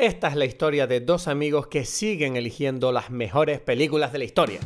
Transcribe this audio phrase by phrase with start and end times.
[0.00, 4.24] Esta es la historia de dos amigos que siguen eligiendo las mejores películas de la
[4.26, 4.60] historia.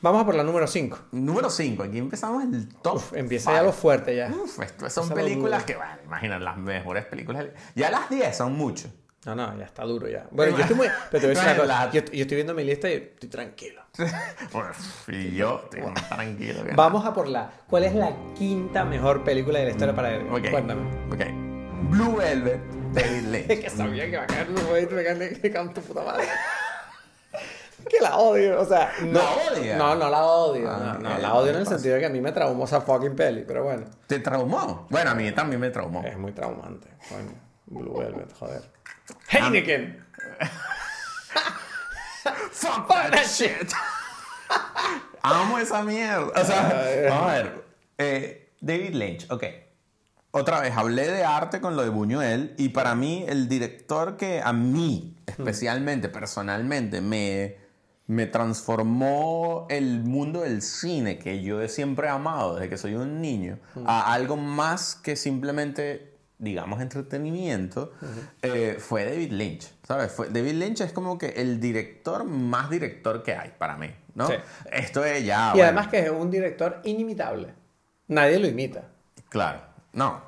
[0.00, 0.98] Vamos a por la número 5.
[1.12, 3.02] Número 5, aquí empezamos el top.
[3.12, 3.60] Empieza five.
[3.60, 4.30] ya lo fuerte ya.
[4.30, 7.44] Uf, estas son películas que, bueno, imagina, las mejores películas.
[7.74, 8.88] Ya las 10 son mucho.
[9.26, 10.26] No, no, ya está duro ya.
[10.30, 10.86] Bueno, yo estoy muy...
[11.10, 11.90] Pero te voy a decir una cosa.
[11.90, 13.82] Yo, yo estoy viendo mi lista y estoy tranquilo.
[15.08, 16.64] Y yo estoy más tranquilo.
[16.64, 17.50] que- Vamos a por la...
[17.68, 20.26] ¿Cuál es la quinta mejor película de la historia para él?
[20.30, 20.50] Ok.
[20.50, 20.82] Cuéntame.
[21.12, 21.90] Ok.
[21.90, 22.60] Blue Velvet,
[22.92, 23.50] David Lynch.
[23.50, 24.48] Es que sabía que iba a caer
[24.90, 26.24] me gané que canto puta madre.
[27.90, 28.90] que la odio, o sea.
[29.02, 29.78] No, ¿La odias?
[29.78, 30.70] No, no la odio.
[30.70, 31.76] Ah, no, no, la odio en ¿qué el pasa?
[31.76, 33.84] sentido de que a mí me traumó esa fucking peli, pero bueno.
[34.06, 34.86] ¿Te traumó?
[34.90, 36.02] Bueno, a mí también me traumó.
[36.04, 36.88] Es muy traumante.
[37.08, 37.32] Coño.
[37.66, 38.62] Blue Velvet, joder.
[39.28, 40.04] Heineken.
[42.52, 43.72] Fuck that shit.
[45.22, 46.40] Amo esa mierda.
[46.40, 47.64] O sea, vamos a ver.
[47.98, 49.44] Eh, David Lynch, ok.
[50.30, 54.42] Otra vez, hablé de arte con lo de Buñuel y para mí el director que
[54.42, 57.56] a mí, especialmente, personalmente, me,
[58.08, 63.20] me transformó el mundo del cine que yo siempre he amado desde que soy un
[63.20, 67.92] niño a algo más que simplemente, digamos, entretenimiento,
[68.42, 69.72] eh, fue David Lynch.
[69.86, 70.12] ¿Sabes?
[70.12, 74.28] Fue, David Lynch es como que el director más director que hay para mí, ¿no?
[74.28, 74.34] Sí.
[74.70, 75.50] Esto es ya...
[75.50, 77.54] Y bueno, además que es un director inimitable.
[78.08, 78.88] Nadie lo imita.
[79.28, 80.22] Claro, no.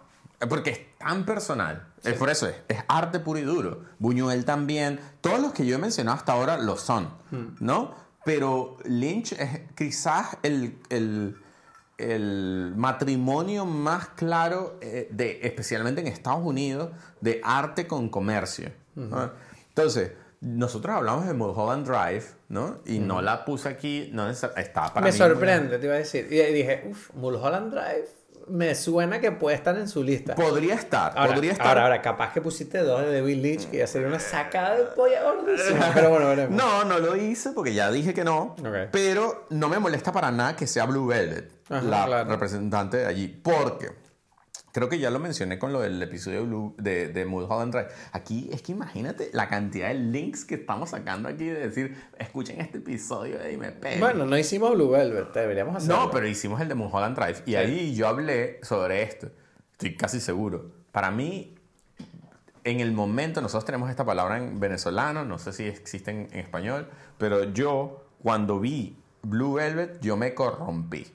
[0.48, 1.86] Porque es tan personal.
[2.04, 3.84] Es por eso es, es arte puro y duro.
[3.98, 5.00] Buñuel también.
[5.20, 7.10] Todos los que yo he mencionado hasta ahora lo son,
[7.58, 7.94] ¿no?
[8.24, 11.36] Pero Lynch es quizás el, el,
[11.98, 18.70] el matrimonio más claro, eh, de, especialmente en Estados Unidos, de arte con comercio.
[18.94, 19.30] ¿no?
[19.68, 22.78] Entonces, nosotros hablamos de Mulholland Drive, ¿no?
[22.86, 25.98] Y no la puse aquí, no es- está para me mí- sorprende, te iba a
[25.98, 26.26] decir.
[26.30, 28.08] Y dije, uff, Mulholland Drive
[28.48, 30.34] me suena que puede estar en su lista.
[30.34, 31.66] Podría estar, Ahora, podría estar.
[31.66, 34.84] ahora, ahora, capaz que pusiste dos de David Lynch, que ya sería una sacada de
[34.84, 35.90] polla gordísima.
[35.94, 36.56] Pero bueno, veremos.
[36.56, 38.54] No, no lo hice porque ya dije que no.
[38.92, 42.30] Pero no me molesta para nada que sea Blue Velvet Ajá, la claro.
[42.30, 43.28] representante de allí.
[43.28, 43.90] Porque
[44.76, 47.88] creo que ya lo mencioné con lo del episodio de, Blue- de, de Mulholland Drive.
[48.12, 52.60] Aquí es que imagínate la cantidad de links que estamos sacando aquí de decir, escuchen
[52.60, 53.98] este episodio de Dime Peli.
[54.00, 55.96] Bueno, no hicimos Blue Velvet, deberíamos hacerlo.
[56.04, 59.30] No, pero hicimos el de Mulholland Drive y ahí yo hablé sobre esto.
[59.72, 60.70] Estoy casi seguro.
[60.92, 61.54] Para mí,
[62.64, 66.40] en el momento, nosotros tenemos esta palabra en venezolano, no sé si existe en, en
[66.40, 66.86] español,
[67.16, 71.06] pero yo, cuando vi Blue Velvet, yo me corrompí.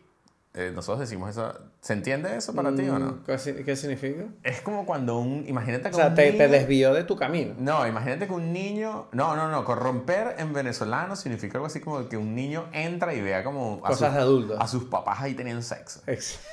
[0.55, 1.53] Eh, nosotros decimos eso.
[1.81, 3.07] ¿Se entiende eso para ti o no?
[3.07, 4.25] Mm, ¿Qué, si- qué significa?
[4.43, 5.45] Es como cuando un.
[5.47, 7.55] Imagínate O que sea, un te, te niño- desvió de tu camino.
[7.57, 9.07] No, imagínate que un niño.
[9.13, 9.65] No, no, no.
[9.65, 13.81] Corromper en venezolano significa algo así como que un niño entra y vea como.
[13.83, 14.57] a Cosas sus- de adultos.
[14.61, 16.01] A sus papás ahí teniendo sexo.
[16.05, 16.39] Ex-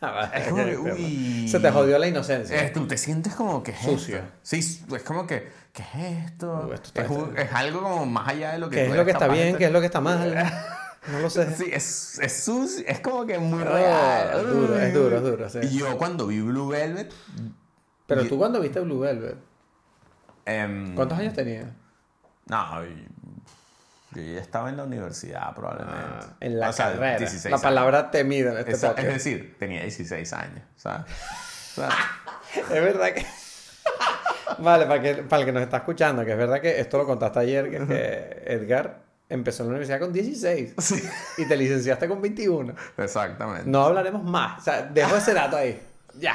[0.00, 1.48] Ah, Es como que, uy.
[1.48, 2.62] Se te jodió la inocencia.
[2.64, 4.18] Eh, tú te sientes como que es Sucio.
[4.18, 4.28] esto?
[4.44, 4.58] Sí,
[4.94, 6.68] es como que, ¿qué es esto?
[6.68, 7.00] Uh, esto
[7.34, 9.26] es, es algo como más allá de lo que ¿Qué tú es lo que está
[9.26, 9.54] bien?
[9.54, 10.36] te- ¿Qué es lo que está mal?
[11.10, 11.54] No lo sé.
[11.54, 14.36] Sí, es, es sucio, es como que muy Oh, real.
[14.40, 15.58] es duro, es duro, es duro, sí.
[15.62, 17.12] Y yo cuando vi Blue Velvet,
[18.06, 19.36] Pero tú cuando viste Blue Velvet,
[20.46, 21.66] em, ¿cuántos años tenías?
[22.46, 22.82] No,
[24.14, 26.00] yo ya estaba en la universidad probablemente.
[26.02, 27.18] Ah, en la O sea, carrera.
[27.18, 27.62] 16 la años.
[27.62, 31.06] palabra temida en este Esa- es decir, tenía 16 años, ¿sabes?
[32.56, 33.26] Es verdad que.
[34.58, 37.06] vale, para, que, para el que nos está escuchando, que es verdad que esto lo
[37.06, 41.02] contaste ayer, que Edgar empezó en la universidad con 16 sí,
[41.38, 42.74] y te licenciaste con 21.
[42.96, 43.68] exactamente.
[43.70, 44.60] No hablaremos más.
[44.60, 45.80] O sea, dejo ese dato ahí.
[46.18, 46.34] Ya.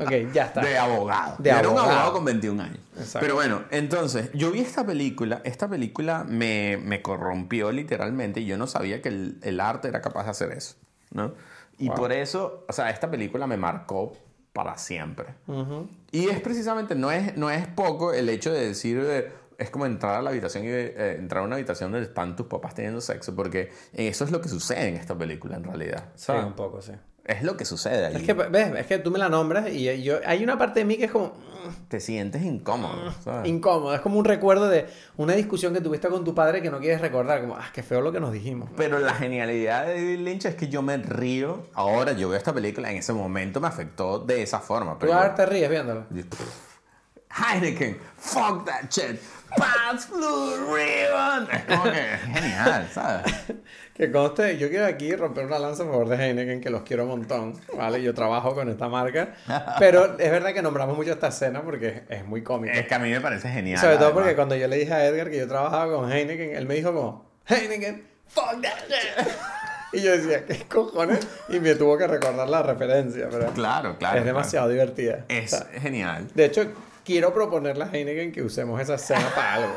[0.00, 0.60] Ok, ya está.
[0.62, 1.36] De abogado.
[1.38, 1.90] De Yo Era un abogado.
[1.92, 2.78] abogado con 21 años.
[2.96, 3.18] Exacto.
[3.20, 5.40] Pero bueno, entonces, yo vi esta película.
[5.44, 10.00] Esta película me, me corrompió literalmente y yo no sabía que el, el arte era
[10.00, 10.74] capaz de hacer eso.
[11.12, 11.32] ¿no?
[11.78, 11.96] Y Wow.
[11.96, 14.16] por eso, o sea, esta película me marcó
[14.52, 15.26] para siempre.
[16.12, 19.86] Y es precisamente, no es, no es poco el hecho de decir, eh, es como
[19.86, 23.00] entrar a la habitación y eh, entrar a una habitación donde están tus papás teniendo
[23.00, 26.08] sexo, porque eso es lo que sucede en esta película en realidad.
[26.14, 26.44] Sí, ¿sabes?
[26.44, 26.92] un poco, sí.
[27.24, 28.16] Es lo que sucede ahí.
[28.16, 30.84] Es que, ves, es que tú me la nombras y yo, hay una parte de
[30.84, 31.32] mí que es como
[31.88, 33.48] Te sientes incómodo, ¿sabes?
[33.48, 33.94] incómodo.
[33.94, 34.86] Es como un recuerdo de
[35.16, 37.40] una discusión que tuviste con tu padre que no quieres recordar.
[37.40, 38.68] Como, ah, qué feo lo que nos dijimos.
[38.76, 41.66] Pero la genialidad de David Lynch es que yo me río.
[41.72, 44.92] Ahora yo veo esta película, en ese momento me afectó de esa forma.
[44.92, 46.04] Tú Pero yo- ahora te ríes viéndolo.
[46.10, 46.24] yo-
[47.30, 49.18] Heineken, fuck that shit.
[49.56, 51.48] Pats Blue Ribbon.
[51.52, 53.32] Es como que es genial, ¿sabes?
[53.94, 57.04] Que conste, yo quiero aquí romper una lanza a favor de Heineken, que los quiero
[57.04, 58.02] un montón, ¿vale?
[58.02, 59.34] Yo trabajo con esta marca,
[59.78, 62.74] pero es verdad que nombramos mucho esta escena porque es, muy cómica.
[62.74, 63.78] Es que a mí me parece genial.
[63.78, 66.66] Sobre todo porque cuando yo le dije a Edgar que yo trabajaba con Heineken, él
[66.66, 69.28] me dijo como, Heineken, fuck that shit.
[69.92, 71.20] Y yo decía, ¿qué cojones?
[71.48, 74.18] Y me tuvo que recordar la referencia, pero Claro, claro.
[74.18, 75.24] es demasiado divertida.
[75.28, 76.26] Es O sea, genial.
[76.34, 76.66] de hecho,
[77.04, 79.76] quiero proponerle a Heineken que usemos esa escena para algo.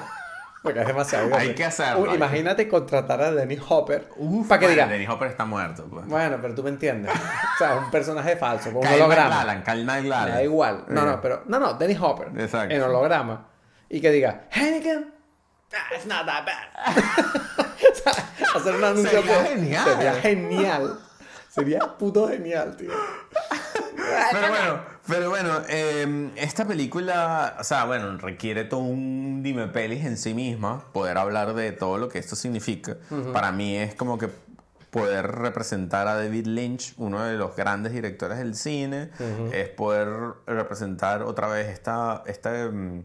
[0.64, 1.34] Porque es demasiado.
[1.36, 4.88] Hay que hacerlo, Uy, hay que- imagínate contratar a Dennis Hopper Uf, para que diga,
[4.88, 5.86] Dennis Hopper está muerto.
[5.90, 6.06] Pues.
[6.08, 7.14] bueno, pero tú me entiendes.
[7.14, 9.30] O sea, un personaje falso, un Kyle holograma.
[9.46, 10.84] MacLachlan, Kyle da igual.
[10.90, 11.44] No, no, pero.
[11.46, 12.30] No, no, Dennis Hopper.
[12.38, 12.74] Exacto.
[12.74, 13.48] En holograma.
[13.88, 15.14] Y que diga, Heineken.
[15.74, 16.96] ah, it's not that bad.
[18.56, 19.22] Hacer un anuncio.
[19.22, 19.84] Sería por- genial.
[19.86, 21.00] Sería genial.
[21.50, 22.92] Sería puto genial, tío.
[24.32, 30.06] Pero bueno, pero bueno, eh, esta película, o sea, bueno, requiere todo un dime pelis
[30.06, 32.98] en sí misma, poder hablar de todo lo que esto significa.
[33.34, 34.30] Para mí es como que
[34.92, 39.12] poder representar a David Lynch, uno de los grandes directores del cine,
[39.52, 40.10] es poder
[40.46, 43.04] representar otra vez esta, esta mm,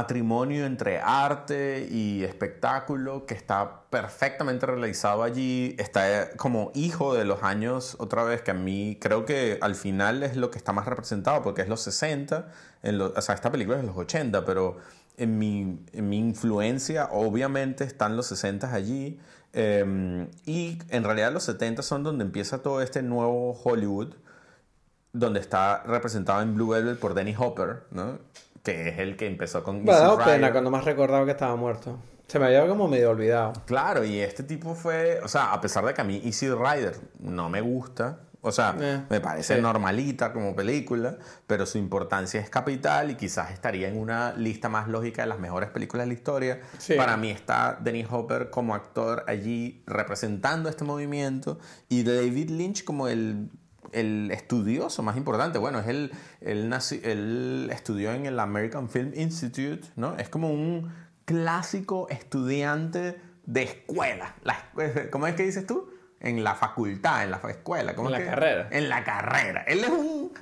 [0.00, 7.24] matrimonio entre arte y espectáculo que está perfectamente realizado allí, está eh, como hijo de
[7.24, 10.72] los años, otra vez, que a mí creo que al final es lo que está
[10.72, 12.48] más representado, porque es los 60,
[12.82, 14.76] en lo- o sea, esta película es de los 80, pero
[15.16, 19.18] en mi, en mi influencia obviamente están los 60 allí,
[19.54, 24.14] eh, y en realidad los 70 son donde empieza todo este nuevo Hollywood,
[25.14, 28.18] donde está representado en Blue Velvet por Dennis Hopper, ¿no?
[28.72, 31.30] Que es el que empezó con Me ha dado pena cuando me has recordado que
[31.30, 31.98] estaba muerto.
[32.26, 33.52] Se me había como medio olvidado.
[33.64, 36.96] Claro, y este tipo fue, o sea, a pesar de que a mí Easy Rider
[37.20, 39.62] no me gusta, o sea, Eh, me parece sí.
[39.62, 41.16] normalita como película,
[41.46, 45.38] pero su importancia es capital y quizás estaría en una lista más lógica de las
[45.38, 46.60] mejores películas de la historia.
[46.78, 46.94] Sí.
[46.94, 53.06] Para mí está Dennis Hopper como actor allí representando este movimiento y David Lynch como
[53.06, 53.48] el,
[53.92, 55.58] el estudioso más importante.
[55.58, 56.10] Bueno, es el,
[56.70, 60.16] naci- él estudió en el American Film Institute, ¿no?
[60.16, 60.92] Es como un
[61.24, 64.34] clásico estudiante de escuela.
[64.42, 65.90] La escue- ¿Cómo es que dices tú?
[66.20, 67.94] En la facultad, en la escuela.
[67.94, 68.68] ¿cómo En es la que- carrera.
[68.70, 69.64] En la carrera.
[69.68, 70.32] Él es un...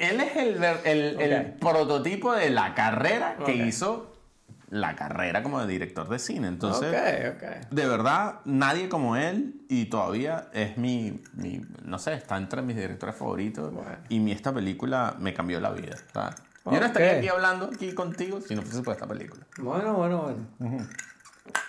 [0.00, 4.12] él es el, el, el prototipo de la carrera que hizo
[4.68, 6.48] la carrera como de director de cine.
[6.48, 7.70] Entonces, ok, ok.
[7.70, 12.76] de verdad, nadie como él y todavía es mi, mi- no sé, está entre mis
[12.76, 13.90] directores favoritos Bueno.
[14.08, 15.96] y mi, esta película me cambió la vida.
[16.12, 16.34] ¿tá?
[16.64, 19.46] Yo no estaría aquí hablando aquí contigo si no fuese por esta película.
[19.58, 20.22] Bueno, bueno,
[20.58, 20.86] bueno.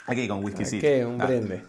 [0.08, 1.06] Aquí con whisky ¿Qué?
[1.06, 1.64] Un brinde.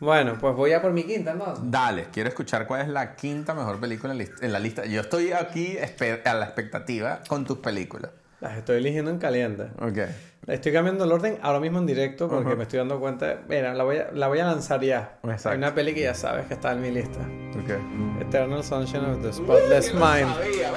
[0.00, 1.54] Bueno, pues voy a por mi quinta, ¿no?
[1.62, 4.84] Dale, quiero escuchar cuál es la quinta mejor película en la lista.
[4.86, 5.76] Yo estoy aquí
[6.24, 8.10] a la expectativa con tus películas.
[8.44, 9.68] Las estoy eligiendo en caliente.
[9.80, 9.98] Ok.
[10.46, 13.38] Estoy cambiando el orden ahora mismo en directo porque me estoy dando cuenta.
[13.48, 15.18] Mira, la voy a, la voy a lanzar ya.
[15.22, 15.48] Exacto.
[15.48, 17.20] Hay una peli que ya sabes que está en mi lista.
[17.58, 18.20] Ok.
[18.20, 20.28] Eternal Sunshine of the Spotless Mind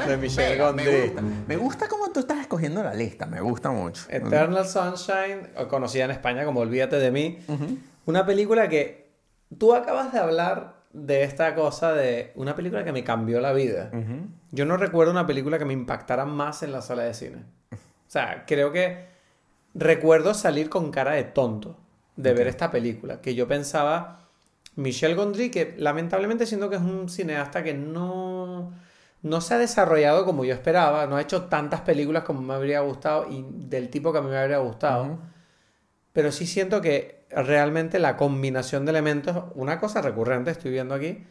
[0.08, 1.02] de Michelle Me Gondry.
[1.08, 4.04] gusta, me gusta cómo tú estás escogiendo la lista, me gusta mucho.
[4.08, 7.40] Eternal Sunshine, conocida en España como Olvídate de mí.
[8.06, 9.12] Una película que
[9.58, 13.91] tú acabas de hablar de esta cosa de una película que me cambió la vida.
[14.51, 17.44] Yo no recuerdo una película que me impactara más en la sala de cine.
[17.71, 19.05] O sea, creo que
[19.75, 21.77] recuerdo salir con cara de tonto
[22.15, 23.21] de ver esta película.
[23.21, 24.21] Que yo pensaba,
[24.75, 28.73] Michel Gondry, que lamentablemente siento que es un cineasta que no,
[29.21, 32.79] no se ha desarrollado como yo esperaba, no ha hecho tantas películas como me habría
[32.79, 35.19] gustado y del tipo que a mí me habría gustado.
[36.11, 41.25] Pero sí siento que realmente la combinación de elementos, una cosa recurrente estoy viendo aquí,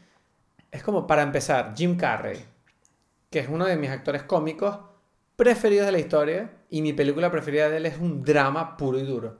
[0.71, 2.44] es como para empezar, Jim Carrey,
[3.30, 4.78] que es uno de mis actores cómicos
[5.37, 9.02] preferidos de la historia y mi película preferida de él es un drama puro y
[9.02, 9.38] duro.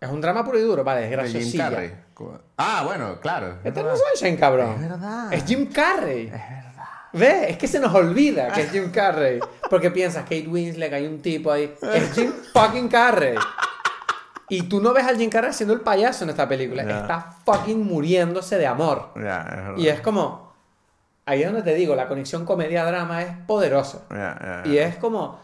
[0.00, 1.70] Es un drama puro y duro, vale, es De Jim graciosilla.
[1.70, 1.92] Carrey.
[2.58, 3.48] Ah, bueno, claro.
[3.60, 4.00] es Eternal verdad.
[4.14, 4.74] Sunshine, cabrón.
[4.74, 5.32] Es verdad.
[5.32, 6.26] Es Jim Carrey.
[6.26, 6.84] Es verdad.
[7.14, 9.40] Ve, es que se nos olvida que es Jim Carrey.
[9.70, 11.74] Porque piensas, Kate Winslet, hay un tipo ahí.
[11.94, 13.34] Es Jim fucking Carrey.
[14.48, 16.82] Y tú no ves al Jim Carrey siendo el payaso en esta película.
[16.82, 19.10] Está fucking muriéndose de amor.
[19.16, 19.78] Es.
[19.78, 20.52] Y es como.
[21.26, 24.02] Ahí es donde te digo, la conexión comedia-drama es poderosa.
[24.10, 25.40] Ya, Y es como.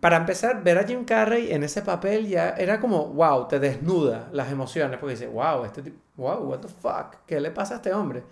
[0.00, 4.28] Para empezar, ver a Jim Carrey en ese papel ya era como, wow, te desnuda
[4.32, 4.98] las emociones.
[4.98, 8.24] Porque dices, wow, este tipo, wow, what the fuck, ¿qué le pasa a este hombre?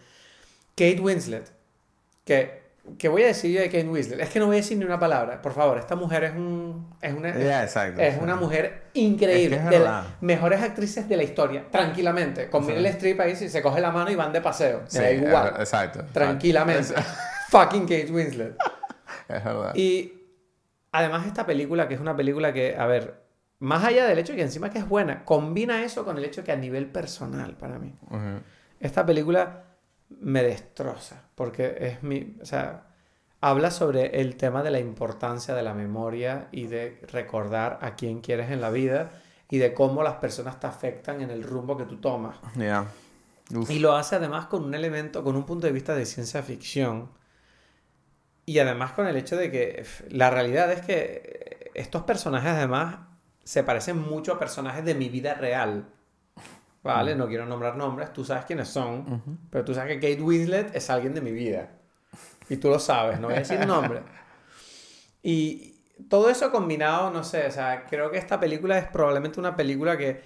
[0.70, 1.52] Kate Winslet,
[2.24, 2.63] que,
[2.98, 4.84] que voy a decir yo de Kate Winslet, es que no voy a decir ni
[4.84, 7.30] una palabra, por favor, esta mujer es un, es una,
[7.62, 8.00] exacto.
[8.00, 12.50] es una mujer increíble, Es que es de las mejores actrices de la historia, tranquilamente,
[12.50, 12.66] con.
[12.66, 15.54] Meryl Streep ahí si se coge la mano y van de paseo, Sí, da igual,
[15.58, 16.04] exacto.
[16.12, 16.94] tranquilamente,
[17.48, 18.56] fucking Kate Winslet.
[19.28, 19.74] es verdad.
[19.74, 20.12] Y
[20.92, 23.24] además esta película, que es una película que, a ver,
[23.60, 26.44] más allá del hecho de que encima que es buena, combina eso con el hecho
[26.44, 27.94] que a nivel personal para mí.
[28.78, 29.64] Esta película
[30.20, 32.86] me destroza, porque es mi, o sea,
[33.40, 38.20] habla sobre el tema de la importancia de la memoria y de recordar a quién
[38.20, 39.12] quieres en la vida.
[39.50, 42.38] y de cómo las personas te afectan en el rumbo que tú tomas.
[42.56, 42.86] Ya.
[43.54, 43.70] Uf.
[43.70, 47.10] Y lo hace además con un elemento, con un punto de vista de ciencia ficción.
[48.46, 52.96] Y además con el hecho de que la realidad es que estos personajes además
[53.44, 55.86] se parecen mucho a personajes de mi vida real.
[56.84, 57.16] ¿Vale?
[57.16, 60.90] No quiero nombrar nombres, tú sabes quiénes son, pero tú sabes que Kate Winslet es
[60.90, 61.70] alguien de mi vida.
[62.48, 64.02] Y tú lo sabes, no voy a decir nombre.
[65.22, 69.56] Y todo eso combinado, no sé, o sea, creo que esta película es probablemente una
[69.56, 70.22] película que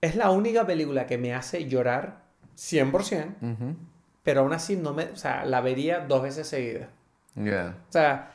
[0.00, 2.22] es la única película que me hace llorar
[2.56, 3.76] 100%, Ujú.
[4.22, 6.88] pero aún así no me, o sea, la vería dos veces seguidas.
[7.34, 7.76] Ya.
[7.88, 8.32] O sea,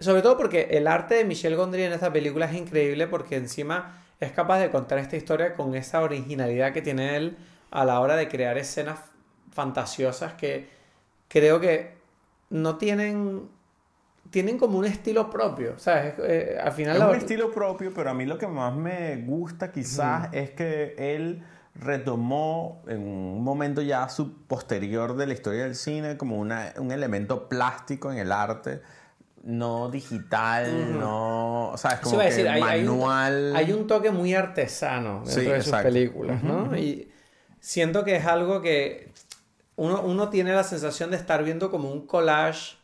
[0.00, 4.03] sobre todo porque el arte de Michel Gondry en esta película es increíble porque encima
[4.20, 7.36] es capaz de contar esta historia con esa originalidad que tiene él
[7.70, 8.98] a la hora de crear escenas
[9.52, 10.68] fantasiosas que
[11.28, 11.94] creo que
[12.50, 13.48] no tienen
[14.30, 16.14] tienen como un estilo propio, ¿sabes?
[16.18, 19.16] Eh, al final Es la- un estilo propio, pero a mí lo que más me
[19.16, 21.44] gusta quizás es que él
[21.76, 26.90] retomó en un momento ya sub- posterior de la historia del cine como una, un
[26.90, 28.80] elemento plástico en el arte,
[29.44, 33.56] no digital, no, o sea, es como que decir, hay, hay un, manual.
[33.56, 35.88] hay un toque muy artesano dentro Sí, de sus exacto.
[35.88, 36.76] películas, ¿no?
[36.76, 37.10] Y
[37.60, 39.12] siento que es algo que
[39.76, 42.76] uno, uno tiene la sensación de estar viendo como un collage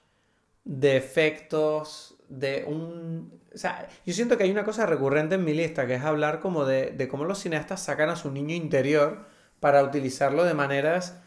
[0.65, 3.41] de efectos, de un...
[3.55, 6.41] O sea, yo siento que hay una cosa recurrente en mi lista, que es hablar
[6.41, 9.27] como de, de cómo los cineastas sacan a su niño interior
[9.61, 11.19] para utilizarlo de maneras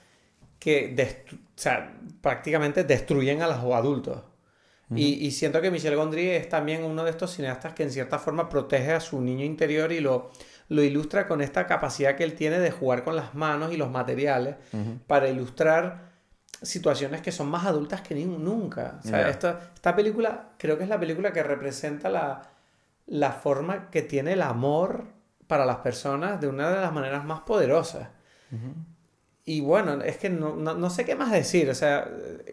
[0.59, 4.21] que destru- o sea, prácticamente destruyen a los adultos.
[4.95, 8.19] Y, y siento que Michel Gondry es también uno de estos cineastas que en cierta
[8.19, 10.31] forma protege a su niño interior y lo,
[10.69, 13.89] lo ilustra con esta capacidad que él tiene de jugar con las manos y los
[13.89, 14.55] materiales
[15.07, 16.11] para ilustrar
[16.61, 18.99] situaciones que son más adultas que ni- nunca.
[18.99, 19.29] O sea, Ya.
[19.29, 22.41] esta, esta película creo que es la película que representa la,
[23.07, 25.05] la forma que tiene el amor
[25.47, 28.07] para las personas de una de las maneras más poderosas.
[29.45, 31.69] Y bueno, es que no, no, no sé qué más decir.
[31.69, 32.09] O sea,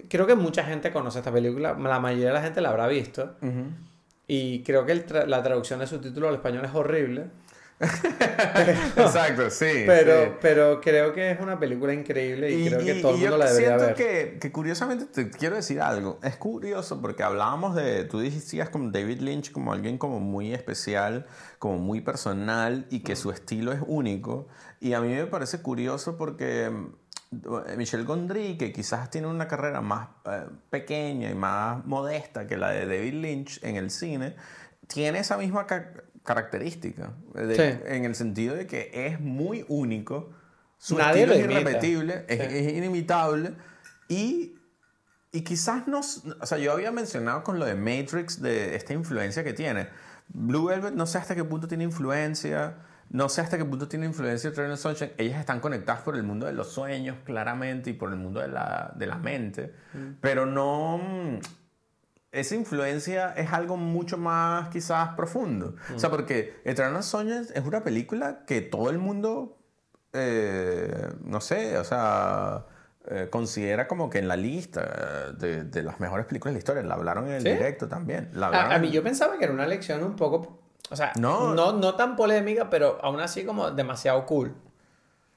[0.08, 1.74] creo que mucha gente conoce esta película.
[1.78, 3.36] La mayoría de la gente la habrá visto.
[3.42, 3.64] Ujú.
[4.26, 7.26] Y creo que tra- la traducción de su título al español es horrible.
[8.96, 9.84] Exacto, sí.
[9.86, 10.30] Pero, sí.
[10.40, 13.46] pero creo que es una película increíble y, creo que todo el y mundo la
[13.46, 13.94] debería siento ver.
[13.94, 16.18] Que, que curiosamente te quiero decir algo.
[16.22, 21.26] Es curioso porque hablábamos de, tú decías como David Lynch como alguien como muy especial,
[21.58, 24.46] como muy personal y que su estilo es único.
[24.80, 29.80] Y a mí me parece curioso porque mm, Michel Gondry, que quizás tiene una carrera
[29.80, 34.36] más eh, pequeña y más modesta que la de David Lynch en el cine,
[34.86, 35.92] tiene esa misma ca-
[36.24, 37.12] característica.
[37.34, 37.80] de- Sí.
[37.86, 40.30] En el sentido de que es muy único.
[40.78, 42.58] Su Nadie estilo lo es irrepetible, es, Sí.
[42.58, 43.52] es inimitable
[44.08, 44.54] y,
[45.30, 46.00] y quizás no...
[46.00, 49.88] O sea, yo había mencionado con lo de Matrix de esta influencia que tiene.
[50.28, 52.76] Blue Velvet no sé hasta qué punto tiene influencia,
[53.10, 55.12] no sé hasta qué punto tiene influencia Eternal Sunshine.
[55.18, 58.48] Ellas están conectadas por el mundo de los sueños, claramente, y por el mundo de
[58.48, 59.74] la, de la mente,
[60.20, 60.98] pero no...
[60.98, 61.38] mm,
[62.32, 65.74] esa influencia es algo mucho más quizás profundo.
[65.94, 69.58] O sea, porque Eternal Sunshine es una película que todo el mundo,
[70.12, 72.66] eh, no sé, o sea,
[73.08, 76.58] eh, considera como que en la lista eh, de, de las mejores películas de la
[76.60, 76.82] historia.
[76.84, 77.48] La hablaron en el ¿Sí?
[77.48, 78.30] directo también.
[78.32, 81.12] La A, a mí en- yo pensaba que era una lección un poco, o sea,
[81.18, 81.54] No.
[81.54, 84.48] no, no, tan polémica, pero aún así como demasiado cool.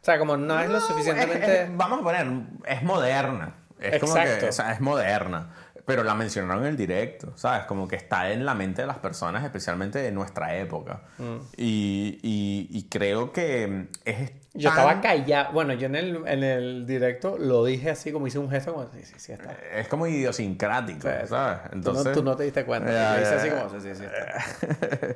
[0.02, 1.64] O sea, como no es lo Es- suficientemente...
[1.64, 2.28] es- vamos a poner,
[2.66, 3.56] es moderna.
[3.80, 4.40] Es como Exacto.
[4.42, 5.50] que, o sea, es moderna.
[5.86, 7.66] Pero la mencionaron en el directo, ¿sabes?
[7.66, 11.02] Como que está en la mente de las personas, especialmente de nuestra época.
[11.18, 11.36] Mm.
[11.58, 14.32] Y, y- y creo que es.
[14.56, 15.52] Yo estaba callado.
[15.54, 18.86] Bueno, yo en el, en el directo lo dije así, como hice un gesto, como,
[18.92, 19.52] sí, sí, sí, está.
[19.74, 21.28] Es como idiosincrático, Sí.
[21.28, 21.60] ¿sabes?
[21.64, 22.14] Tú no- Entonces.
[22.14, 22.92] tú, no, te diste cuenta.
[22.92, 23.56] Ya, yo hice ya, así ya.
[23.64, 25.16] como, sí, sí, sí, está.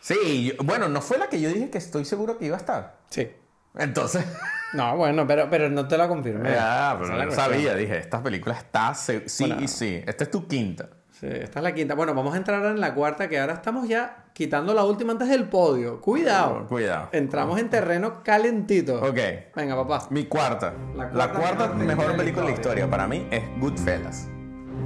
[0.00, 2.60] Sí, yo- bueno, no fue la que yo dije que estoy seguro que iba a
[2.60, 2.96] estar.
[3.10, 3.28] Sí.
[3.76, 4.24] Entonces.
[4.72, 6.50] No, bueno, pero, pero no te lo confirmé.
[6.50, 7.50] ya, Esa pero la no cuestión.
[7.52, 7.74] sabía.
[7.74, 8.94] Dije, esta película está.
[8.94, 9.62] sí Bueno.
[9.62, 10.02] y sí.
[10.06, 10.88] Esta es tu quinta.
[11.18, 11.94] Sí, esta es la quinta.
[11.94, 15.12] Bueno, vamos a entrar ahora en la cuarta, que ahora estamos ya quitando la última
[15.12, 15.98] antes del podio.
[16.00, 16.66] Cuidado.
[16.66, 17.08] Cuidado.
[17.12, 19.00] Entramos en terreno calentito.
[19.02, 19.18] Ok.
[19.54, 20.06] Venga, papá.
[20.10, 20.74] Mi cuarta.
[20.94, 24.28] La La cuarta mejor mejor película de la historia para mí es Goodfellas.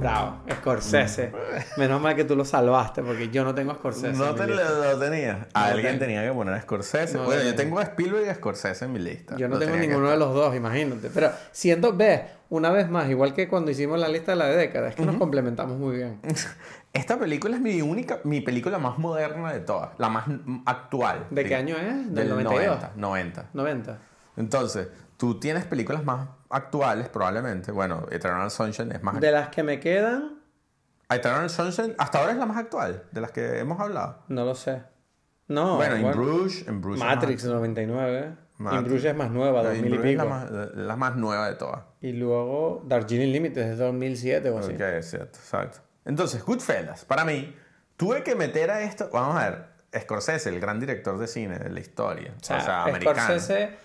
[0.01, 0.37] Bravo.
[0.51, 1.31] Scorsese.
[1.77, 4.17] Menos mal que tú lo salvaste, porque yo no tengo Scorsese.
[4.17, 5.47] No te lo, tenía.
[5.53, 7.19] Alguien tenía que poner a Scorsese.
[7.19, 7.77] No bueno, yo tengo.
[7.77, 9.37] a Spielberg y a Scorsese en mi lista.
[9.37, 11.11] Yo no tengo ninguno de los dos, imagínate.
[11.13, 14.89] Pero siento, ves, una vez más, igual que cuando hicimos la lista de la década,
[14.89, 16.19] es que nos complementamos muy bien.
[16.93, 21.27] Esta película es mi única, mi película más moderna de todas, la más mm, actual.
[21.29, 22.07] ¿De qué año es?
[22.07, 22.65] Del ¿Del 92?
[22.65, 23.49] 90, 90.
[23.53, 23.99] 90.
[24.37, 24.87] Entonces,
[25.21, 27.71] tú tienes películas más actuales probablemente.
[27.71, 30.39] Bueno, Eternal Sunshine es más De las que me quedan,
[31.07, 34.23] Eternal Sunshine hasta ahora es la más actual de las que hemos hablado.
[34.29, 34.81] no lo sé.
[35.47, 38.35] No, bueno, In bueno, Bruges, Bruges es Matrix 99.
[38.57, 38.81] Matrix.
[38.81, 40.23] In Bruges es más nueva, más- In 2000 y es pico.
[40.23, 41.81] la más, la- más nueva de todas.
[42.01, 44.73] Y luego Darjeeling Limited es de 2007 o así.
[44.73, 45.79] Ok, es cierto, exacto.
[46.05, 47.55] Entonces, Goodfellas, para mí,
[47.95, 49.09] tuve que meter a esto.
[49.13, 49.65] Vamos a ver,
[50.03, 52.33] Scorsese, el gran director de cine de la historia.
[52.41, 53.77] O sea, Scorsese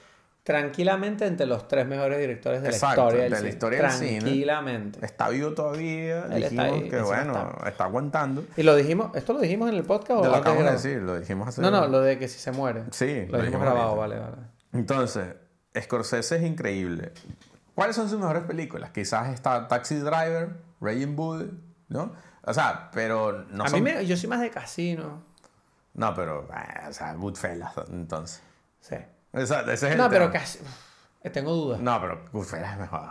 [0.47, 3.50] tranquilamente entre los tres mejores directores de Exacto, la historia del de la cine.
[3.50, 4.21] historia del cine.
[4.21, 5.05] Tranquilamente.
[5.05, 6.26] Está vivo todavía.
[6.26, 7.85] Él está dijimos ahí, que, bueno, está.
[7.85, 8.45] aguantando.
[8.57, 11.03] Y lo dijimos, ¿esto lo dijimos en el podcast o Te lo acabamos de decir,
[11.03, 11.61] lo dijimos hace.
[11.62, 12.85] No, no, lo de que si se muere.
[12.93, 14.37] Sí, Lo dijimos dijimos grabado, vale, vale.
[14.73, 15.35] Entonces,
[15.76, 17.11] Scorsese es increíble.
[17.75, 18.91] ¿Cuáles son sus mejores películas?
[18.93, 20.50] Quizás está Taxi Driver,
[20.81, 22.12] Raging Bull, ¿no?
[22.43, 23.83] O sea, pero no a son...
[23.83, 25.25] mí me, yo soy más de casino.
[25.95, 28.41] No, pero, eh, o sea, Goodfellas, entonces.
[28.79, 28.95] Sí.
[29.37, 30.59] Esa- ese es el No, pero casi.
[31.23, 31.81] eh, Tengo dudas.
[31.81, 33.11] No, pero Goodfellas es mejor.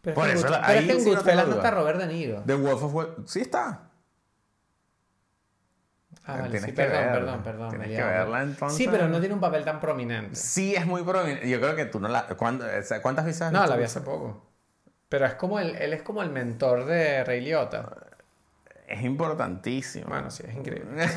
[0.00, 2.06] Pero por es eso pero ahí es que en sí Goodfellas no está Robert De
[2.06, 2.42] Niro.
[2.46, 3.16] The Wolf of Wall...
[3.26, 3.88] Sí está.
[6.24, 7.12] Ah, vale, sí, perdón, verla.
[7.12, 7.70] perdón, perdón.
[7.70, 8.78] Tienes que verla, entonces.
[8.78, 10.36] Sí, pero no tiene un papel tan prominente.
[10.36, 11.48] Sí, es muy prominente.
[11.48, 12.26] Yo creo que tú no la...
[12.36, 14.48] ¿cuándo- o sea, ¿Cuántas veces No, la vi hace poco.
[15.08, 17.96] Pero es como el, él es como el mentor de Ray Liotta.
[18.86, 20.06] Es importantísimo.
[20.08, 21.08] Bueno, sí, es increíble.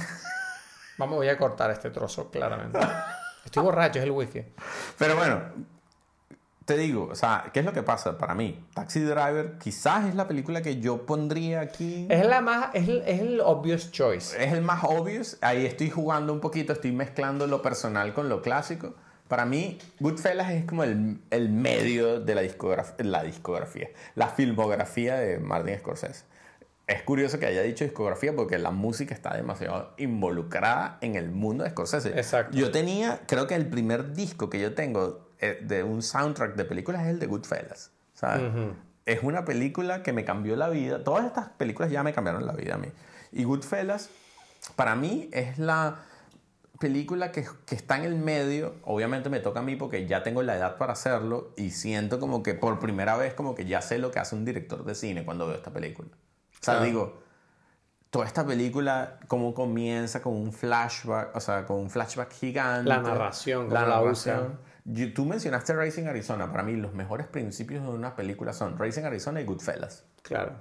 [0.98, 2.80] Vamos, voy a cortar este trozo, claramente.
[3.46, 4.44] Estoy borracho, es el whisky.
[4.98, 5.42] Pero bueno,
[6.66, 8.66] te digo, o sea, ¿qué es lo que pasa para mí?
[8.74, 12.08] Taxi Driver quizás es la película que yo pondría aquí.
[12.10, 14.44] Es la más, es el, es el obvious choice.
[14.44, 15.38] Es el más obvious.
[15.42, 18.96] Ahí estoy jugando un poquito, estoy mezclando lo personal con lo clásico.
[19.28, 25.16] Para mí, Goodfellas es como el, el medio de la discografía, la discografía, la filmografía
[25.18, 26.26] de Martin Scorsese.
[26.88, 31.64] Es curioso que haya dicho discografía porque la música está demasiado involucrada en el mundo
[31.64, 32.10] de Scorsese.
[32.10, 32.56] Exacto.
[32.56, 36.66] Yo tenía, creo que el primer disco que yo tengo eh, de un soundtrack de
[36.66, 37.92] películas es el de Goodfellas.
[38.14, 38.52] ¿sabes?
[39.06, 41.04] Es una película que me cambió la vida.
[41.04, 42.88] Todas estas películas ya me cambiaron la vida a mí.
[43.32, 44.10] Y Goodfellas,
[44.76, 46.00] para mí, es la
[46.80, 48.76] película que, que está en el medio.
[48.84, 52.44] Obviamente me toca a mí porque ya tengo la edad para hacerlo y siento como
[52.44, 55.26] que por primera vez como que ya sé lo que hace un director de cine
[55.26, 56.10] cuando veo esta película.
[56.66, 56.86] O sea, Claro.
[56.86, 57.20] digo,
[58.10, 62.90] toda esta película, cómo comienza con un flashback, o sea, con un flashback gigante.
[62.90, 64.58] La narración, la narración.
[64.86, 66.52] Yo- Tú mencionaste Racing Arizona.
[66.52, 70.06] Para mí, los mejores principios de una película son Racing Arizona y Goodfellas.
[70.24, 70.54] Claro.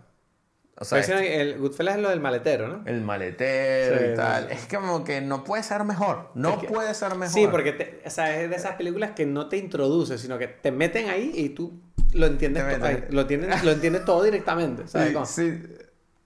[0.76, 2.82] O sea, ese- el Goodfellas es lo del maletero, ¿no?
[2.86, 4.48] el maletero Sí, y tal.
[4.48, 4.54] sí.
[4.54, 6.32] Es como que no puede ser mejor.
[6.34, 7.28] No Es que- puede ser mejor.
[7.34, 10.48] Sí, porque te- o sea, es de esas películas que no te introduce, sino que
[10.48, 11.80] te meten ahí y tú
[12.12, 13.04] lo entiendes, Te to- meten.
[13.08, 14.88] ay, lo, tienes- lo entiendes todo directamente.
[14.88, 15.16] ¿sabes?
[15.28, 15.62] Sí.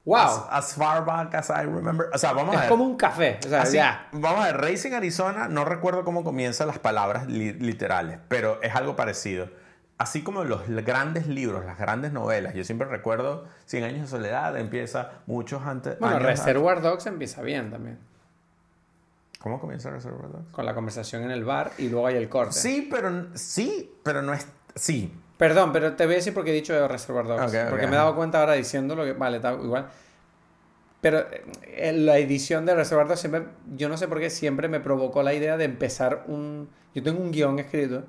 [0.08, 0.16] ¡Wow!
[0.18, 2.08] As, as far back as I remember.
[2.12, 2.68] O sea, vamos a es ver.
[2.70, 3.38] como un café.
[3.44, 4.08] O sea, Así, ya.
[4.12, 8.74] Vamos a ver, Racing Arizona, no recuerdo cómo comienzan las palabras li- literales, pero es
[8.74, 9.48] algo parecido.
[9.98, 14.56] Así como los grandes libros, las grandes novelas, yo siempre recuerdo Cien años de soledad,
[14.56, 15.98] empieza muchos antes.
[15.98, 17.98] Bueno, años Reservoir Dogs empieza bien también.
[19.40, 20.50] ¿Cómo comienza Reservoir Dogs?
[20.52, 22.54] Con la conversación en el bar y luego hay el corte.
[22.54, 24.48] Sí, pero sí, pero no es.
[24.74, 27.57] Sí, Perdón, pero te voy a decir porque he dicho de Reservoir Dogs.
[27.70, 29.87] Porque me he dado cuenta ahora diciéndolo que, vale, está igual.
[31.01, 31.24] Pero
[31.62, 33.44] eh, la edición de Reservoir Dogs siempre,
[33.77, 36.68] yo no sé por qué, siempre me provocó la idea de empezar un...
[36.94, 38.03] Yo tengo un guion escrito.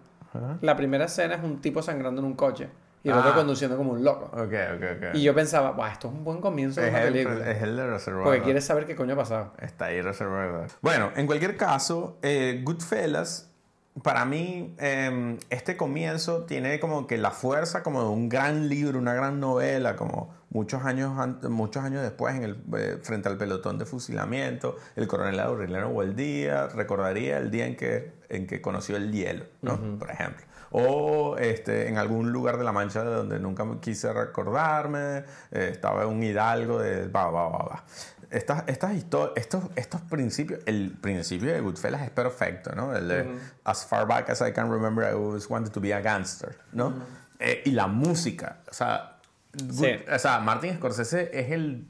[0.62, 2.70] La primera escena es un tipo sangrando en un coche
[3.04, 3.36] y el otro Ah.
[3.36, 4.26] conduciendo como un loco.
[4.34, 4.42] Ok,
[4.76, 5.04] ok, ok.
[5.15, 7.52] Y yo pensaba, Buah, esto es un buen comienzo de es, una el, película.
[7.52, 9.54] es el de Reservoir Porque quieres saber qué coño ha pasado.
[9.60, 10.68] Está ahí Reservoir.
[10.82, 13.48] Bueno, en cualquier caso, eh, Goodfellas,
[14.03, 18.99] para mí, eh, este comienzo tiene como que la fuerza como de un gran libro,
[18.99, 21.13] una gran novela, como muchos años,
[21.49, 26.67] muchos años después, en el, eh, frente al pelotón de fusilamiento, el coronel Aureliano Buendía
[26.67, 29.97] recordaría el día en que, en que conoció el hielo, ¿no?
[29.97, 30.45] Por ejemplo.
[30.71, 36.05] O este, en algún lugar de La Mancha de donde nunca quise recordarme, eh, estaba
[36.05, 37.07] un hidalgo de...
[37.07, 37.83] Va, va, va, va.
[38.32, 39.32] Estas, estos,
[39.76, 42.96] estos principios, el principio de Goodfellas es perfecto, ¿no?
[42.96, 46.00] El de As far back as I can remember, I always wanted to be a
[46.02, 46.94] gangster, ¿no?
[47.39, 49.15] Eh, y la música, o sea,
[49.52, 50.06] Good- Sí.
[50.13, 51.88] o sea, Martin Scorsese es el,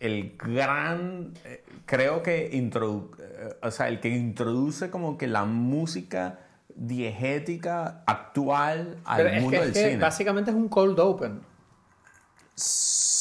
[0.00, 5.46] el gran, eh, creo que, introdu- eh, o sea, el que introduce como que la
[5.46, 6.40] música
[6.74, 9.96] diegética actual al Pero es mundo que, del es que cine.
[10.02, 11.40] básicamente es un cold open.
[12.54, 13.19] Sí.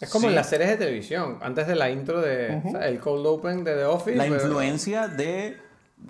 [0.00, 0.28] Es como sí.
[0.28, 3.64] en las series de televisión, antes de la intro de o sea, el cold open
[3.64, 4.16] de The Office.
[4.16, 5.56] La pero- influencia de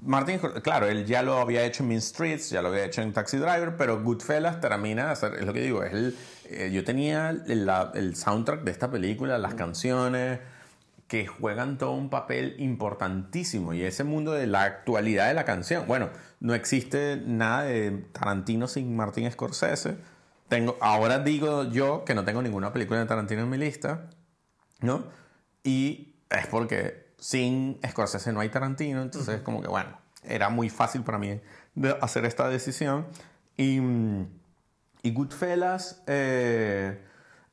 [0.05, 3.03] Martin Scorsese, claro, él ya lo había hecho en Mean Streets, ya lo había hecho
[3.03, 6.17] en Taxi Driver, pero Goodfellas termina de hacer, es lo que digo, es el,
[6.49, 10.39] eh, yo tenía el, la- el soundtrack de esta película, las canciones
[11.09, 15.85] que juegan todo un papel importantísimo y ese mundo de la actualidad de la canción.
[15.89, 19.97] Bueno, no existe nada de Tarantino sin Martin Scorsese.
[20.51, 24.11] Tengo, ahora digo yo que no tengo ninguna película de Tarantino en mi lista,
[24.81, 25.05] ¿no?
[25.63, 31.03] Y es porque sin Scorsese no hay Tarantino, entonces como que bueno, era muy fácil
[31.03, 31.41] para mí
[31.77, 33.07] de hacer esta decisión.
[33.57, 34.27] Y, mm,
[35.03, 37.01] y Goodfellas eh,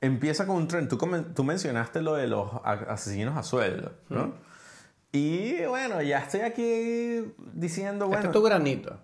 [0.02, 0.88] empieza con un tren.
[0.88, 0.98] Tú,
[1.36, 4.34] tú mencionaste lo de los asesinos a sueldo, ¿no?
[5.12, 9.00] Y bueno, ya estoy aquí diciendo, Este bueno, es tu granito.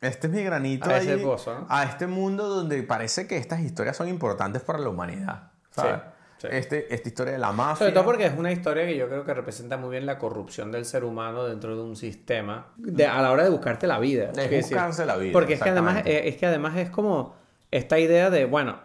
[0.00, 1.66] Este es mi granito A ese ahí, pozo, ¿no?
[1.68, 5.50] a este mundo donde parece que estas historias son importantes para la humanidad.
[5.70, 6.00] ¿sabes?
[6.38, 6.48] Sí, sí.
[6.52, 7.76] Este, esta historia de la mafia.
[7.86, 10.70] Sobre todo porque es una historia que yo creo que representa muy bien la corrupción
[10.72, 14.30] del ser humano dentro de un sistema de- a la hora de buscarte la vida.
[14.36, 17.34] Es buscarse la vida, Porque es que, además, eh, es que además es como
[17.72, 18.78] esta idea de, bueno,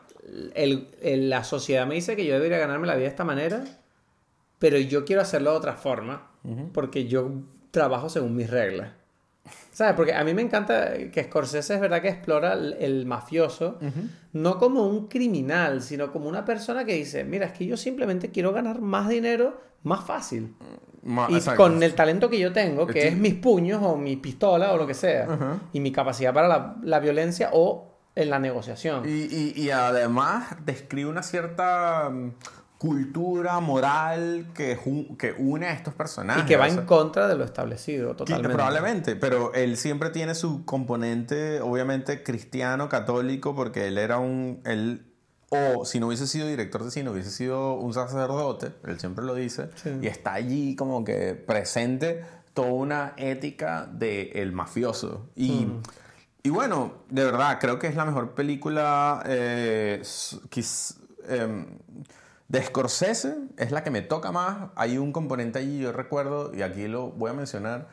[0.55, 3.63] el- el- la sociedad me dice que yo debería ganarme la vida de esta manera,
[4.59, 6.27] pero yo quiero hacerlo de otra forma
[6.73, 7.29] porque yo
[7.71, 8.91] trabajo según mis reglas.
[9.71, 9.95] ¿Sabes?
[9.95, 13.77] Porque a mí me encanta que Scorsese es verdad que explora el, el mafioso
[14.33, 18.29] no como un criminal, sino como una persona que dice, mira, es que yo simplemente
[18.29, 20.55] quiero ganar más dinero más fácil.
[21.03, 21.61] Ma- Y exacto.
[21.61, 24.87] con el talento que yo tengo, que es mis puños o mi pistola o lo
[24.87, 29.03] que sea, y mi capacidad para la, la violencia o en la negociación.
[29.09, 32.31] Y, y- y además describe una cierta mm,
[32.83, 34.77] cultura moral que,
[35.17, 36.43] que une a estos personajes.
[36.43, 38.53] Y que va o sea, en contra de lo establecido, totalmente.
[38.53, 44.59] Probablemente, pero él siempre tiene su componente, obviamente, cristiano, católico, porque él era un.
[44.65, 45.05] Él,
[45.47, 49.33] o si no hubiese sido director de cine, hubiese sido un sacerdote, él siempre lo
[49.33, 49.91] dice, Sí.
[50.01, 55.29] y está allí como que presente toda una ética del mafioso.
[55.37, 55.67] Y,
[56.43, 60.03] y bueno, de verdad, creo que es la mejor película eh,
[61.29, 61.65] em,
[62.47, 64.69] de Scorsese, es la que me toca más.
[64.75, 67.87] Hay un componente allí, yo recuerdo, y aquí lo voy a mencionar.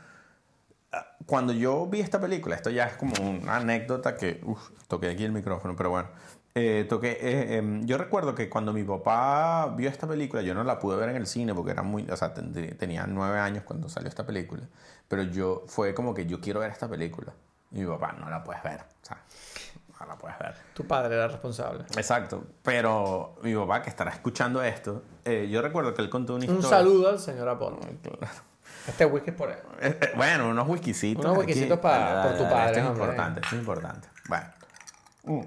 [0.92, 5.08] Ah, Cuando yo vi esta película, esto ya es como una anécdota que, uf, toqué
[5.10, 6.08] aquí el micrófono, pero bueno,
[6.56, 10.64] eh, toqué, eh, em, yo recuerdo que cuando mi papá vio esta película, yo no
[10.64, 13.62] la pude ver en el cine porque era muy, o sea, tendría- tenía nueve años
[13.64, 14.62] cuando salió esta película,
[15.08, 17.32] pero yo, fue como que yo quiero ver esta película.
[17.70, 19.22] Y mi papá, no la puedes ver, o sea,
[20.00, 20.54] no la puedes ver.
[20.74, 21.84] Tu padre era responsable.
[21.96, 26.46] Exacto, pero mi papá que estará escuchando esto, eh, yo recuerdo que él contó una
[26.46, 26.78] Un historia.
[26.78, 27.98] saludo al señor Aponte.
[28.86, 29.58] Este whisky es por él.
[29.80, 31.24] Eh, eh, Bueno, unos whiskycitos.
[31.24, 33.04] Unos whiskycitos pa- Dale, por tu padre, Esto es hombre.
[33.04, 34.08] importante, esto es importante.
[34.28, 34.46] Bueno.
[35.24, 35.40] Mm.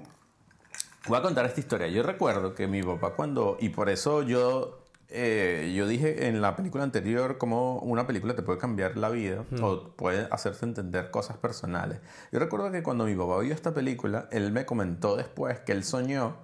[1.08, 1.88] Voy a contar esta historia.
[1.88, 3.56] Yo recuerdo que mi papá cuando...
[3.60, 4.83] Y por eso yo...
[5.14, 9.44] eh, yo dije en la película anterior cómo una película te puede cambiar la vida
[9.62, 12.00] o puede hacerte entender cosas personales.
[12.32, 15.84] Yo recuerdo que cuando mi papá vio esta película, él me comentó después que él
[15.84, 16.36] soñó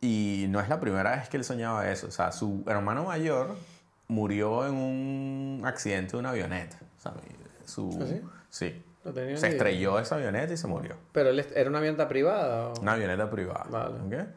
[0.00, 2.06] y no es la primera vez que él soñaba eso.
[2.08, 3.56] O sea, su hermano mayor
[4.08, 6.76] murió en un accidente de una avioneta.
[6.98, 7.12] O sea,
[7.64, 8.20] su, ¿Ah, sí?
[8.50, 8.82] sí.
[9.04, 9.34] No Se idea.
[9.48, 10.96] estrelló esa avioneta y se murió.
[11.12, 12.68] Pero él era una avioneta privada.
[12.72, 13.66] o- Una avioneta privada.
[13.70, 13.94] Vale.
[14.00, 14.28] ¿ok?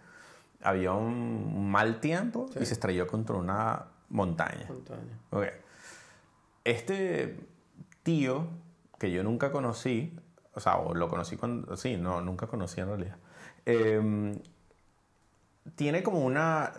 [0.61, 4.67] Había un mal tiempo y se estrelló contra una montaña.
[6.63, 7.39] Este
[8.03, 8.47] tío,
[8.99, 10.17] que yo nunca conocí,
[10.53, 11.77] o sea, o lo conocí cuando.
[11.77, 13.17] Sí, no, nunca conocí en realidad.
[13.65, 14.39] em,
[15.75, 16.73] tiene como una.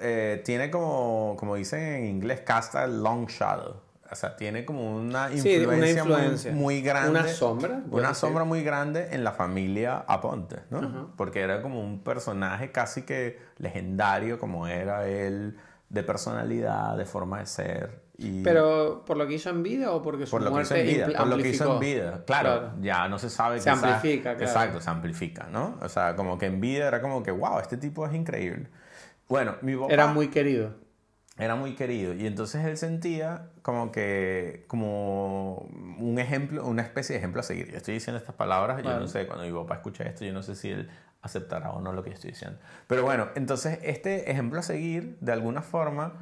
[0.00, 3.87] eh, tiene como, como dicen en inglés, casta long shadow.
[4.10, 5.88] O sea, tiene como una Sí, influencia, una muy-
[6.24, 6.52] influencia.
[6.52, 7.10] Muy, grande.
[7.10, 8.14] Una sombra, Una decir.
[8.16, 11.12] sombra muy grande en la familia Aponte, ¿no?
[11.16, 15.56] Porque era como un personaje casi que legendario, como era él,
[15.90, 18.02] de personalidad, de forma de ser.
[18.16, 20.74] Y Pero por lo que hizo en vida o porque su por lo que hizo
[20.74, 22.24] en vida, por lo que hizo en vida.
[22.26, 23.60] Claro, ya no se sabe.
[23.60, 24.44] Se quizás- amplifica, claro.
[24.44, 25.76] Exacto, se amplifica, ¿no?
[25.82, 28.68] O sea, como que en vida era como que, wow, este tipo es increíble.
[29.28, 30.74] Bueno, mi papá Era muy querido.
[31.38, 32.14] Era muy querido.
[32.14, 37.70] Y entonces él sentía como que como un ejemplo una especie de ejemplo a seguir.
[37.70, 40.42] Yo estoy diciendo estas palabras yo no sé cuando mi papá escucha esto yo no
[40.42, 40.90] sé si él
[41.22, 42.58] aceptará o no lo que yo estoy diciendo.
[42.86, 46.14] Pero bueno entonces este ejemplo a seguir de alguna forma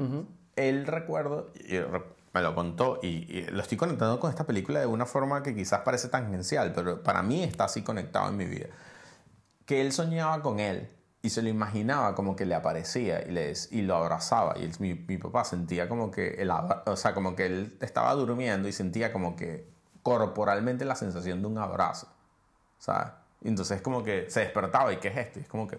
[0.57, 2.02] él recuerdo y re-
[2.33, 5.55] me lo contó y, y lo estoy conectando con esta película de una forma que
[5.55, 8.66] quizás parece tangencial pero para mí está así conectado en mi vida.
[9.64, 10.88] Que él soñaba con él
[11.26, 14.54] y se lo imaginaba como que le aparecía y, y lo abrazaba.
[14.58, 18.68] Y mi, mi papá sentía como que, el, o sea, como que él estaba durmiendo
[18.68, 19.66] y sentía como que
[20.02, 22.08] corporalmente la sensación de un abrazo.
[22.78, 23.08] ¿Sabes?
[23.42, 25.38] Y entonces como que se despertaba y ¿qué es esto?
[25.40, 25.78] Y es como que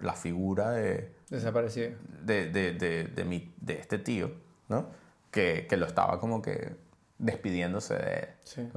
[0.00, 1.90] la figura de, Desaparecido.
[2.24, 4.30] de, de, de, de, mi- de este tío,
[4.68, 4.86] ¿no?
[5.30, 6.74] Que, que lo estaba como que
[7.18, 8.28] despidiéndose de él.
[8.44, 8.68] Sí.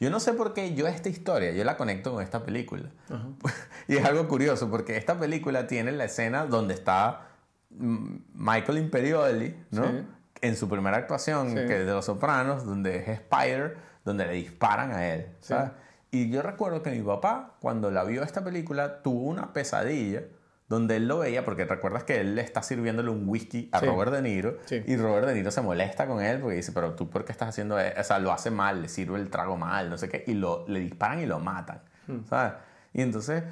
[0.00, 2.90] Yo no sé por qué yo esta historia, yo la conecto con esta película.
[3.88, 7.28] y es algo curioso porque esta película tiene la escena donde está
[7.70, 9.84] mm, Michael Imperioli, ¿no?
[9.84, 10.06] Sí.
[10.42, 11.54] En su primera actuación, Sí.
[11.54, 15.70] que es de Los Sopranos, donde es Spider, donde le disparan a él, ¿sabes?
[16.10, 20.22] Y yo recuerdo que mi papá, cuando la vio esta película, tuvo una pesadilla
[20.68, 23.86] donde él lo veía, porque recuerdas que él le está sirviéndole un whisky a Sí.
[23.86, 24.82] Robert De Niro, Sí.
[24.86, 27.50] y Robert De Niro se molesta con él porque dice, pero tú, ¿por qué estás
[27.50, 28.00] haciendo eso?
[28.00, 30.64] O sea, lo hace mal, le sirve el trago mal, no sé qué, y lo,
[30.68, 32.24] le disparan y lo matan, Hmm.
[32.28, 32.54] ¿sabes?
[32.92, 33.42] Y entonces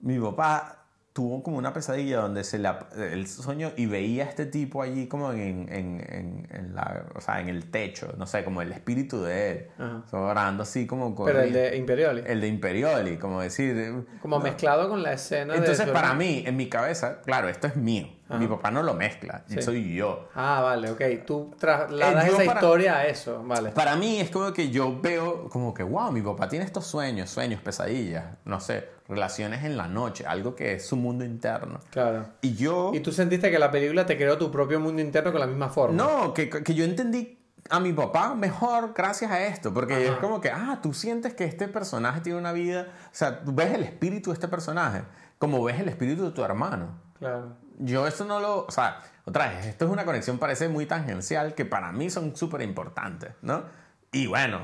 [0.00, 0.79] mi papá
[1.12, 5.08] tuvo como una pesadilla donde se la, el sueño y veía a este tipo allí
[5.08, 8.70] como en, en, en, en la, o sea, en el techo, no sé, como el
[8.70, 9.66] espíritu de él,
[10.12, 12.22] orando así como con Pero el de Imperioli.
[12.24, 14.06] el de Imperioli, como decir...
[14.22, 17.66] Como mezclado con la escena de Entonces, su para mí, en mi cabeza, claro, esto
[17.66, 18.08] es mío.
[18.28, 18.38] Ajá.
[18.38, 19.60] Mi papá no lo mezcla, Sí.
[19.60, 20.28] soy yo.
[20.36, 21.02] Ah, vale, ok.
[21.26, 23.70] Tú trasladas Eh, esa para- historia a eso, vale.
[23.72, 27.28] Para mí es como que yo veo como que, wow, mi papá tiene estos sueños,
[27.30, 31.80] sueños, pesadillas, no sé, relaciones en la noche, algo que es su mundo interno.
[31.90, 32.26] Claro.
[32.40, 32.92] Y yo...
[32.94, 35.68] Y tú sentiste que la película te creó tu propio mundo interno con la misma
[35.68, 35.96] forma.
[35.96, 40.04] No, que, que yo entendí a mi papá mejor gracias a esto, porque Ajá.
[40.04, 43.54] es como que, ah, tú sientes que este personaje tiene una vida, o sea, tú
[43.54, 45.02] ves el espíritu de este personaje,
[45.38, 46.98] como ves el espíritu de tu hermano.
[47.18, 47.56] Claro.
[47.78, 51.54] Yo eso no lo, o sea, otra vez, esto es una conexión parece muy tangencial
[51.54, 53.64] que para mí son súper importantes, ¿no?
[54.12, 54.60] Y bueno,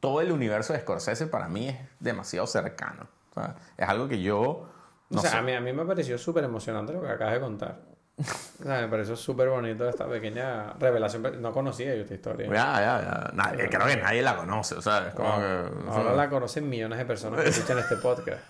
[0.00, 3.08] todo el universo de Scorsese para mí es demasiado cercano.
[3.32, 4.68] O sea, es algo que yo,
[5.10, 5.36] no o sea, sé.
[5.38, 7.80] a mí, a mí me pareció súper emocionante lo que acabas de contar.
[8.18, 11.40] O sea, me pareció súper bonito esta pequeña revelación.
[11.40, 12.46] No conocía yo esta historia.
[12.46, 13.30] Ya, ya, ya.
[13.34, 15.90] Nadie- creo que nadie la conoce, o sea, es como que...
[15.90, 18.42] Ahora la conocen millones de personas que escuchan este podcast.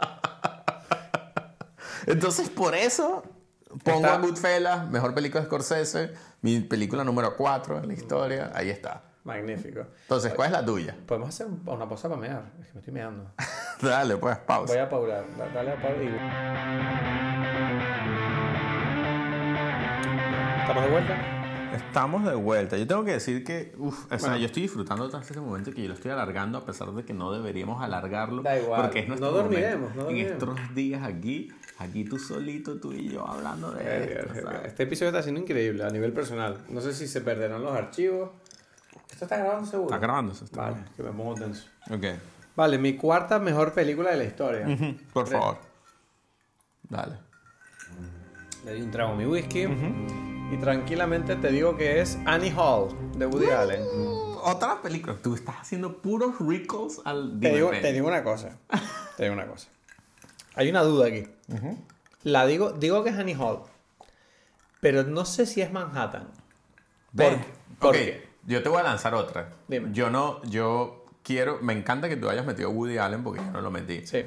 [2.06, 3.22] Entonces, por eso
[3.84, 8.50] pongo Está- a Goodfellas, mejor película de Scorsese, mi película número 4 en la historia,
[8.54, 9.02] ahí está.
[9.28, 9.82] Magnífico.
[10.02, 10.96] Entonces, ¿cuál es la tuya?
[11.06, 12.42] Podemos hacer un- una pausa para mear.
[12.60, 13.30] Es que me estoy meando.
[13.82, 14.72] Dale, pues, pausa.
[14.72, 15.24] Voy a paular.
[15.36, 17.18] Da- Dale a pausa y...
[20.60, 21.16] ¿Estamos de vuelta?
[21.76, 22.76] Estamos de vuelta.
[22.76, 25.82] Yo tengo que decir que, uf, o sea, yo estoy disfrutando tanto este momento que
[25.82, 28.42] yo lo estoy alargando a pesar de que no deberíamos alargarlo.
[28.42, 28.82] Da igual.
[28.82, 30.02] Porque es nuestro No dormiremos, momento.
[30.04, 30.58] no En dormiremos.
[30.60, 34.34] estos días aquí, aquí tú solito, tú y yo hablando de Verga, esto.
[34.50, 34.60] ¿sabes?
[34.66, 36.58] Este episodio está siendo increíble a nivel personal.
[36.68, 38.30] No sé si se perderán los archivos.
[39.18, 39.86] ¿Esto está grabando seguro?
[39.92, 40.44] Está grabándose.
[40.44, 41.66] Está Vale, que me pongo tenso.
[41.90, 42.06] grabando.
[42.54, 44.64] Vale, mi cuarta mejor película de la historia.
[44.68, 45.12] Ok.
[45.12, 45.58] Por favor.
[46.88, 47.16] Dale.
[48.64, 49.66] Le di un trago a mi whisky.
[50.52, 53.82] Y tranquilamente te digo que es Annie Hall de Woody Allen.
[54.44, 55.16] Otra película.
[55.20, 58.56] Tú estás haciendo puros recalls al Te digo, te digo una cosa.
[59.16, 59.68] Te digo una cosa.
[60.54, 61.26] Hay una duda aquí.
[62.22, 63.62] La digo, digo que es Annie Hall.
[64.80, 66.28] Pero no sé si es Manhattan.
[67.16, 67.44] ¿Por qué?
[67.80, 68.27] ¿Por Ok, qué?
[68.48, 69.50] Yo te voy a lanzar otra.
[69.68, 69.90] Dime.
[69.92, 73.50] Yo no, yo quiero, me encanta que tú hayas metido a Woody Allen porque yo
[73.52, 74.06] no lo metí.
[74.06, 74.24] Sí.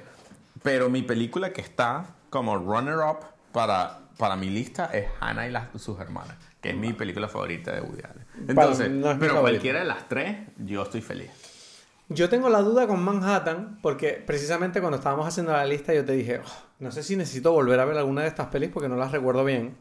[0.62, 3.18] Pero mi película que está como runner-up
[3.52, 7.72] para, para mi lista es Hannah y las, sus hermanas, que es mi película favorita
[7.72, 8.26] de Woody Allen.
[8.48, 9.42] Entonces, no pero favorita.
[9.42, 11.32] cualquiera de las tres, yo estoy feliz.
[12.14, 16.14] Yo tengo la duda con Manhattan porque precisamente cuando estábamos haciendo la lista yo te
[16.14, 18.96] dije, "Oh, no sé si necesito volver a ver alguna de estas pelis porque no
[18.96, 19.78] las recuerdo bien.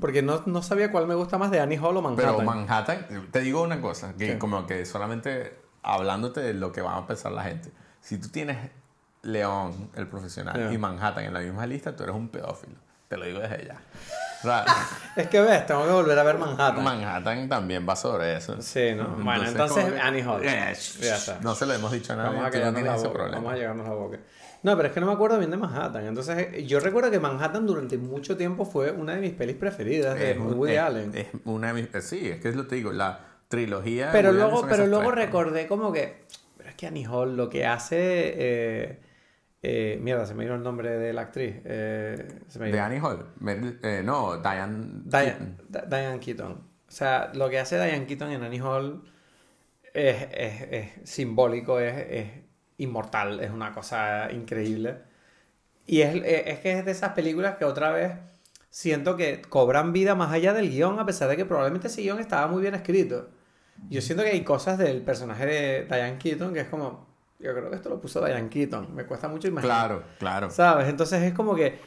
[0.00, 2.36] Porque no, no sabía cuál me gusta más de Annie Hall o Manhattan.
[2.36, 6.96] Pero Manhattan, te digo una cosa, que como que solamente hablándote de lo que va
[6.96, 7.70] a pensar la gente.
[8.00, 8.56] Si tú tienes
[9.22, 12.76] León, el profesional, y Manhattan en la misma lista, tú eres un pedófilo.
[13.08, 13.80] Te lo digo desde ya.
[15.16, 16.82] Es que ves, tengo que volver a ver Manhattan.
[16.82, 18.60] Manhattan también va sobre eso.
[18.60, 19.08] Sí, ¿no?
[19.16, 20.42] Bueno, entonces, Annie Hall.
[20.44, 21.38] Eh, Ya está.
[21.40, 22.30] No se lo hemos dicho a nadie.
[22.30, 23.12] Vamos a no la boca.
[23.12, 23.36] problema.
[23.36, 24.18] Vamos a llegarnos la boca.
[24.64, 26.06] No, pero es que no me acuerdo bien de Manhattan.
[26.06, 30.32] Entonces, yo recuerdo que Manhattan durante mucho tiempo fue una de mis pelis preferidas de
[30.32, 31.12] Es Woody es- Allen.
[31.14, 34.08] Es una de mis- eh, sí, es que es lo que te digo, la trilogía.
[34.10, 36.24] pero luego, pero luego recordé como que.
[36.56, 37.96] Pero es que Annie Hall lo que hace.
[38.36, 39.00] eh,
[39.64, 41.56] eh, mierda, se me dio el nombre de la actriz.
[41.64, 42.82] eh, se me De dio.
[42.84, 43.26] Annie Hall.
[43.82, 44.86] Eh, no, Diane.
[45.04, 45.56] Diane, Keaton.
[45.68, 46.52] Di- Diane Keaton.
[46.52, 49.02] O sea, lo que hace Diane Keaton en Annie Hall
[49.92, 52.26] es, es- es simbólico, es, es
[52.78, 54.98] inmortal, es una cosa increíble.
[55.86, 58.12] Y es, es que es de esas películas que otra vez
[58.70, 62.18] siento que cobran vida más allá del guion, a pesar de que probablemente ese guion
[62.20, 63.28] estaba muy bien escrito.
[63.90, 67.06] Yo siento que hay cosas del personaje de Diane Keaton que es como,
[67.38, 69.76] yo creo que esto lo puso Diane Keaton, me cuesta mucho imaginar.
[69.88, 70.50] Claro, claro.
[70.50, 70.88] ¿Sabes?
[70.88, 71.78] Entonces es como que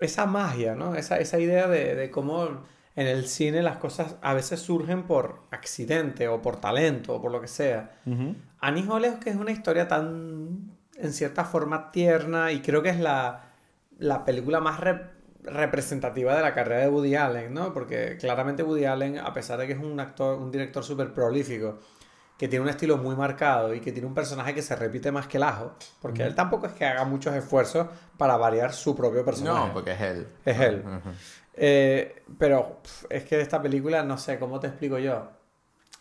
[0.00, 0.94] esa magia, ¿no?
[0.94, 5.42] Esa, esa idea de, de cómo en el cine las cosas a veces surgen por
[5.50, 8.00] accidente o por talento o por lo que sea.
[8.06, 8.34] Ujú.
[8.60, 12.88] Annie Hall es que es una historia tan, en cierta forma, tierna y creo que
[12.88, 13.52] es la,
[13.98, 15.10] la película más rep-
[15.44, 17.72] representativa de la carrera de Woody Allen, ¿no?
[17.72, 21.78] Porque claramente Woody Allen, a pesar de que es un actor, un director súper prolífico,
[22.38, 25.26] que tiene un estilo muy marcado y que tiene un personaje que se repite más
[25.26, 29.24] que el ajo, porque él tampoco es que haga muchos esfuerzos para variar su propio
[29.24, 29.66] personaje.
[29.66, 30.28] No, porque es él.
[30.44, 30.84] Es él.
[31.54, 35.28] Eh, pero es que esta película, no sé, ¿cómo te explico yo?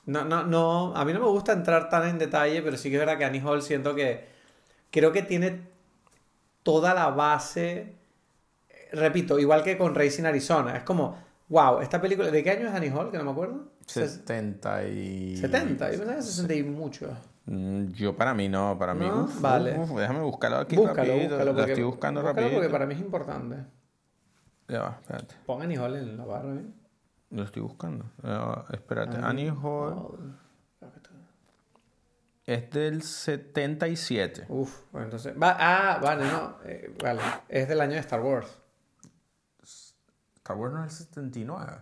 [0.05, 2.95] No, no, no, a mí no me gusta entrar tan en detalle, pero sí que
[2.95, 4.27] es verdad que Annie Hall siento que
[4.91, 5.67] creo que tiene
[6.61, 7.97] toda la base
[8.91, 11.17] repito, igual que con Racing Arizona, es como,
[11.49, 13.11] wow, esta película, ¿de qué año es Annie Hall?
[13.11, 13.71] Que no me acuerdo.
[13.87, 15.37] 70 y...
[15.37, 17.17] 70, yo pensaba que 60 y mucho.
[17.45, 19.05] Mm, Yo para mí no, para mí.
[19.07, 19.23] ¿No?
[19.23, 19.79] uf, Vale.
[19.79, 21.29] uf, déjame buscarlo aquí Búscalo, rapidito.
[21.29, 21.45] búscalo.
[21.51, 22.55] Lo porque- estoy buscando búscalo rapidito.
[22.57, 23.55] porque para mí es importante.
[24.67, 25.35] Ya va, espérate.
[25.45, 26.65] Pon Annie Hall en la barra, ¿eh?
[27.29, 28.05] Lo estoy buscando.
[28.25, 29.15] Va, espérate.
[29.17, 30.37] Annie Annie Hall Hall.
[32.45, 34.45] es del 77.
[34.49, 35.33] Uf, bueno, entonces.
[35.41, 36.57] Va, ah, vale, no.
[36.65, 37.21] eh, vale.
[37.47, 38.47] Es del año de Star Wars.
[39.63, 41.73] Star Wars no es el 79.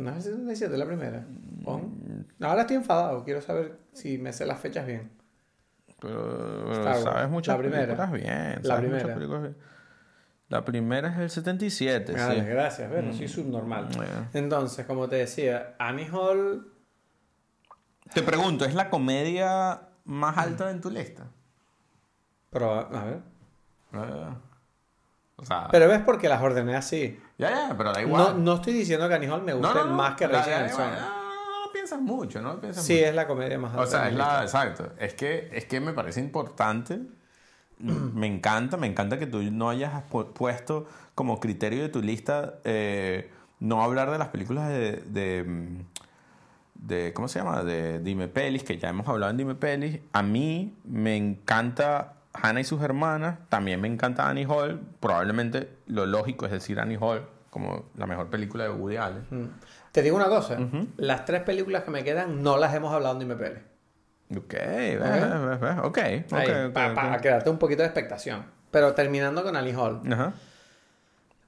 [0.00, 1.20] No es el 77, la primera.
[1.28, 1.62] Mm.
[1.64, 2.26] Pon.
[2.40, 3.22] Ahora estoy enfadado.
[3.24, 5.10] Quiero saber si me sé las fechas bien.
[6.00, 7.82] Pero, pero sabes muchas la primera.
[7.86, 8.60] películas bien.
[8.62, 9.14] La primera.
[9.14, 9.56] películas bien.
[10.48, 12.46] La primera es el 77, Vale, sí.
[12.46, 12.90] gracias.
[12.90, 13.88] Bueno, soy subnormal.
[14.32, 16.72] Entonces, como te decía, Annie Hall.
[18.12, 21.28] Te pregunto, ¿es la comedia más alta en tu lista?
[22.50, 23.20] Pero, a ver.
[23.92, 24.26] Eh,
[25.40, 27.18] O sea, Pero ves porque las ordené así.
[27.38, 28.44] ya, ya, pero da No, igual.
[28.44, 31.00] no estoy diciendo que Annie Hall me guste más que Rachel Arizona.
[31.00, 33.06] No, no, no piensas mucho, no piensas Sí, mucho.
[33.06, 33.74] es la comedia más.
[33.76, 34.92] O sea, es la, exacto.
[34.98, 37.00] Es que, es que me parece importante.
[37.78, 42.56] Me encanta, me encanta que tú no hayas pu- puesto como criterio de tu lista
[42.64, 45.78] eh, no hablar de las películas de, de,
[46.74, 47.62] de- ¿cómo se llama?
[47.64, 50.00] De Dime Pelis, que ya hemos hablado en Dime Pelis.
[50.12, 54.80] A mí me encanta Hannah y sus hermanas, también me encanta Annie Hall.
[55.00, 59.26] Probablemente lo lógico es decir Annie Hall como la mejor película de Woody Allen.
[59.30, 59.46] Mm.
[59.92, 60.56] Te digo una cosa.
[60.96, 63.62] Las tres películas que me quedan no las hemos hablado en Pele.
[64.36, 64.54] Ok,
[65.00, 67.12] ok, ok, Ahí, ok, pa- pa- ok.
[67.14, 68.44] a quedarte un poquito de expectación.
[68.70, 70.00] Pero terminando con Annie Hall.
[70.12, 70.32] Ajá.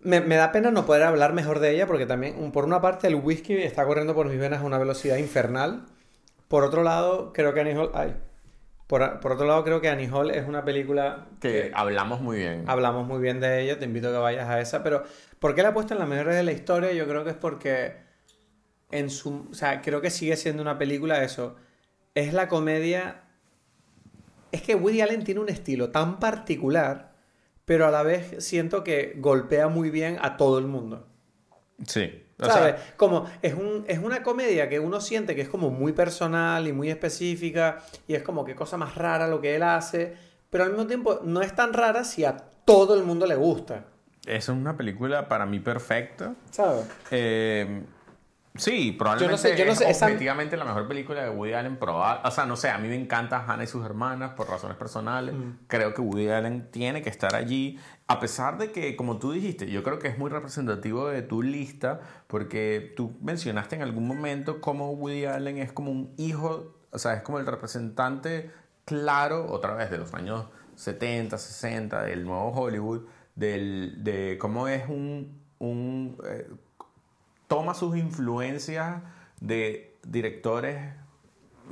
[0.00, 3.06] Me, me da pena no poder hablar mejor de ella porque también, por una parte,
[3.06, 5.84] el whisky está corriendo por mis venas a una velocidad infernal.
[6.48, 7.90] Por otro lado, creo que Annie Hall...
[7.94, 8.16] Ay.
[8.92, 12.64] Por, otro lado, creo que Annie Hall es una película Que hablamos muy bien.
[12.66, 15.02] hablamos muy bien de ella, te invito a que vayas a esa, pero
[15.38, 16.92] ¿por qué la he puesto en las mejores de la historia?
[16.92, 17.96] Yo creo que es porque
[18.90, 21.56] en su, o sea, creo que sigue siendo una película eso.
[22.14, 23.22] Es la comedia
[24.50, 27.14] es que Woody Allen tiene un estilo tan particular,
[27.64, 31.08] pero a la vez siento que golpea muy bien a todo el mundo.
[31.86, 32.21] Sí.
[32.40, 32.74] O ¿Sabes?
[32.80, 36.66] sea, como es, un, es una comedia que uno siente que es como muy personal
[36.66, 40.16] y muy específica y es como que cosa más rara lo que él hace,
[40.50, 43.84] pero al mismo tiempo no es tan rara si a todo el mundo le gusta.
[44.26, 46.34] es una película para mí perfecta.
[46.50, 46.84] ¿Sabes?
[47.10, 47.82] Eh,
[48.54, 51.76] sí, probablemente sé- yo no es sé, esa- objetivamente la mejor película de Woody Allen
[51.78, 52.22] probada.
[52.26, 55.34] O sea, no sé, a mí me encanta Hannah y sus hermanas por razones personales.
[55.34, 55.52] Mm.
[55.68, 57.78] Creo que Woody Allen tiene que estar allí.
[58.08, 61.42] A pesar de que, como tú dijiste, yo creo que es muy representativo de tu
[61.42, 66.98] lista porque tú mencionaste en algún momento cómo Woody Allen es como un hijo, o
[66.98, 68.50] sea, es como el representante
[68.84, 73.02] claro, otra vez, de los años 70, 60, del nuevo Hollywood,
[73.34, 75.40] del, de cómo es un...
[75.58, 76.46] un eh,
[77.52, 79.02] toma sus influencias
[79.40, 80.76] de directores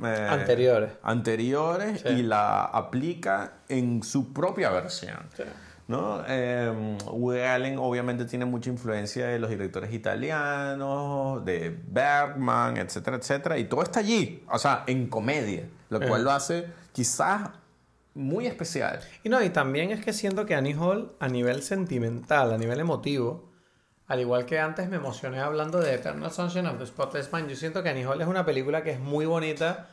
[0.03, 0.91] eh, Anteriores.
[1.01, 2.09] anteriores Sí.
[2.09, 5.17] y la aplica en su propia versión.
[5.35, 5.43] Sí.
[5.87, 6.23] ¿no?
[6.27, 13.57] Eh, Woody Allen obviamente tiene mucha influencia de los directores italianos, de Bergman, etcétera, etcétera,
[13.57, 17.49] y todo está allí, o sea, en comedia, lo cual lo hace quizás
[18.13, 19.01] muy especial.
[19.23, 22.79] Y no, y también es que siento que Annie Hall, a nivel sentimental, a nivel
[22.79, 23.50] emotivo,
[24.11, 27.55] al igual que antes me emocioné hablando de Eternal Sunshine of the Spotless Mind, yo
[27.55, 29.87] siento que Annie Hall es una película que es muy bonita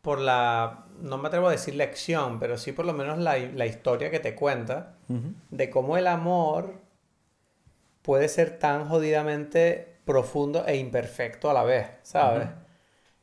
[0.00, 3.66] por la, no me atrevo a decir lección, pero sí por lo menos la, la
[3.66, 4.94] historia que te cuenta
[5.50, 6.80] de cómo el amor
[8.00, 12.48] puede ser tan jodidamente profundo e imperfecto a la vez, ¿sabes?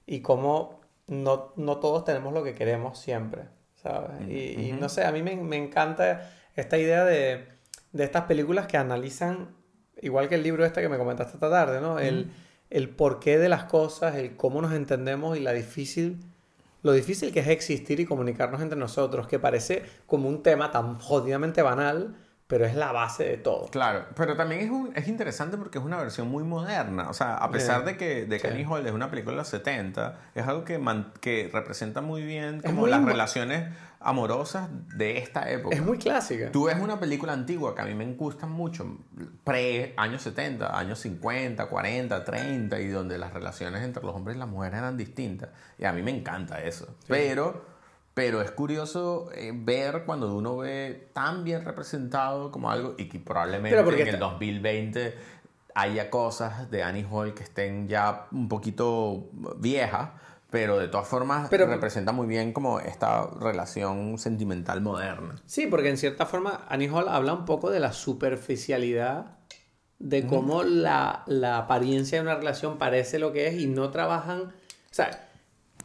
[0.05, 4.29] Y cómo no, no todos tenemos lo que queremos siempre, ¿sabes?
[4.29, 7.47] Y, y no sé, a mí me, me encanta esta idea de,
[7.93, 9.55] de estas películas que analizan,
[10.05, 11.99] igual que el libro este que me comentaste esta tarde, ¿no?
[11.99, 12.31] El,
[12.69, 16.19] el porqué de las cosas, el cómo nos entendemos y la difícil,
[16.83, 20.99] lo difícil que es existir y comunicarnos entre nosotros, que parece como un tema tan
[20.99, 22.15] jodidamente banal,
[22.47, 23.65] pero es la base de todo.
[23.71, 27.09] Claro, pero también es, un, es interesante porque es una versión muy moderna.
[27.09, 30.45] O sea, a pesar de que, de Hall es una película de los 70, es
[30.47, 33.73] algo que, man- que representa muy bien como muy las relaciones
[34.05, 35.75] amorosas de esta época.
[35.75, 36.51] Es muy clásica.
[36.51, 38.99] Tú ves una película antigua que a mí me gustan mucho,
[39.43, 44.39] pre años 70, años 50, 40, 30, y donde las relaciones entre los hombres y
[44.39, 45.49] las mujeres eran distintas.
[45.79, 46.95] Y a mí me encanta eso.
[47.07, 47.65] Pero,
[48.13, 53.19] pero es curioso eh, ver cuando uno ve tan bien representado como algo, y que
[53.19, 55.15] probablemente en el está- 2020
[55.73, 60.09] haya cosas de Annie Hall que estén ya un poquito viejas.
[60.51, 65.35] Pero de todas formas Pero- representa muy bien como esta relación sentimental moderna.
[65.45, 69.37] Sí, porque en cierta forma Annie Hall habla un poco de la superficialidad
[69.99, 74.41] de cómo la, la apariencia de una relación parece lo que es y no trabajan.
[74.41, 74.51] O
[74.93, 75.29] sea,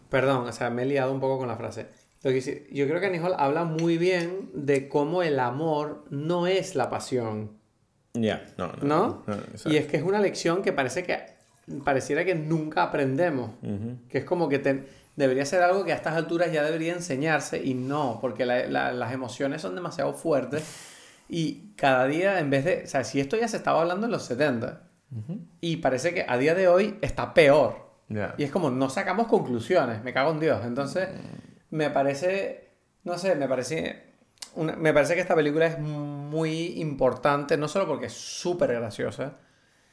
[0.09, 1.87] perdón, o sea, me he liado un poco con la frase.
[2.23, 6.05] Lo que sí- yo creo que Annie Hall habla muy bien de cómo el amor
[6.11, 7.53] no es la pasión,
[8.13, 9.23] Ya, no, ¿no?
[9.27, 9.71] exacto.
[9.71, 11.40] y es que es una lección que parece que
[11.85, 13.51] pareciera que nunca aprendemos.
[14.09, 17.63] Que es como que te- debería ser algo que a estas alturas ya debería enseñarse
[17.63, 20.63] y no, porque la- la- las emociones son demasiado fuertes
[21.29, 24.13] y cada día en vez de, o sea, si esto ya se estaba hablando en
[24.13, 24.83] los 70
[25.61, 27.91] y parece que a día de hoy está peor.
[28.09, 28.35] Ya.
[28.39, 30.65] Y es como, no sacamos conclusiones, me cago en Dios.
[30.65, 31.09] Entonces,
[31.71, 32.71] me parece,
[33.05, 34.05] no sé, me parece,
[34.55, 39.37] una- me parece que esta película es muy importante, no solo porque es súper graciosa,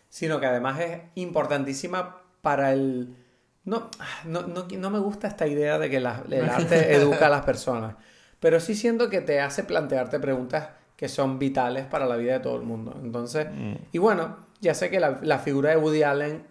[0.10, 3.16] sino que además es importantísima para el...
[3.66, 3.90] No,
[4.26, 7.44] no, no, no me gusta esta idea de que la- el arte educa a las
[7.46, 7.96] personas,
[8.40, 12.40] pero sí siento que te hace plantearte preguntas que son vitales para la vida de
[12.40, 12.98] todo el mundo.
[13.04, 13.48] Entonces,
[13.92, 16.48] y bueno, ya sé que la, la figura de Woody Allen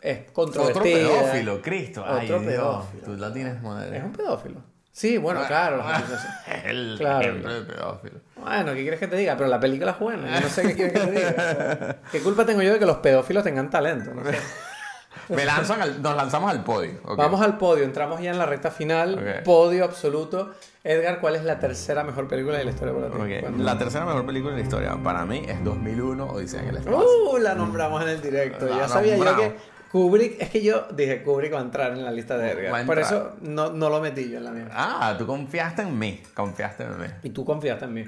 [0.00, 0.82] es Otro controvertida.
[0.82, 2.04] pedófilo, Cristo.
[2.06, 3.02] Ay, Otro Dios, pedófilo.
[3.04, 4.04] Tú la tienes Es moderna.
[4.04, 4.60] un pedófilo.
[4.96, 5.82] Sí, bueno, claro.
[5.86, 6.24] acusaciones.
[6.46, 7.34] Es el Claro.
[7.34, 8.20] de pedófilo.
[8.36, 9.36] Bueno, ¿qué quieres que te diga?
[9.36, 10.34] Pero la película es buena.
[10.36, 11.96] Yo no sé qué quieres que te diga.
[12.12, 14.14] ¿Qué culpa tengo yo de que los pedófilos tengan talento?
[14.14, 14.38] No sé.
[15.28, 17.00] Me lanzan al- nos lanzamos al podio.
[17.16, 17.84] Vamos al podio.
[17.84, 19.42] Entramos ya en la recta final.
[19.44, 20.54] Podio absoluto.
[20.82, 23.62] Edgar, ¿cuál es la tercera mejor película de la historia para ti?
[23.62, 27.04] La tercera mejor película de la historia para mí es 2001 Odisea en el espacio.
[27.32, 28.64] Uh, la nombramos en el directo.
[28.66, 29.56] La Ya sabía yo que
[29.96, 30.42] Kubrick...
[30.42, 32.84] Es que yo dije Kubrick va a entrar en la lista de Edgar.
[32.84, 34.68] Por eso no, no lo metí yo en la mía.
[34.70, 37.06] Ah, tú confiaste en mí, confiaste en mí.
[37.22, 38.04] Y tú confiaste en mí.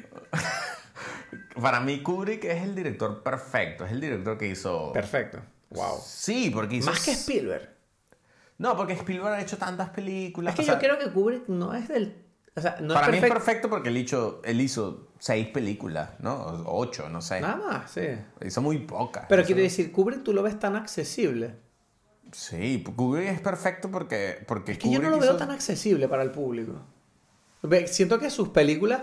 [1.62, 4.92] Para mí Kubrick es el director perfecto, es el director que hizo...
[4.92, 5.40] Perfecto.
[5.70, 5.98] Wow.
[6.04, 6.90] Sí, porque hizo...
[6.90, 7.70] Más que Spielberg.
[8.58, 10.52] No, porque Spielberg ha hecho tantas películas.
[10.52, 12.22] Es que o yo creo que Kubrick no es del.
[12.54, 13.70] O sea, no para es mí es perfecto.
[13.70, 16.34] porque él hizo, él hizo seis películas, ¿no?
[16.34, 17.40] O ocho, no sé.
[17.40, 18.08] Nada más, sí.
[18.44, 19.26] Hizo muy pocas.
[19.28, 21.67] Pero quiero decir, Kubrick tú lo ves tan accesible.
[22.32, 24.44] Sí, Kubrick es perfecto porque...
[24.46, 26.72] porque Es que yo no lo Kubrick veo hizo- tan accesible para el público.
[27.86, 29.02] Siento que sus películas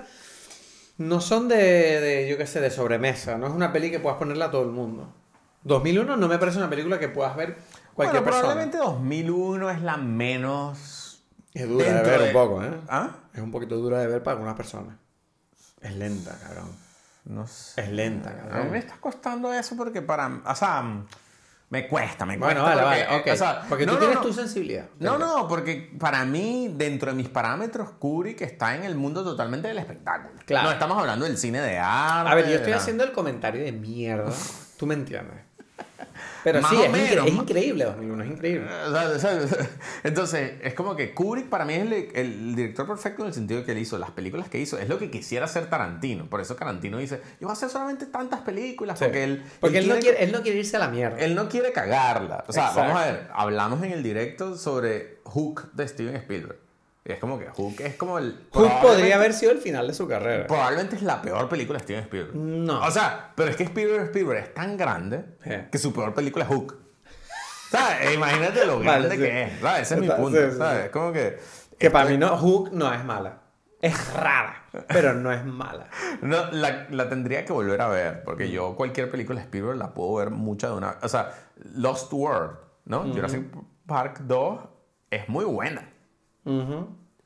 [0.98, 3.38] no son de, de, yo qué sé, de sobremesa.
[3.38, 5.12] No es una peli que puedas ponerla a todo el mundo.
[5.64, 7.58] 2001 no me parece una película que puedas ver
[7.94, 8.54] cualquier bueno, persona.
[8.54, 11.24] probablemente 2001 es la menos...
[11.54, 12.72] Es dura de ver de- un poco, ¿eh?
[12.90, 13.10] ¿Ah?
[13.34, 14.96] Es un poquito dura de ver para algunas personas.
[15.82, 16.70] Es lenta, cabrón.
[17.26, 17.82] No sé.
[17.82, 18.72] Es lenta, A mí cabrón.
[18.72, 20.42] me está costando eso porque para...
[20.46, 20.84] O sea,
[21.70, 22.84] me cuesta, me Bueno, cuesta.
[22.84, 23.34] vale, porque, vale, ok.
[23.34, 24.22] o sea, porque no, tú no, tienes no.
[24.24, 24.86] tu sensibilidad.
[25.00, 29.68] No, no, porque para mí, dentro de mis parámetros, Kubrick está en el mundo totalmente
[29.68, 30.40] del espectáculo.
[30.46, 30.68] Claro.
[30.68, 32.32] No estamos hablando del cine de arte.
[32.32, 34.32] A ver, yo estoy haciendo el comentario de mierda.
[34.78, 35.38] Tú me entiendes.
[36.46, 38.68] Pero Más sí, o es, incre- menos, es más- increíble 2001, es increíble.
[40.04, 43.66] Entonces, es como que Kubrick para mí es el, el director perfecto en el sentido
[43.66, 44.78] que él hizo las películas que hizo.
[44.78, 46.30] Es lo que quisiera hacer Tarantino.
[46.30, 49.00] Por eso Tarantino dice, yo voy a hacer solamente tantas películas.
[49.00, 49.06] Sí.
[49.06, 51.18] Porque él, Porque él, no quiere- quiere, él no quiere irse a la mierda.
[51.20, 52.44] Él no quiere cagarla.
[52.48, 52.82] O sea, Exacto.
[52.82, 56.60] vamos a ver, hablamos en el directo sobre Hook de Steven Spielberg.
[57.08, 58.48] Y es como que Hook es como el...
[58.52, 60.48] Hook podría haber sido el final de su carrera.
[60.48, 62.36] Probablemente es la peor película de Steven Spielberg.
[62.36, 62.84] No.
[62.84, 65.24] O sea, pero es que Spielberg, Spielberg es tan grande
[65.72, 66.76] que su peor película es Hook.
[67.70, 68.16] ¿Sabes?
[68.16, 69.22] Imagínate lo Vale, grande sí.
[69.22, 69.60] que es.
[69.62, 69.82] ¿sabes?
[69.84, 70.52] Ese es mi punto.
[70.52, 70.84] sí, ¿Sabes?
[70.86, 70.90] sí.
[70.90, 71.40] Como que...
[71.78, 73.42] Que para mí no, Hook no es mala.
[73.82, 75.88] Es rara, pero no es mala.
[76.24, 79.94] No, la, la tendría que volver a ver, porque yo cualquier película de Spielberg la
[79.94, 80.98] puedo ver mucha de una...
[81.04, 81.34] O sea,
[81.76, 83.04] Lost World, ¿no?
[83.04, 83.44] Jurassic
[83.86, 84.60] Park 2
[85.12, 85.92] es muy buena.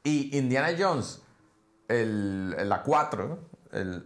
[0.03, 1.21] Y Indiana Jones,
[1.87, 3.39] el, la 4,
[3.73, 4.03] el,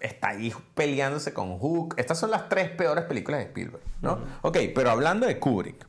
[0.00, 1.94] está ahí peleándose con Hook.
[1.98, 4.18] Estas son las tres peores películas de Spielberg, ¿no?
[4.42, 5.86] Ok, pero hablando de Kubrick.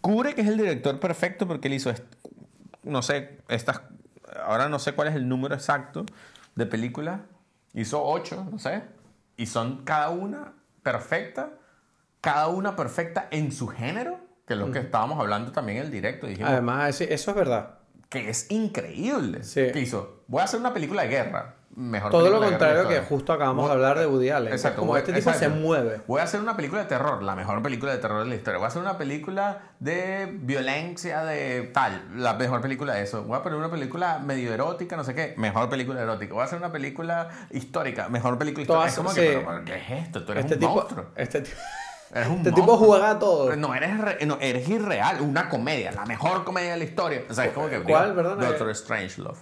[0.00, 1.92] Kubrick es el director perfecto porque él hizo,
[2.82, 3.82] no sé, estas,
[4.44, 6.04] ahora no sé cuál es el número exacto
[6.54, 7.20] de películas.
[7.74, 8.82] Hizo ocho, no sé.
[9.36, 11.52] Y son cada una perfecta,
[12.20, 15.90] cada una perfecta en su género, que es lo que estábamos hablando también en el
[15.92, 16.26] directo.
[16.26, 17.74] Dijimos, Además, eso es verdad.
[18.08, 19.44] que es increíble.
[19.44, 19.68] Sí.
[19.72, 20.22] ¿Qué hizo?
[20.26, 21.54] Voy a hacer una película de guerra.
[21.76, 24.52] Mejor Todo lo contrario que justo acabamos de hablar de Woody Allen.
[24.52, 24.80] Exacto.
[24.80, 26.00] Como voy- este tipo se mueve.
[26.08, 28.58] Voy a hacer una película de terror, la mejor película de terror de la historia.
[28.58, 33.22] Voy a hacer una película de violencia de tal, la mejor película de eso.
[33.22, 36.34] Voy a poner una película medio erótica, no sé qué, mejor película erótica.
[36.34, 39.12] Voy a hacer una película histórica, mejor película Todas- histórica.
[39.12, 39.44] Es como que, sí.
[39.44, 40.24] pero, pero, ¿qué es esto?
[40.24, 41.04] Tú eres Este un tipo, monstruo.
[41.14, 41.50] este, ti-
[42.14, 42.88] Eres un este tipo monstruo.
[42.90, 43.54] juega a todo.
[43.56, 47.22] No eres, re- no, eres irreal, una comedia, la mejor comedia de la historia.
[47.28, 47.82] O sea, es como que.
[47.82, 48.14] ¿Cuál?
[48.14, 48.46] Perdona.
[48.46, 49.38] Doctor Strangelove.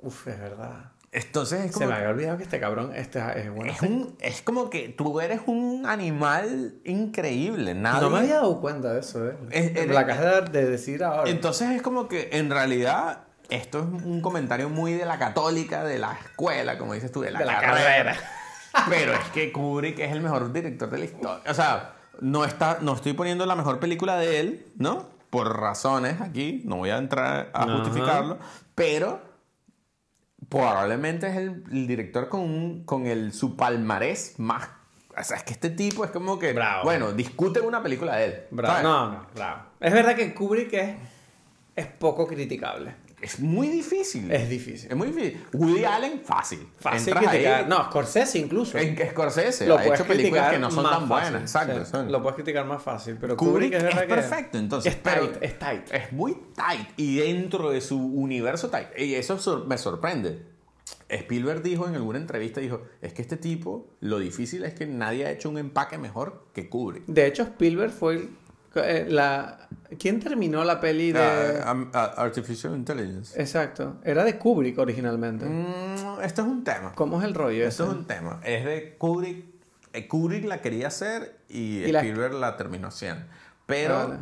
[0.00, 0.92] Uf, es verdad.
[1.12, 1.88] Entonces es Se como.
[1.90, 3.72] me había olvidado que este cabrón este, es bueno.
[3.72, 7.74] Es, un- es como que tú eres un animal increíble.
[7.74, 8.00] Nadie...
[8.02, 9.36] No me había dado cuenta de eso, ¿eh?
[9.50, 11.28] Es- eres- la de, de decir ahora.
[11.28, 15.98] Entonces es como que en realidad esto es un comentario muy de la católica, de
[15.98, 18.14] la escuela, como dices tú, de la, De la carrera.
[18.14, 18.16] carrera.
[18.88, 21.42] Pero es que Kubrick es el mejor director de la historia.
[21.50, 25.08] O sea, no, está, no estoy poniendo la mejor película de él, ¿no?
[25.30, 27.76] Por razones aquí, no voy a entrar a Ajá.
[27.78, 28.38] justificarlo,
[28.74, 29.20] pero
[30.48, 34.68] probablemente es el, el director con, un- con el, su palmarés más...
[35.18, 36.52] O sea, es que este tipo es como que...
[36.52, 36.84] Bravo.
[36.84, 38.42] Bueno, discuten una película de él.
[38.50, 38.82] Bravo.
[38.82, 39.62] No, no, bravo.
[39.80, 40.96] Es verdad que Kubrick es,
[41.76, 42.94] es poco criticable.
[43.20, 44.30] Es muy difícil.
[44.32, 44.90] Es difícil.
[44.90, 45.44] Es muy difícil.
[45.52, 46.66] Woody Allen, fácil.
[46.78, 47.64] Fácil Entras criticar.
[47.64, 48.78] ahí, No, Scorsese incluso.
[48.78, 51.32] En que Scorsese lo ha puedes hecho películas criticar que no son tan fácil.
[51.32, 51.42] buenas.
[51.42, 51.84] Exacto.
[51.84, 53.18] Sí, Lo puedes criticar más fácil.
[53.20, 54.92] Pero Kubrick Kubrick, es es, verdad que perfecto, entonces.
[54.94, 55.92] Es pero tight, es tight.
[55.92, 56.88] Es muy tight.
[56.96, 58.88] Y dentro de su universo tight.
[58.98, 60.42] Y eso sor- me sorprende.
[61.08, 65.26] Spielberg dijo en alguna entrevista, dijo, es que este tipo, lo difícil es que nadie
[65.26, 67.04] ha hecho un empaque mejor que Kubrick.
[67.06, 68.30] De hecho, Spielberg fue el-
[68.74, 69.68] la...
[69.98, 71.20] ¿Quién terminó la peli de...?
[71.20, 73.40] Ah, Artificial Intelligence.
[73.40, 73.96] Exacto.
[74.04, 75.44] Era de Kubrick originalmente.
[75.46, 76.92] Mm, esto es un tema.
[76.94, 77.92] ¿Cómo es el rollo Esto ese?
[77.92, 78.40] es un tema.
[78.44, 79.44] Es de Kubrick.
[79.92, 83.24] eh, Kubrick la quería hacer y, Y la- Spielberg la terminó haciendo.
[83.66, 84.20] Pero Vale.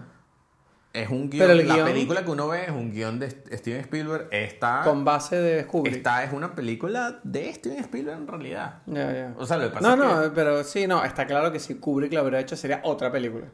[0.94, 1.46] es un guion.
[1.46, 4.28] Pero la guión- película que uno ve es un guion de Steven Spielberg.
[4.30, 5.96] Está, Con base de Kubrick.
[5.96, 8.78] esta es una película de Steven Spielberg en realidad.
[8.86, 9.34] Ya, ya.
[9.36, 10.30] O sea, lo que pasa No, es no, que.
[10.30, 13.44] pero sí, no, está claro que si Kubrick lo hubiera hecho sería otra película.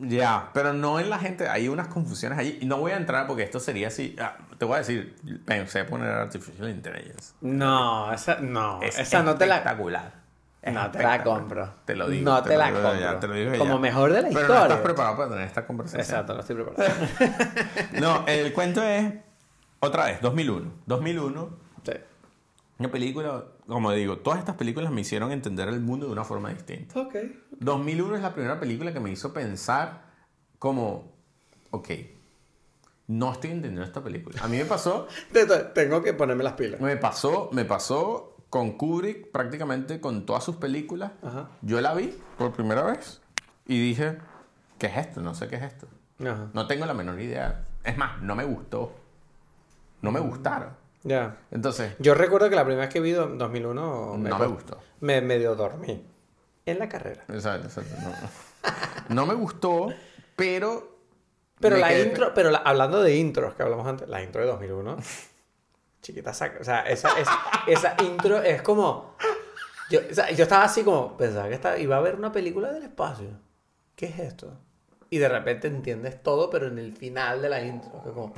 [0.00, 1.48] Ya, pero no en la gente.
[1.48, 2.58] Hay unas confusiones allí.
[2.60, 4.16] Y no voy a entrar porque esto sería así.
[4.20, 5.14] ah, te voy a decir,
[5.44, 7.34] pensé poner Artificial Intelligence.
[7.40, 10.12] No, esa no, Es esa no te la espectacular.
[10.62, 11.74] Es no te la compro.
[11.84, 12.24] Te lo digo.
[12.30, 12.98] No te, lo la digo compro.
[13.00, 13.80] ya, te lo digo Como ya.
[13.80, 14.56] mejor de la Pero historia.
[14.58, 16.00] no estás preparado para tener esta conversación.
[16.00, 16.94] Exacto, no estoy preparado.
[18.00, 19.12] No, el cuento es,
[19.80, 20.70] otra vez, 2001.
[20.86, 21.63] 2001, Sí.
[22.78, 26.50] Una película, como digo, todas estas películas me hicieron entender el mundo de una forma
[26.50, 27.00] distinta.
[27.00, 27.14] Ok.
[27.60, 30.02] 2001 es la primera película que me hizo pensar
[30.58, 31.12] como,
[31.70, 31.88] ok,
[33.06, 34.40] no estoy entendiendo esta película.
[34.42, 35.06] A mí me pasó,
[35.74, 36.80] Tengo que ponerme las pilas.
[36.80, 41.12] me pasó, me pasó con Kubrick prácticamente con todas sus películas.
[41.22, 41.50] Ajá.
[41.62, 43.20] Yo la vi por primera vez
[43.66, 44.18] y dije,
[44.78, 45.20] ¿qué es esto?
[45.20, 45.86] No sé qué es esto.
[46.20, 46.50] Ajá.
[46.52, 47.64] No tengo la menor idea.
[47.84, 48.94] Es más, no me gustó.
[50.02, 50.70] No me gustaron.
[51.04, 51.36] Ya.
[51.50, 54.78] Entonces, Yo recuerdo que la primera vez que vi en 2001 no me gustó.
[55.00, 56.04] Me medio dormí.
[56.66, 57.22] En la carrera.
[57.28, 57.94] Exacto, exacto.
[58.02, 59.88] No, No me gustó,
[60.34, 60.96] pero.
[61.60, 64.40] Pero me la quedé- intro, pero la- hablando de intros que hablamos antes, la intro
[64.40, 64.96] de 2001,
[66.02, 67.28] chiquita saca, o sea, esa, es-
[67.68, 69.14] esa intro es como,
[69.90, 72.72] yo, o sea, yo estaba así como, pensaba que estaba, iba a ver una película
[72.72, 73.28] del espacio,
[73.94, 74.52] ¿qué es esto?
[75.10, 78.34] Y de repente entiendes todo, pero en el final de la intro, como,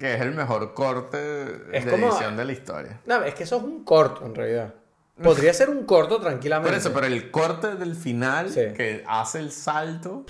[0.00, 3.00] Que es el mejor corte de Es como- edición de la historia.
[3.06, 4.74] no, es que eso es un corto en realidad.
[5.22, 6.70] Podría ser un corto tranquilamente.
[6.70, 8.72] Por eso, pero el corte del final Sí.
[8.74, 10.24] que hace el salto.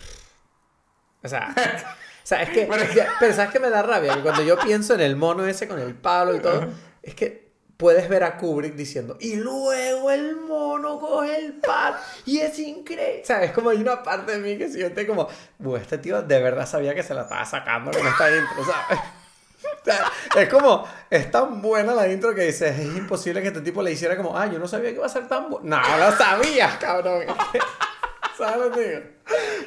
[1.22, 2.66] O sea, o sea, es que.
[2.70, 4.14] Pero- ya- pero ¿sabes qué me da rabia?
[4.16, 6.66] Que cuando yo pienso en el mono ese con el palo y todo,
[7.02, 11.96] es que puedes ver a Kubrick diciendo, y luego el mono coge el palo
[12.26, 13.20] y es increíble.
[13.22, 16.20] O sea, es como hay una parte de mí que siente como, "Buah, este tío
[16.22, 19.00] de verdad sabía que se la estaba sacando con esta intro, ¿sabes?
[19.84, 20.04] Sea,
[20.42, 23.92] es como, es tan buena la intro que dices, es imposible que este tipo le
[23.92, 25.76] hiciera como, ah, yo no sabía que iba a ser tan bueno.
[25.76, 27.24] No, lo sabías, cabrón.
[28.36, 29.00] ¿Sabes lo que digo?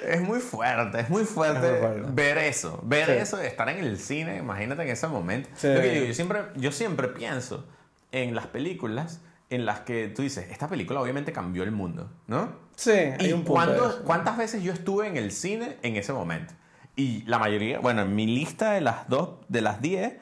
[0.07, 2.11] Es muy fuerte, es muy fuerte, Es muy fuerte.
[2.11, 2.79] ver eso.
[2.83, 3.11] Ver Sí.
[3.13, 5.49] eso, estar en el cine, imagínate en ese momento.
[5.55, 5.67] Sí.
[5.67, 7.67] Lo que digo, yo, siempre, yo siempre pienso
[8.11, 12.51] en las películas en las que tú dices, esta película obviamente cambió el mundo, ¿no?
[12.75, 14.01] Sí, hay ¿Y un punto eso.
[14.03, 16.53] cuántas veces yo estuve en el cine en ese momento?
[16.95, 20.13] Y la mayoría, bueno, en mi lista de las dos, de las 10,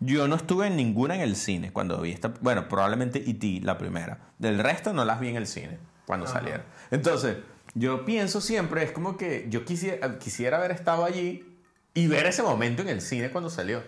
[0.00, 2.32] yo no estuve en ninguna en el cine cuando vi esta.
[2.40, 4.18] Bueno, probablemente E.T., la primera.
[4.38, 6.62] Del resto no las vi en el cine cuando salieron.
[6.90, 7.38] Entonces,
[7.74, 11.58] yo pienso siempre, es como que yo quisiera, quisiera haber estado allí
[11.94, 13.82] y ver ese momento en el cine cuando salió.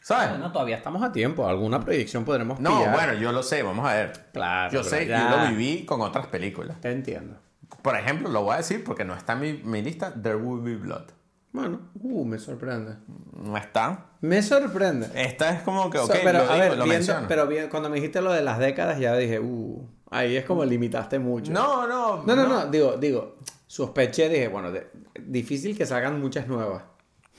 [0.00, 0.30] ¿Sabes?
[0.30, 1.46] Bueno, todavía estamos a tiempo.
[1.48, 2.94] Alguna proyección podremos No, pillar.
[2.94, 4.28] bueno, yo lo sé, vamos a ver.
[4.32, 6.80] Claro, Yo sé, ya- yo lo viví con otras películas.
[6.80, 7.36] Te entiendo.
[7.82, 10.62] Por ejemplo, lo voy a decir porque no está en mi, mi lista, There Will
[10.62, 11.04] Be Blood.
[11.52, 12.96] Bueno, uh, me sorprende.
[13.42, 14.06] No está.
[14.20, 15.08] Me sorprende.
[15.14, 17.26] Esta es como que, ok, So, pero, lo a ver, lo viendo- menciono.
[17.28, 20.64] pero bien, cuando me dijiste lo de las décadas, ya dije, uh, ahí es como
[20.64, 21.50] limitaste mucho.
[21.52, 23.36] No, no, no, no, no, digo, digo,
[23.66, 24.88] sospeché, dije, bueno, de-
[25.20, 26.82] difícil que salgan muchas nuevas.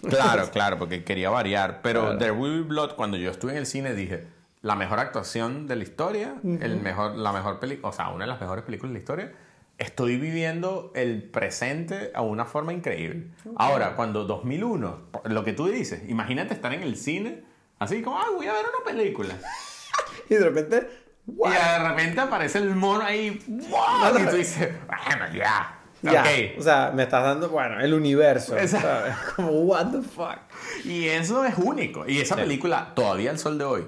[0.08, 1.82] Claro, claro, porque quería variar.
[1.84, 2.18] Pero Claro.
[2.18, 4.26] There Will Be Blood, cuando yo estuve en el cine, dije,
[4.62, 8.32] la mejor actuación de la historia, el mejor, la mejor película, o sea, una de
[8.32, 9.34] las mejores películas de la historia.
[9.80, 13.28] Estoy viviendo el presente a una forma increíble.
[13.56, 17.46] Ahora, cuando 2001, lo que tú dices, imagínate estar en el cine,
[17.80, 19.34] así como, ay, voy a ver una película.
[20.30, 20.90] Y de repente,
[21.26, 24.20] Y de repente aparece el mono ahí, ¡wow!
[24.20, 25.80] Y tú dices, bueno, ya.
[26.04, 26.22] ya.
[26.22, 26.60] Ok.
[26.60, 28.56] O sea, me estás dando, bueno, el universo.
[28.68, 29.16] ¿sabes?
[29.36, 30.38] Como, what the fuck.
[30.86, 32.08] Y eso es único.
[32.08, 33.88] Y esa película, todavía al sol de hoy,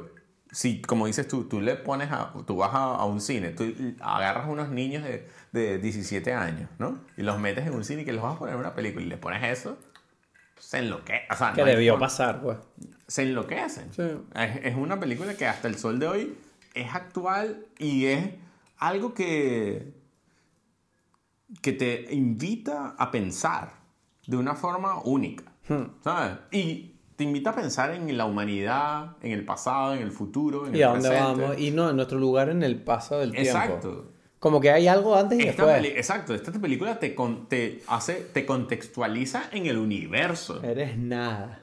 [0.51, 3.71] si, como dices tú, tú le pones a, tú vas a, a un cine, tú
[4.01, 6.99] agarras unos niños de, de 17 años, ¿no?
[7.17, 9.03] Y los metes en un cine y que los vas a poner en una película
[9.05, 9.77] y les pones eso,
[10.57, 11.31] se enloquecen.
[11.31, 12.05] O sea, Que no debió forma.
[12.07, 12.57] pasar, pues.
[13.07, 13.91] Se enloquecen.
[13.93, 14.03] Sí.
[14.35, 16.37] Es, es una película que hasta el sol de hoy
[16.73, 18.29] es actual y es
[18.77, 19.93] algo que,
[21.61, 23.73] que te invita a pensar
[24.27, 25.83] de una forma única, Hmm.
[26.03, 26.37] ¿sabes?
[26.51, 30.75] Y te invita a pensar en la humanidad, en el pasado, en el futuro, en
[30.75, 31.41] ¿Y el a dónde presente.
[31.41, 31.59] vamos?
[31.59, 33.49] Y no, en nuestro lugar en el paso del tiempo.
[33.49, 34.10] Exacto.
[34.41, 35.93] Como que hay algo antes y Esta después.
[35.95, 40.63] exacto, esta película te, con- te hace, te contextualiza en el universo.
[40.63, 41.59] Eres nada.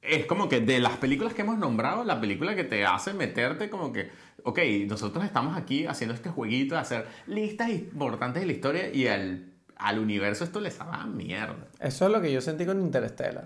[0.00, 3.68] Es como que de las películas que hemos nombrado, la película que te hace meterte
[3.68, 4.10] como que,
[4.44, 9.08] ok, nosotros estamos aquí haciendo este jueguito de hacer listas importantes de la historia y
[9.08, 11.66] al, al universo esto le sabe a mierda.
[11.80, 13.44] Eso es lo que yo sentí con Interstellar.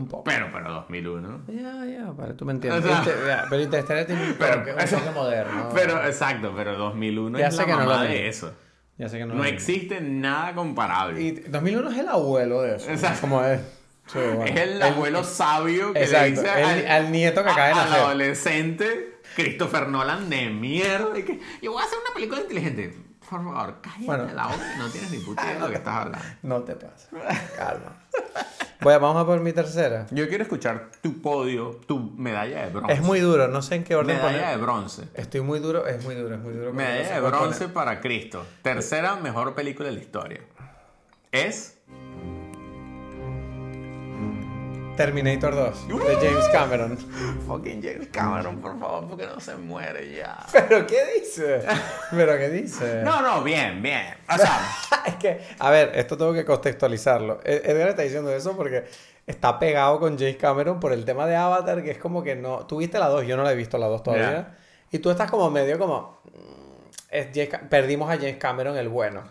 [0.00, 0.24] Un poco.
[0.24, 1.42] Pero, pero 2001.
[1.48, 2.84] Ya, ya, para tú me entiendes.
[2.84, 5.68] O sea- pero Interstellar tiene un Pero- toque, un toque moderno.
[5.74, 8.52] Pero, exacto, pero 2001 Ya es sé la que no lo de eso.
[8.96, 9.34] ya sé que no.
[9.34, 11.20] No existe nada comparable.
[11.20, 12.90] Y 2001 es el abuelo de eso.
[12.90, 13.20] Exacto.
[13.22, 13.60] Como es.
[14.06, 14.44] Sí, bueno.
[14.44, 17.92] es el abuelo sabio que Exacto, le dice el- al nieto que acaba de nacer.
[17.94, 21.16] Al adolescente, Christopher Nolan de mierda.
[21.18, 22.96] y que, yo voy a hacer una película inteligente.
[23.30, 24.24] Por favor, cállate Bueno.
[24.34, 26.26] la boca no tienes ni puta idea de lo que estás hablando.
[26.42, 27.08] No te pasa.
[27.56, 27.96] Calma.
[28.80, 30.06] A, vamos a por mi tercera.
[30.10, 32.92] Yo quiero escuchar tu podio, tu medalla de bronce.
[32.94, 34.56] Es muy duro, no sé en qué orden Medalla poner.
[34.56, 35.08] de bronce.
[35.14, 36.72] Estoy muy duro, es muy duro, es muy duro.
[36.72, 37.74] Medalla de bronce poner.
[37.74, 38.44] para Cristo.
[38.62, 40.40] Tercera mejor película de la historia.
[41.30, 41.78] Es
[45.04, 46.98] Terminator 2, de James Cameron.
[47.46, 50.36] fucking James Cameron, por favor, porque no se muere ya.
[50.52, 51.62] ¿Pero qué dice?
[52.10, 53.00] ¿Pero qué dice?
[53.04, 54.14] No, no, bien, bien.
[54.28, 54.60] O sea,
[55.06, 57.40] es que, a ver, esto tengo que contextualizarlo.
[57.44, 58.84] Ed- Edgar está diciendo eso porque
[59.26, 62.66] está pegado con James Cameron por el tema de Avatar, que es como que no.
[62.66, 64.30] Tú viste la 2, yo no la he visto la 2 todavía.
[64.32, 64.58] Ya.
[64.92, 66.20] Y tú estás como medio como.
[66.26, 69.22] mm, es James perdimos a James Cameron el bueno.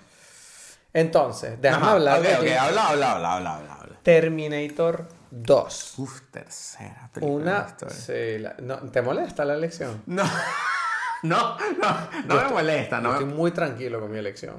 [0.94, 4.00] Entonces, déjame Ajá, hablar de James- habla, habla, habla, habla, habla.
[4.02, 5.94] Terminator 2.
[6.00, 7.68] Uf, tercera película de la Una.
[7.68, 7.96] historia.
[7.96, 10.02] Sí, la- no, ¿Te molesta la elección?
[10.08, 10.24] No,
[11.24, 14.56] no, no, no me molesta, no Estoy me, muy tranquilo con mi elección.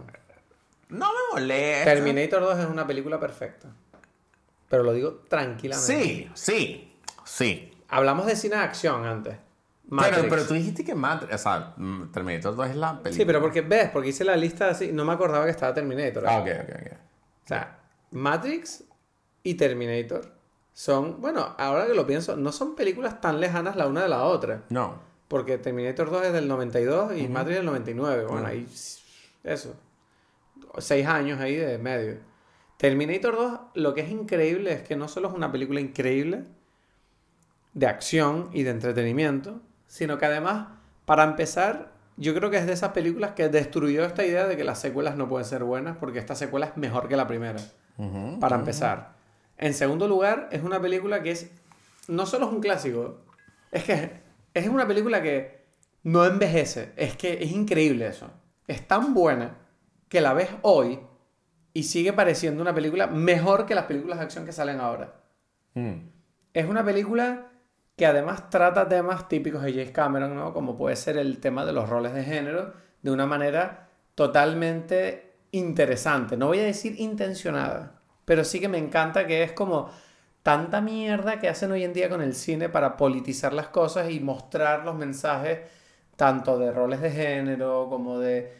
[0.91, 1.85] no me molesta.
[1.85, 3.69] Terminator 2 es una película perfecta.
[4.69, 5.93] Pero lo digo tranquilamente.
[5.93, 7.73] Sí, sí, sí.
[7.89, 9.37] Hablamos de cine de acción antes.
[9.89, 10.27] Pero, Matrix.
[10.29, 13.13] pero tú dijiste que Matrix, o sea, mm, Terminator 2 es la película.
[13.13, 16.25] Sí, pero porque ves, porque hice la lista así, no me acordaba que estaba Terminator.
[16.29, 16.93] Ah, ok, ok, ok.
[17.45, 17.79] O sea,
[18.13, 18.85] Matrix
[19.43, 20.33] y Terminator
[20.81, 24.25] son, bueno, ahora que lo pienso, no son películas tan lejanas la una de la
[24.25, 24.63] otra.
[24.71, 24.95] No.
[25.29, 28.25] Porque Terminator 2 es del 92 y Matrix del 99.
[28.25, 28.47] Bueno, Ujú.
[28.47, 28.67] ahí,
[29.45, 29.75] eso.
[30.79, 32.17] Seis años ahí de medio.
[32.79, 36.45] Terminator 2, lo que es increíble es que no solo es una película increíble
[37.75, 40.69] de acción y de entretenimiento, sino que además,
[41.05, 44.65] para empezar, yo creo que es de esas películas que destruyó esta idea de que
[44.65, 47.61] las secuelas no pueden ser buenas porque esta secuela es mejor que la primera
[47.99, 48.41] Ujú.
[48.41, 49.20] para empezar.
[49.61, 51.51] En segundo lugar, es una película que es.
[52.09, 53.21] No solo es un clásico,
[53.71, 54.11] es que
[54.55, 55.61] es una película que
[56.03, 56.93] no envejece.
[56.97, 58.31] Es que es increíble eso.
[58.67, 59.59] Es tan buena
[60.09, 60.99] que la ves hoy
[61.75, 65.21] y sigue pareciendo una película mejor que las películas de acción que salen ahora.
[65.75, 66.09] Mm.
[66.55, 67.53] Es una película
[67.97, 70.55] que además trata temas típicos de James Cameron, ¿no?
[70.55, 76.39] Como puede ser el tema de los roles de género, de una manera totalmente interesante.
[76.39, 78.00] No voy a decir intencionada,
[78.31, 79.91] pero sí que me encanta que es como
[80.45, 84.21] tanta mierda que hacen hoy en día con el cine para politizar las cosas y
[84.21, 85.59] mostrar los mensajes
[86.15, 88.53] tanto de roles de género como de...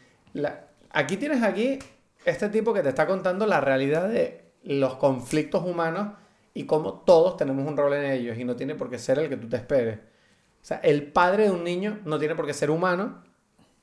[0.89, 1.79] Aquí tienes aquí
[2.25, 6.15] este tipo que te está contando la realidad de los conflictos humanos
[6.53, 9.29] y cómo todos tenemos un rol en ellos y no tiene por qué ser el
[9.29, 9.99] que tú te esperes.
[9.99, 13.23] O sea, el padre de un niño no tiene por qué ser humano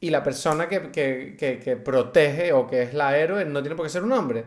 [0.01, 3.74] y la persona que, que- que- que protege o que es la héroe no tiene
[3.74, 4.45] por qué ser un hombre.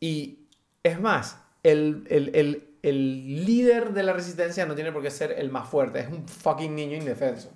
[0.00, 0.47] Y
[0.82, 5.32] es más, el, el- el- el líder de la resistencia no tiene por qué ser
[5.32, 7.52] el más fuerte, es un fucking niño indefenso.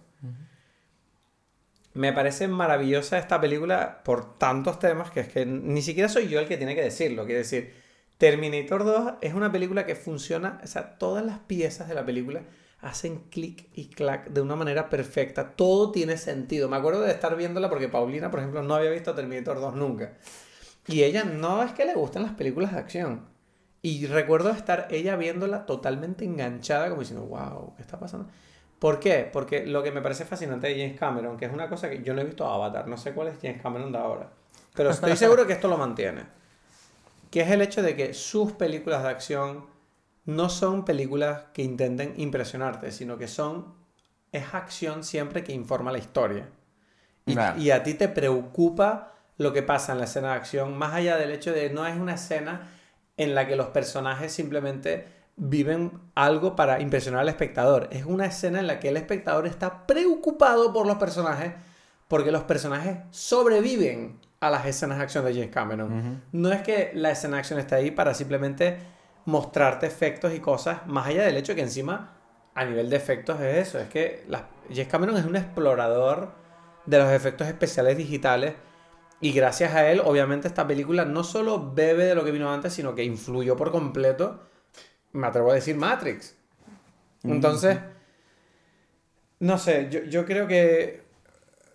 [1.94, 6.40] Me parece maravillosa esta película por tantos temas que es que ni siquiera soy yo
[6.40, 7.26] el que tiene que decirlo.
[7.26, 7.74] Quiero decir,
[8.16, 12.42] Terminator 2 es una película que funciona, o sea, todas las piezas de la película
[12.80, 15.50] hacen clic y clac de una manera perfecta.
[15.54, 16.68] Todo tiene sentido.
[16.68, 20.14] Me acuerdo de estar viéndola porque Paulina, por ejemplo, no había visto Terminator 2 nunca.
[20.86, 23.26] Y ella no es que le gusten las películas de acción.
[23.82, 28.28] Y recuerdo estar ella viéndola totalmente enganchada, como diciendo, wow, ¿qué está pasando?
[28.78, 29.28] ¿Por qué?
[29.32, 32.14] Porque lo que me parece fascinante de James Cameron, que es una cosa que yo
[32.14, 34.30] no he visto Avatar, no sé cuál es James Cameron de ahora,
[34.74, 36.22] pero estoy seguro que esto lo mantiene,
[37.30, 39.66] que es el hecho de que sus películas de acción
[40.24, 43.74] no son películas que intenten impresionarte, sino que son
[44.32, 46.48] es acción siempre que informa la historia.
[47.24, 51.16] Y, a ti te preocupa lo que pasa en la escena de acción, más allá
[51.16, 52.70] del hecho de no es una escena
[53.16, 55.06] en la que los personajes simplemente
[55.36, 57.88] viven algo para impresionar al espectador.
[57.90, 61.52] Es una escena en la que el espectador está preocupado por los personajes
[62.08, 66.22] porque los personajes sobreviven a las escenas de acción de James Cameron.
[66.32, 68.76] No es que la escena de acción esté ahí para simplemente
[69.24, 72.12] mostrarte efectos y cosas, más allá del hecho que encima,
[72.54, 73.78] a nivel de efectos, es eso.
[73.78, 76.32] Es que la- James Cameron es un explorador
[76.84, 78.54] de los efectos especiales digitales.
[79.22, 82.74] Y gracias a él, obviamente, esta película no solo bebe de lo que vino antes,
[82.74, 84.42] sino que influyó por completo,
[85.12, 86.34] me atrevo a decir, Matrix.
[87.22, 87.78] Entonces,
[89.40, 91.02] no sé, yo, yo creo que.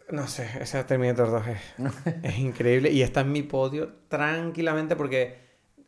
[0.10, 1.60] No sé, esa Terminator 2 es,
[2.24, 2.92] es increíble.
[2.92, 5.38] Y está en mi podio tranquilamente porque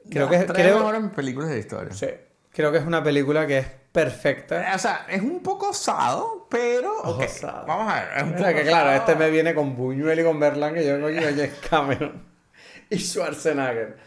[0.10, 1.94] creo que, es- creo, mejores películas de historia.
[1.94, 2.08] sí,
[2.52, 4.72] creo que es una película que es perfecta.
[4.76, 6.98] O sea, es un poco osado, pero.
[7.04, 7.66] ok, Osado.
[7.66, 8.10] Vamos a ver.
[8.18, 10.74] Es un O poco sea que claro, este me viene con Buñuel y con Berlán,
[10.74, 12.24] que yo vengo aquí James Cameron
[12.90, 13.98] y Schwarzenegger.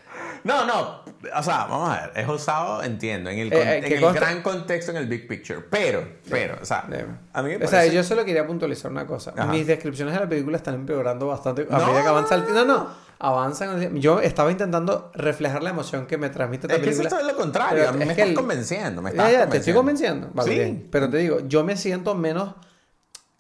[0.45, 1.03] No, no.
[1.37, 2.13] O sea, vamos a ver.
[2.17, 3.31] Es osado, entiendo.
[3.31, 5.61] En el, Eh, con- eh, en que el consta- gran contexto, en el big picture.
[5.71, 7.67] Pero, pero, o sea, a mí me O parece.
[7.69, 9.33] sea, yo solo quería puntualizar una cosa.
[9.37, 9.47] Ajá.
[9.47, 12.45] Mis descripciones de la película están empeorando bastante a No, medida que avanza el.
[12.53, 12.89] No, no,
[13.23, 13.97] avanzan.
[14.01, 17.37] Yo estaba intentando reflejar la emoción que me transmite esta Es que eso es lo
[17.37, 17.79] contrario.
[17.79, 19.01] Pero a mí es me estás el- convenciendo.
[19.01, 20.31] Me Ya, estás ya, te estoy convenciendo.
[20.35, 20.59] Vale, Sí.
[20.59, 20.89] bien.
[20.91, 22.55] Pero te digo, yo me siento menos,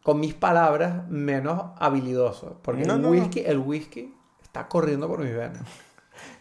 [0.02, 2.58] con mis palabras, menos habilidoso.
[2.62, 3.12] Porque No, el no, no.
[3.14, 5.62] whisky, el whisky está corriendo por mis venas.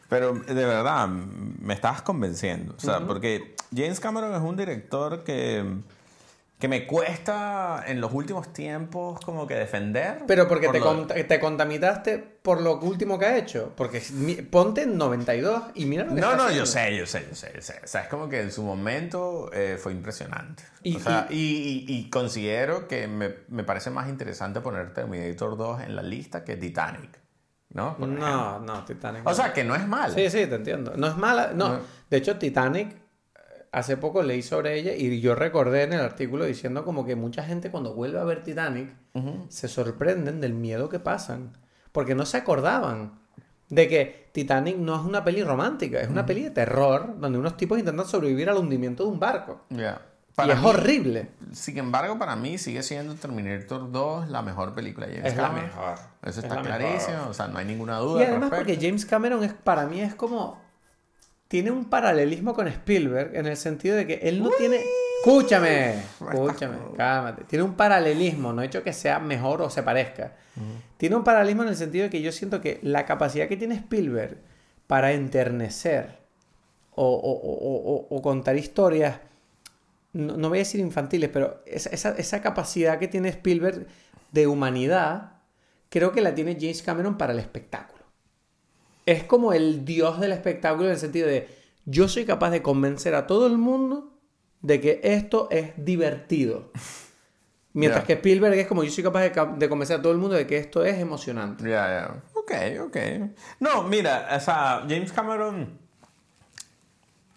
[0.10, 2.74] Pero de verdad, me estabas convenciendo.
[2.76, 5.64] O sea, porque James Cameron es un director que,
[6.62, 10.20] que me cuesta en los últimos tiempos como que defender.
[10.28, 13.74] Pero porque por te, lo- conta- te contaminaste por lo último que ha hecho.
[13.76, 14.02] Porque
[14.50, 17.52] ponte en 92 y mira lo que No, no, yo sé, yo sé, yo sé,
[17.56, 17.82] yo sé.
[17.84, 20.64] O sea, es como que en su momento eh, fue impresionante.
[20.84, 25.58] Y- o sea, y, y- y considero que me, me parece más interesante poner Terminator
[25.58, 27.20] 2 en la lista que Titanic.
[27.74, 27.96] ¿No?
[27.98, 28.60] Por ejemplo.
[28.60, 29.26] No, Titanic.
[29.26, 30.14] O sea, que no es mal.
[30.14, 30.94] Sí, sí, te entiendo.
[30.96, 31.52] No es mala.
[31.56, 31.70] No.
[31.70, 31.80] No.
[32.10, 33.01] De hecho, Titanic,
[33.72, 37.44] hace poco leí sobre ella y yo recordé en el artículo diciendo como que mucha
[37.44, 38.94] gente cuando vuelve a ver Titanic
[39.50, 41.54] se sorprenden del miedo que pasan.
[41.92, 43.20] Porque no se acordaban
[43.70, 47.58] de que Titanic no es una peli romántica, es una peli de terror donde unos
[47.58, 49.62] tipos intentan sobrevivir al hundimiento de un barco.
[49.70, 50.02] Ya.
[50.46, 51.30] y es mí- horrible.
[51.52, 55.44] Sin embargo, para mí sigue siendo Terminator 2 la mejor película de James Es la
[55.48, 55.66] Cameron.
[55.70, 55.94] mejor.
[55.94, 56.78] Eso Es está la mejor.
[56.80, 58.22] clarísimo, o sea, no hay ninguna Y duda.
[58.24, 58.78] al además porque.
[58.82, 60.62] James Cameron es para mí es como
[61.52, 64.80] tiene un paralelismo con Spielberg en el sentido de que él no tiene
[65.20, 65.96] escúchame,
[66.32, 67.44] escúchame, cálmate.
[67.44, 70.32] Tiene un paralelismo, no he dicho que sea mejor o se parezca.
[70.96, 73.76] Tiene un paralelismo en el sentido de que yo siento que la capacidad que tiene
[73.76, 74.38] Spielberg
[74.88, 76.20] para enternecer
[76.96, 79.20] o, o- o- o- o contar historias
[80.14, 83.88] no, no voy a decir infantiles, pero esa, esa, esa capacidad que tiene Spielberg
[84.32, 85.34] de humanidad,
[85.90, 88.01] creo que la tiene James Cameron para el espectáculo.
[89.06, 91.48] Es como el dios del espectáculo en el sentido de
[91.86, 94.14] yo soy capaz de convencer a todo el mundo
[94.62, 96.72] de que esto es divertido.
[97.74, 100.46] Mientras que Spielberg es como yo soy capaz de, convencer a todo el mundo de
[100.46, 101.64] que esto es emocionante.
[101.64, 102.24] Ya, ya.
[102.34, 102.52] Ok,
[102.88, 102.98] ok.
[103.62, 105.80] No, mira, o sea, James Cameron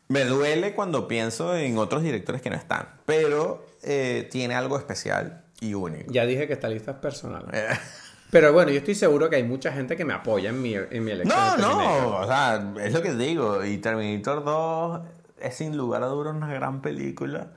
[0.08, 5.44] me duele cuando pienso en otros directores que no están, pero eh, tiene algo especial
[5.60, 6.12] y único.
[6.12, 7.46] Ya dije que esta lista es personal.
[8.34, 10.74] Eh, Pero bueno, yo estoy seguro que hay mucha gente que me apoya en mi,
[10.74, 11.38] en mi elección.
[11.38, 13.64] No, no, o sea, es lo que digo.
[13.64, 15.00] Y Terminator 2
[15.40, 17.48] es sin lugar a dudas una gran película.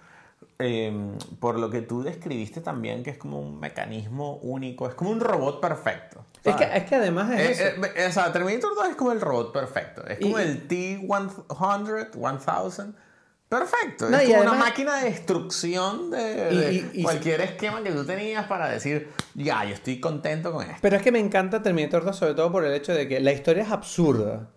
[0.59, 0.91] eh,
[1.39, 5.19] por lo que tú describiste también, que es como un mecanismo único, es como un
[5.19, 6.25] robot perfecto.
[6.43, 7.86] Es que, es que además es Eh, eso.
[7.95, 10.03] eh, o sea, Terminator 2 es como el robot perfecto.
[10.07, 11.45] Es como Y- el T-100,
[12.17, 12.95] 1000.
[13.49, 14.09] Perfecto.
[14.09, 17.91] No, es como una máquina de destrucción de, Y- de y- y- cualquier esquema que
[17.91, 20.79] tú tenías para decir, ya, yo estoy contento con esto.
[20.81, 23.31] Pero es que me encanta Terminator 2 sobre todo por el hecho de que la
[23.31, 24.49] historia es absurda,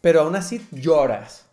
[0.00, 1.44] pero aún así lloras.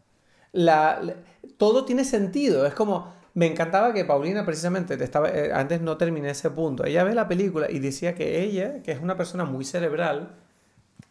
[0.53, 1.15] La, la-
[1.57, 2.65] todo tiene sentido.
[2.65, 6.85] Es como, me encantaba que Paulina precisamente, te estaba, eh, antes no terminé ese punto,
[6.85, 10.35] ella ve la película y decía que ella, que es una persona muy cerebral,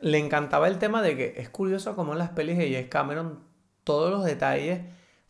[0.00, 3.40] le encantaba el tema de que es curioso cómo en las pelis de James Cameron
[3.84, 4.80] todos los detalles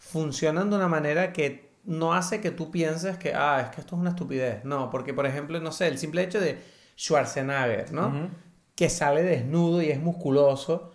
[0.05, 3.97] funcionan de una manera que no hace que tú pienses que, ah, es que esto
[3.97, 4.65] es una estupidez.
[4.65, 6.59] No, porque por ejemplo, no sé, el simple hecho de
[6.97, 8.31] Schwarzenegger, ¿no?
[8.75, 10.93] Que sale desnudo y es musculoso.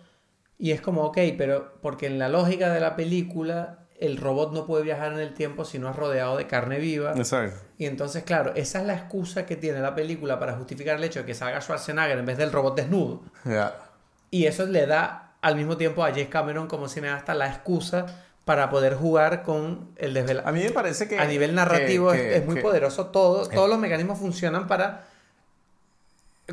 [0.58, 4.66] Y es como, ok, pero porque en la lógica de la película, el robot no
[4.66, 7.12] puede viajar en el tiempo si no es rodeado de carne viva.
[7.16, 7.60] Exacto.
[7.78, 11.20] Y entonces, claro, esa es la excusa que tiene la película para justificar el hecho
[11.20, 13.22] de que salga Schwarzenegger en vez del robot desnudo.
[13.44, 13.74] Ya.
[14.30, 18.06] Y eso le da al mismo tiempo a James Cameron como cineasta la excusa
[18.44, 20.48] para poder jugar con el desvelado.
[20.48, 21.18] A mí me parece que...
[21.18, 23.48] A nivel narrativo que- es, que- es muy que- poderoso todo.
[23.48, 25.04] Todos los mecanismos funcionan para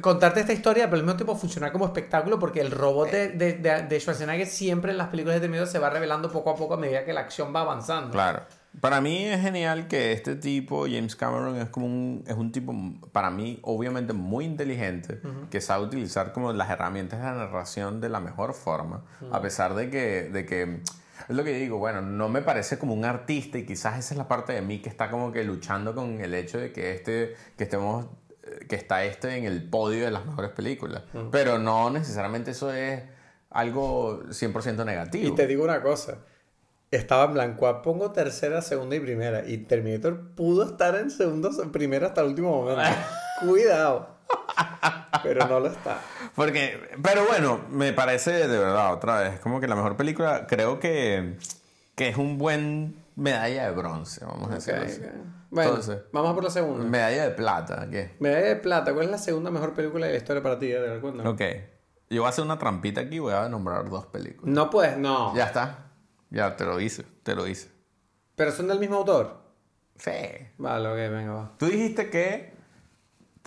[0.02, 3.54] contarte esta historia, pero al mismo tiempo funcionar como espectáculo porque el robot de, de,
[3.54, 6.76] de- de Schwarzenegger siempre en las películas de miedo se va revelando poco a poco
[6.76, 8.12] a medida que la acción va avanzando.
[8.12, 8.44] Claro.
[8.80, 12.76] Para mí es genial que este tipo, James Cameron, es como un, es un tipo,
[13.12, 15.20] para mí, obviamente muy inteligente,
[15.50, 19.74] que sabe utilizar como las herramientas de la narración de la mejor forma, a pesar
[19.74, 20.82] de que, de que,
[21.28, 24.14] es lo que yo digo, bueno, no me parece como un artista y quizás esa
[24.14, 26.94] es la parte de mí que está como que luchando con el hecho de que
[26.94, 28.06] este, que estemos,
[28.44, 31.04] eh, que está este en el podio de las mejores películas.
[31.32, 33.04] Pero no necesariamente eso es
[33.50, 35.28] algo 100% negativo.
[35.28, 36.20] Y te digo una cosa.
[36.92, 37.82] Estaba en blanco.
[37.82, 39.48] Pongo tercera, segunda y primera.
[39.48, 42.84] Y Terminator pudo estar en segundo, primera hasta el último momento.
[43.42, 44.17] Cuidado.
[45.24, 46.00] Pero no lo está.
[46.36, 50.80] Porque, pero bueno, me parece de verdad, otra vez, como que la mejor película, creo
[50.80, 51.38] que,
[51.96, 55.02] que es un buen medalla de bronce, vamos a decirlo así.
[55.02, 55.12] ok.
[55.50, 56.84] Bueno, Entonces, vamos a por la segunda.
[56.86, 58.16] medalla de plata, ¿qué?
[58.20, 58.94] Medalla de plata.
[58.94, 60.68] ¿Cuál es la segunda mejor película de la historia para ti?
[60.68, 61.30] ¿De acuerdo?
[61.30, 61.42] Ok,
[62.10, 64.54] yo voy a hacer una trampita aquí, voy a nombrar dos películas.
[64.54, 65.34] No puedes, no.
[65.36, 65.86] Ya está,
[66.30, 67.72] ya te lo hice, te lo hice.
[68.36, 69.42] Pero son del mismo autor.
[69.98, 70.12] Sí.
[70.58, 71.52] Vale, ok, venga, va.
[71.58, 72.54] Tú dijiste que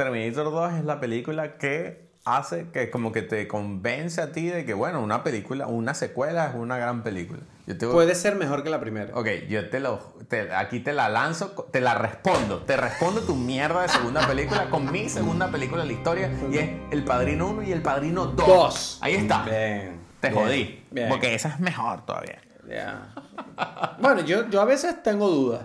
[0.04, 4.64] Terminator 2 es la película que hace que como que te convence a ti de
[4.64, 7.40] que, bueno, una película, una secuela es una gran película.
[7.66, 9.14] Yo te voy- Puede ser mejor que la primera.
[9.14, 9.98] Ok, yo te lo.
[10.28, 12.60] te- aquí te la lanzo, te la respondo.
[12.60, 16.56] Te respondo tu mierda de segunda película con mi segunda película de la historia y
[16.56, 18.46] es El Padrino 1 y El Padrino 2.
[18.46, 18.98] Dos.
[19.02, 19.42] Ahí está.
[19.44, 20.00] Bien.
[20.20, 20.84] Te Bien, jodí.
[20.90, 21.08] Bien.
[21.10, 22.40] Porque esa es mejor todavía.
[22.68, 23.12] Ya.
[24.00, 25.62] bueno, yo, yo a veces tengo dudas.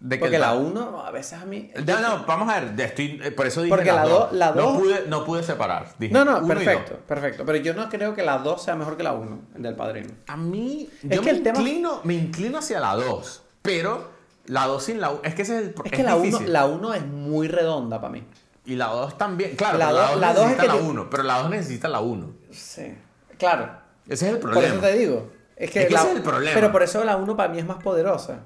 [0.00, 1.72] De que Porque la pa- 1, a veces a mí.
[1.84, 2.80] No, no, vamos a ver.
[2.80, 3.74] Estoy, eh, por eso dije.
[3.74, 4.30] Porque la dos.
[4.30, 5.88] do- la no, pude, no pude separar.
[5.98, 7.44] Dije No, no, perfecto, perfecto.
[7.44, 10.10] Pero yo no creo que la 2 sea mejor que la 1, el del padrino.
[10.28, 10.88] A mí.
[11.02, 13.42] Es yo que me, el tema- inclino, me inclino hacia la 2.
[13.62, 14.08] Pero
[14.46, 15.20] la 2 sin la 1.
[15.24, 15.74] Es que ese es el.
[15.84, 16.52] Es que la 1 difícil.
[16.52, 18.24] la uno es muy redonda para mí.
[18.66, 19.56] Y la 2 también.
[19.56, 21.10] Claro, La pero la dos- 2 la dos es necesita la te- 1.
[21.10, 22.30] Pero la 2 necesita la 1.
[22.52, 22.94] Sí.
[23.36, 23.68] Claro.
[24.06, 24.74] Ese es el Por problema.
[24.74, 25.30] eso te digo.
[25.56, 26.54] Es que, Es que la- ese es el problema.
[26.54, 28.42] Pero por eso la 1 para mí es más poderosa.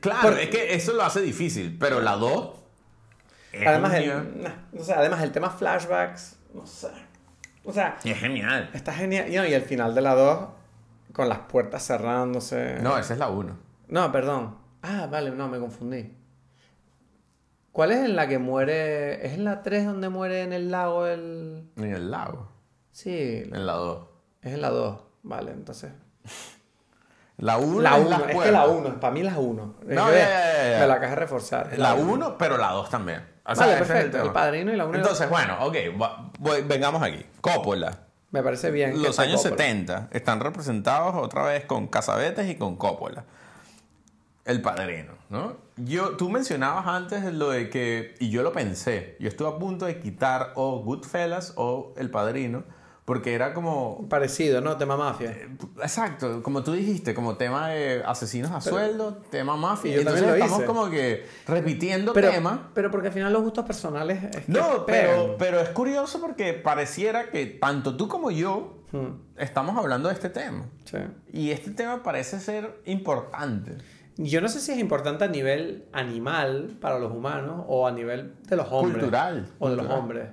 [0.00, 1.76] Claro, Por- es que eso lo hace difícil.
[1.78, 2.50] Pero la 2.
[3.52, 6.88] es Además, el, nah, no sé, además el tema flashbacks, no sé.
[7.64, 8.70] O sea, Es genial.
[8.74, 9.32] está genial.
[9.32, 10.48] Y, no, y el final de la 2,
[11.12, 12.78] con las puertas cerrándose.
[12.82, 13.56] No, esa es la 1.
[13.88, 14.58] No, perdón.
[14.82, 16.12] Ah, vale, no, me confundí.
[17.72, 19.26] ¿Cuál es en la que muere?
[19.26, 21.70] ¿Es en la 3 donde muere en el lago el...?
[21.76, 22.48] En el lago.
[22.92, 24.06] Sí, En la 2.
[24.42, 25.00] es en la 2.
[25.22, 25.90] Vale, entonces...
[27.38, 29.74] La 1 La es 1, la es que la 1, para mí la 1.
[29.86, 30.78] No, ya, ya, ya.
[30.80, 31.78] Me la de reforzar.
[31.78, 32.12] La uno.
[32.12, 33.26] 1, pero la 2 también.
[33.44, 34.16] O Vale, es el perfecto.
[34.18, 34.32] El, tema.
[34.32, 34.96] padrino y la 1.
[34.98, 35.76] Entonces, bueno, ok.
[36.38, 37.24] voy- vengamos aquí.
[37.40, 37.98] Coppola.
[38.30, 39.02] Me parece bien.
[39.02, 39.56] Los sea años Coppola.
[39.56, 43.24] 70 están representados otra vez con Casabetes y con Coppola.
[44.44, 45.56] El padrino, ¿no?
[45.76, 49.86] Yo, tú mencionabas antes lo de que, y yo lo pensé, yo estuve a punto
[49.86, 52.62] de quitar o Goodfellas o El Padrino,
[53.04, 54.76] porque era como, Parecido, ¿no?
[54.76, 55.36] Tema mafia.
[55.82, 60.26] exacto, como tú dijiste, como tema de asesinos a sueldo, tema mafia, y yo entonces
[60.26, 60.66] lo estamos hice.
[60.66, 62.70] como que repitiendo Pero, tema.
[62.74, 64.22] pero porque al final los gustos personales...
[64.24, 69.18] es que No, pero, pero es curioso porque pareciera que tanto tú como yo Hmm,
[69.38, 70.66] estamos hablando de este tema.
[70.84, 70.98] sí.
[71.32, 73.76] Y este tema parece ser importante.
[74.16, 78.36] Yo no sé si es importante a nivel animal para los humanos o a nivel
[78.48, 79.00] de los hombres.
[79.02, 80.28] Cultural, O de los hombres.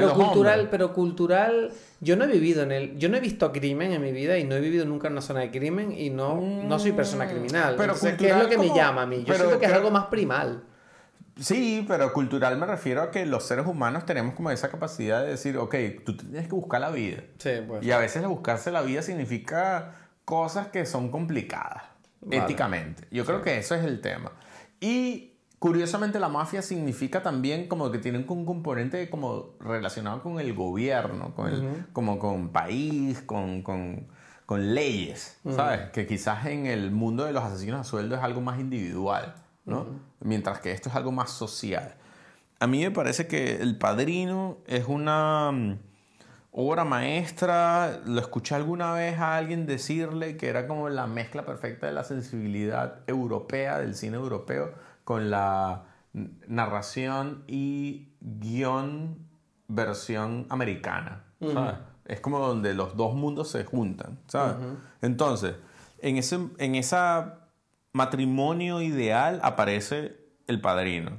[0.00, 0.68] Pero cultural, hombres.
[0.70, 4.12] pero cultural, yo no he vivido en el, yo no he visto crimen en mi
[4.12, 6.92] vida y no he vivido nunca en una zona de crimen y no, no soy
[6.92, 7.74] persona criminal.
[7.76, 9.18] Pero Entonces, ¿qué es lo que me llama a mí?
[9.18, 10.62] Yo pero siento que es algo más primal.
[11.38, 15.30] Sí, pero cultural me refiero a que los seres humanos tenemos como esa capacidad de
[15.32, 15.74] decir, ok,
[16.04, 17.22] tú tienes que buscar la vida.
[17.38, 17.84] Sí, pues.
[17.84, 19.92] Y a veces buscarse la vida significa
[20.24, 21.84] cosas que son complicadas,
[22.22, 22.42] Vale.
[22.42, 23.06] éticamente.
[23.10, 24.32] Yo creo que eso es el tema.
[24.80, 30.54] Y curiosamente la mafia significa también como que tienen un componente como relacionado con el
[30.54, 34.06] gobierno, con el, como con país, con, con,
[34.44, 35.90] con leyes, ¿sabes?
[35.90, 39.34] Que quizás en el mundo de los asesinos a sueldo es algo más individual,
[39.64, 39.86] ¿no?
[40.20, 41.94] Mientras que esto es algo más social.
[42.58, 45.78] A mí me parece que El Padrino es una mm,
[46.52, 48.00] obra maestra.
[48.06, 52.04] Lo escuché alguna vez a alguien decirle que era como la mezcla perfecta de la
[52.04, 54.72] sensibilidad europea, del cine europeo,
[55.06, 55.84] con la
[56.46, 59.18] narración y guion
[59.68, 61.24] versión americana.
[61.40, 61.74] ¿sabes?
[62.06, 64.56] Es como donde los dos mundos se juntan, ¿sabes?
[65.02, 65.54] Entonces,
[66.00, 67.40] en ese en esa
[67.92, 71.18] matrimonio ideal aparece el padrino.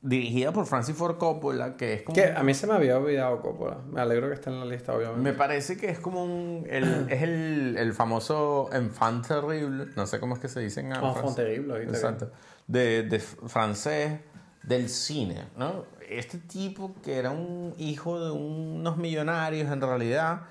[0.00, 2.14] dirigida por Francis Ford Coppola, que es como...
[2.14, 3.78] Que a mí se me había olvidado Coppola.
[3.90, 5.22] Me alegro que esté en la lista, obviamente.
[5.22, 6.66] Me parece que es como un...
[6.68, 10.92] el- es el, el famoso enfant terrible, no sé cómo es que se dice en
[10.92, 11.82] Enfant terrible.
[11.84, 12.30] Exacto.
[12.66, 14.20] De, francés,
[14.62, 15.84] del cine, ¿no?
[16.08, 20.42] Este tipo que era un hijo de unos millonarios en realidad,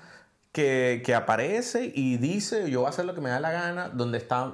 [0.52, 3.88] que, que aparece y dice, yo voy a hacer lo que me da la gana,
[3.88, 4.52] donde está...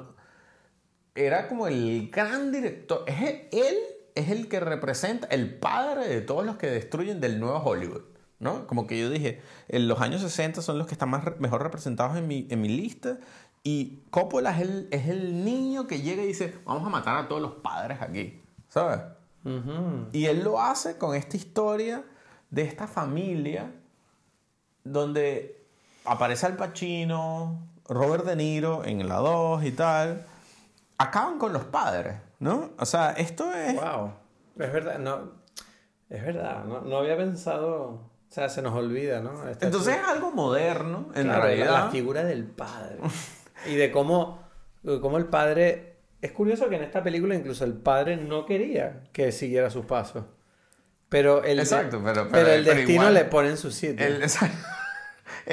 [1.14, 3.04] Era como el gran director.
[3.06, 3.76] Es él
[4.14, 8.02] es el que representa, el padre de todos los que destruyen del nuevo Hollywood.
[8.38, 8.66] ¿no?
[8.66, 12.16] Como que yo dije, en los años 60 son los que están más, mejor representados
[12.16, 13.18] en mi, en mi lista.
[13.62, 17.28] Y Coppola es el, es el niño que llega y dice, vamos a matar a
[17.28, 18.42] todos los padres aquí.
[18.68, 19.00] ¿Sabes?
[20.12, 22.04] Y él lo hace con esta historia
[22.50, 23.70] de esta familia
[24.84, 25.62] donde
[26.04, 27.58] aparece Al Pacino,
[27.88, 30.24] Robert De Niro en la 2 y tal.
[30.98, 32.70] Acaban con los padres, ¿no?
[32.78, 33.74] O sea, esto es...
[33.74, 34.12] Wow.
[34.58, 35.32] Es verdad, no.
[36.11, 37.82] Es verdad, no, no había pensado.
[37.82, 39.48] O sea, se nos olvida, ¿no?
[39.48, 41.84] Esta- Entonces es algo moderno, en Claro, realidad.
[41.86, 42.98] La figura del padre.
[43.66, 44.42] y de cómo,
[45.00, 45.96] cómo el padre.
[46.22, 50.24] Es curioso que en esta película incluso el padre no quería que siguiera sus pasos.
[51.08, 54.06] Pero el, Exacto, pero- pero, pero- el destino igual- le pone en su sitio.
[54.06, 54.38] Es,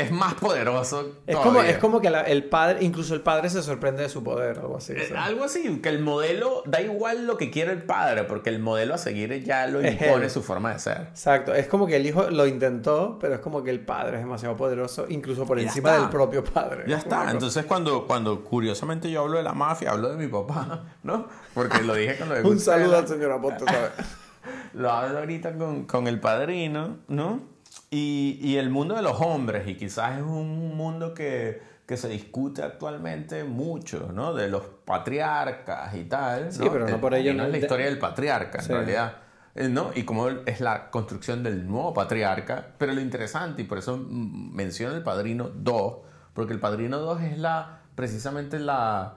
[0.02, 1.14] es más poderoso.
[1.26, 4.24] es, como, es como que la- el padre, incluso el padre se sorprende de su
[4.24, 4.94] poder, algo así.
[4.94, 5.14] Eh.
[5.18, 8.94] Algo así, que el modelo da igual lo que quiere el padre, porque el modelo
[8.96, 11.02] a seguir ya lo impone su forma de ser.
[11.12, 14.24] Exacto, es como que el hijo lo intentó, pero es como que el padre es
[14.24, 16.02] demasiado poderoso, incluso por Ya encima está.
[16.02, 16.84] del propio padre.
[16.88, 17.32] Ya está.
[17.32, 21.28] Entonces, cuando, cuando curiosamente yo hablo de la mafia, hablo de mi papá, ¿no?
[21.54, 23.92] Porque lo dije con lo de Un saludo al señor Aponte, ¿sabes?
[24.74, 27.42] Lo hablo ahorita con, con el padrino, ¿no?
[27.90, 32.10] Y, y el mundo de los hombres, y quizás es un mundo que, que se
[32.10, 34.34] discute actualmente mucho, ¿no?
[34.34, 36.52] De los patriarcas y tal.
[36.52, 38.74] Sí, pero no por ello padrino no- es la de- historia del patriarca, en Sí.
[38.74, 39.14] realidad.
[39.56, 39.92] Eh, ¿no?
[39.96, 42.74] Y cómo es la construcción del nuevo patriarca.
[42.78, 45.94] Pero lo interesante, y por eso menciono el Padrino 2,
[46.34, 49.16] porque el Padrino 2 es la, precisamente la,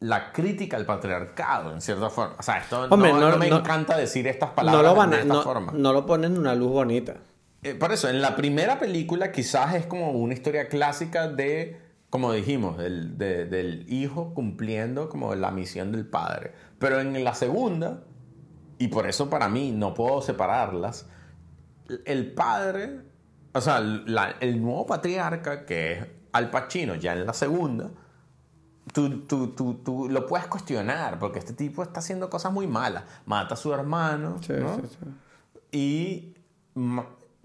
[0.00, 2.34] la crítica al patriarcado, en cierta forma.
[2.38, 4.94] O sea, esto Hombre, no, no- no me no- encanta decir estas palabras No lo,
[4.96, 5.72] van de a, esta no, forma.
[5.76, 7.14] no lo ponen en una luz bonita.
[7.62, 11.80] Eh, por eso, en la primera película quizás es como una historia clásica de,
[12.10, 16.52] como dijimos, del, de- del hijo cumpliendo como la misión del padre.
[16.78, 18.04] Pero en la segunda,
[18.78, 21.08] y por eso para mí no puedo separarlas,
[22.04, 23.00] el padre,
[23.52, 27.90] o sea, la- el nuevo patriarca, que es Al Pacino, ya en la segunda,
[28.92, 33.04] tú, tú, tú, tú lo puedes cuestionar, porque este tipo está haciendo cosas muy malas.
[33.24, 34.76] Mata a su hermano, Sí, ¿no?
[34.76, 35.76] sí, sí.
[35.78, 36.34] Y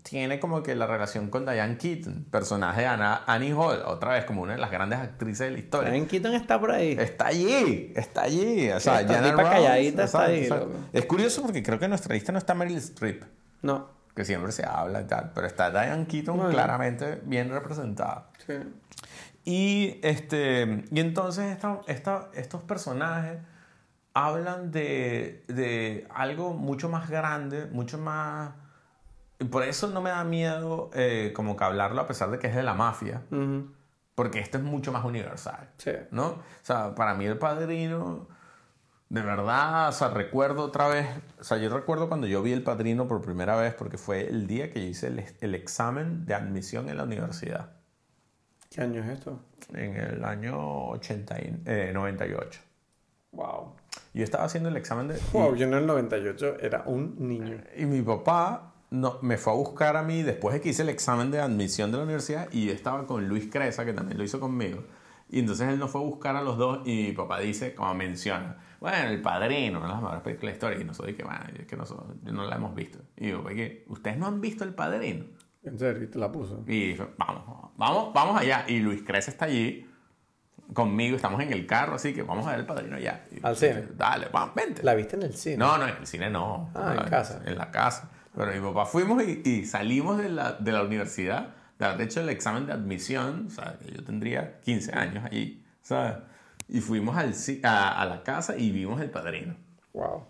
[0.03, 4.25] tiene como que la relación con Diane Keaton, personaje de Anna- Annie Hall, otra vez
[4.25, 5.91] como una de las grandes actrices de la historia.
[5.91, 6.97] Diane Keaton está por ahí.
[6.99, 8.69] Está allí, está allí.
[8.71, 10.49] O sea, tipa Ross, calladita está ahí.
[10.91, 13.23] Es curioso porque creo que en nuestra lista no está Meryl Streep,
[13.61, 13.89] No.
[14.15, 16.51] que siempre se habla y tal, pero está Diane Keaton Bueno.
[16.51, 18.29] claramente bien representada.
[18.45, 18.53] Sí.
[19.45, 23.37] Y, este, y entonces esta- esta- estos personajes
[24.13, 28.51] hablan de, de algo mucho más grande, mucho más...
[29.41, 32.45] Y por eso no me da miedo eh, como que hablarlo a pesar de que
[32.47, 33.71] es de la mafia, Ujú.
[34.13, 35.91] porque esto es mucho más universal, Sí.
[36.11, 36.27] ¿no?
[36.27, 38.27] O sea, para mí el padrino,
[39.09, 41.07] de verdad, o sea, recuerdo otra vez,
[41.39, 44.45] o sea, yo recuerdo cuando yo vi el padrino por primera vez, porque fue el
[44.45, 47.71] día que yo hice el, el examen de admisión en la universidad
[48.69, 49.39] ¿Qué año es esto?
[49.73, 52.59] en el año 80 y- eh, 98.
[53.33, 53.73] Wow.
[54.13, 55.17] Yo estaba haciendo el examen de...
[55.17, 57.57] y- Wow, yo en el 98 era un niño.
[57.75, 60.89] Y, mi papá no, me fue a buscar a mí después de que hice el
[60.89, 64.23] examen de admisión de la universidad y yo estaba con Luis Cresa, que también lo
[64.23, 64.83] hizo conmigo.
[65.29, 67.93] Y entonces él nos fue a buscar a los dos y mi papá dice, como
[67.95, 70.79] menciona, bueno, El Padrino, una de las mejores películas de la historia.
[70.81, 72.99] Y nosotros dije, bueno, es que nosotros no la hemos visto.
[73.15, 73.85] Y yo, ¿qué?
[73.87, 75.25] ¿Ustedes no han visto El Padrino?
[75.63, 76.61] En serio, te la puso.
[76.67, 78.65] Y dije, vamos, vamos, vamos allá.
[78.67, 79.87] Y Luis Cresa está allí
[80.73, 83.25] conmigo, estamos en el carro, así que vamos a ver el padrino allá.
[83.31, 83.87] Y- ¿Al cine?
[83.95, 84.83] Dale, vamos, vente.
[84.83, 85.57] ¿La viste en el cine?
[85.57, 86.71] No, no, en el cine no.
[86.75, 87.41] Ah, en casa.
[87.45, 88.09] En la casa.
[88.36, 92.21] Pero mi papá fuimos y, y salimos de la, de la universidad de haber hecho
[92.21, 93.47] el examen de admisión.
[93.47, 96.15] O sea, que yo tendría 15 años allí, ¿sabes?
[96.67, 99.55] Y fuimos al, a, a la casa y vimos el padrino.
[99.93, 100.25] Wow.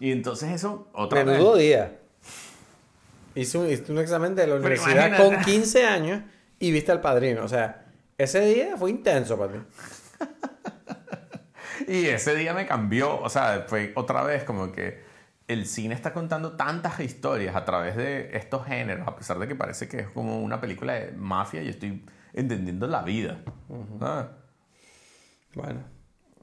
[0.00, 1.38] Y entonces eso, otra vez.
[1.38, 1.98] Menudo día.
[3.34, 6.22] Hice un, hice un examen de la universidad con 15 años
[6.58, 7.44] y viste al padrino.
[7.44, 7.86] O sea,
[8.18, 9.58] ese día fue intenso para ti.
[11.86, 15.03] Y ese día me cambió, o sea, fue otra vez como que
[15.46, 19.54] el cine está contando tantas historias a través de estos géneros, a pesar de que
[19.54, 23.40] parece que es como una película de mafia y estoy entendiendo la vida.
[23.98, 24.26] ¿sabes?
[25.54, 25.80] Bueno.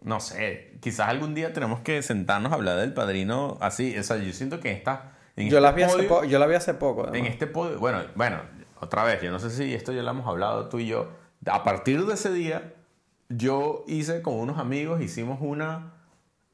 [0.04, 3.98] no sé, quizás algún día tenemos que sentarnos a hablar del padrino así.
[3.98, 5.14] O sea, yo siento que esta.
[5.36, 6.26] en Yo este la vi hace poco.
[6.26, 7.14] Yo la vi hace poco.
[7.14, 8.40] En este podio, bueno, bueno,
[8.80, 11.10] otra vez, yo no sé si esto ya lo hemos hablado tú y yo.
[11.46, 12.74] A partir de ese día,
[13.30, 15.94] yo hice con unos amigos, hicimos una.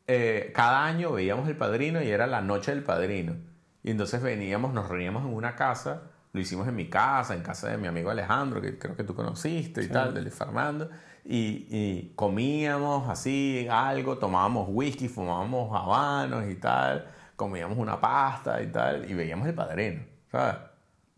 [0.08, 3.36] Eh, cada año veíamos el padrino y era la noche del padrino.
[3.84, 6.04] Y entonces veníamos, nos reuníamos en una casa,
[6.34, 9.14] lo hicimos en mi casa, en casa de mi amigo Alejandro, que creo que tú
[9.14, 10.90] conociste y tal, de Luis Fernando.
[11.26, 17.06] Y, y comíamos así algo, tomábamos whisky, fumábamos habanos y tal,
[17.36, 20.56] comíamos una pasta y tal, y veíamos el padrino, ¿sabes?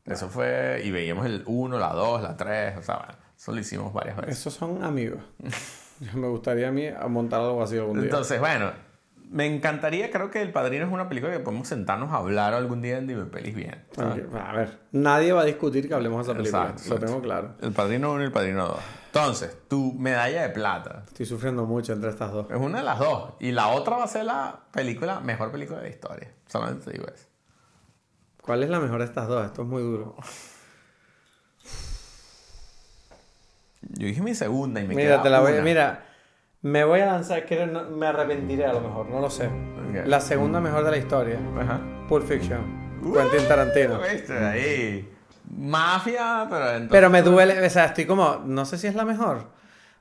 [0.06, 3.60] Eso fue, y veíamos el 1, la 2, la 3, o sea, bueno, eso lo
[3.60, 4.40] hicimos varias veces.
[4.40, 5.22] Esos son amigos.
[6.16, 8.06] Me gustaría a mí montar algo así algún día.
[8.06, 8.72] Entonces, bueno,
[9.30, 12.82] me encantaría, creo que El Padrino es una película que podemos sentarnos a hablar algún
[12.82, 13.86] día en Dime Pelis bien.
[13.98, 16.64] a ver, nadie va a discutir que hablemos de esa película.
[16.64, 17.06] Exacto, Lo exacto.
[17.06, 17.56] tengo claro.
[17.62, 18.80] El Padrino 1 y El Padrino 2.
[19.06, 22.46] Entonces, tu medalla de plata Estoy sufriendo mucho entre estas dos.
[22.50, 23.34] es una de las dos.
[23.40, 26.32] Y la otra va a ser la película, mejor película de la historia.
[26.48, 27.28] Solamente te digo eso.
[28.42, 29.46] ¿Cuál es la mejor de estas dos?
[29.46, 30.16] Esto es muy duro.
[33.82, 35.62] Yo dije mi segunda y me Mira, queda te la voy una.
[35.62, 36.06] Mira,
[36.62, 39.48] me voy a lanzar, creo, no- me arrepentiré a lo mejor, no lo sé.
[39.48, 40.06] Ok.
[40.06, 41.40] La segunda mejor de la historia.
[41.60, 41.80] Ajá.
[42.08, 43.00] Pulp Fiction.
[43.02, 44.00] Quentin Tarantino.
[44.00, 44.34] ¿Viste?
[44.38, 45.10] Ahí.
[45.50, 46.90] Mafia, pero entonces...
[46.92, 49.48] Pero me duele, o sea, estoy como, no sé si es la mejor.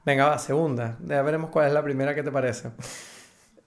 [0.05, 0.97] Venga, va, segunda.
[1.05, 2.71] Ya veremos cuál es la primera que te parece.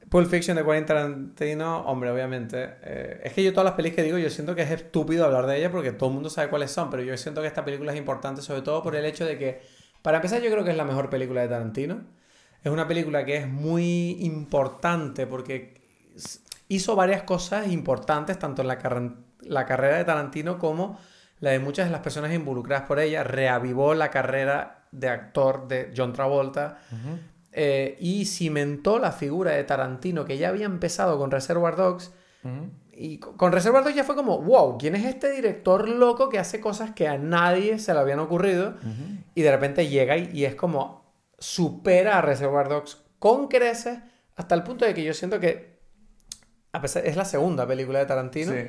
[0.10, 2.76] Pulp Fiction de Quentin Tarantino, hombre, obviamente.
[2.84, 5.46] eh, es que yo todas las pelis que digo, yo siento que es estúpido hablar
[5.48, 7.94] de ella porque todo el mundo sabe cuáles son, pero yo siento que esta película
[7.94, 9.62] es importante sobre todo por el hecho de que,
[10.02, 12.02] para empezar, yo creo que es la mejor película de Tarantino.
[12.64, 15.82] Es una película que es muy importante porque
[16.68, 20.98] hizo varias cosas importantes, tanto en la, carre- la carrera de Tarantino como
[21.40, 23.24] la de muchas de las personas involucradas por ella.
[23.24, 26.80] Reavivó la carrera de actor de John Travolta
[27.54, 32.12] eh, y cimentó la figura de Tarantino que ya había empezado con Reservoir Dogs.
[32.94, 36.38] Y co- con Reservoir Dogs ya fue como, wow, ¿quién es este director loco que
[36.40, 38.76] hace cosas que a nadie se le habían ocurrido?
[39.36, 44.00] Y de repente llega y, y es como, supera a Reservoir Dogs con creces,
[44.36, 45.80] hasta el punto de que yo siento que,
[46.72, 48.52] a pesar, es la segunda película de Tarantino.
[48.54, 48.68] Sí.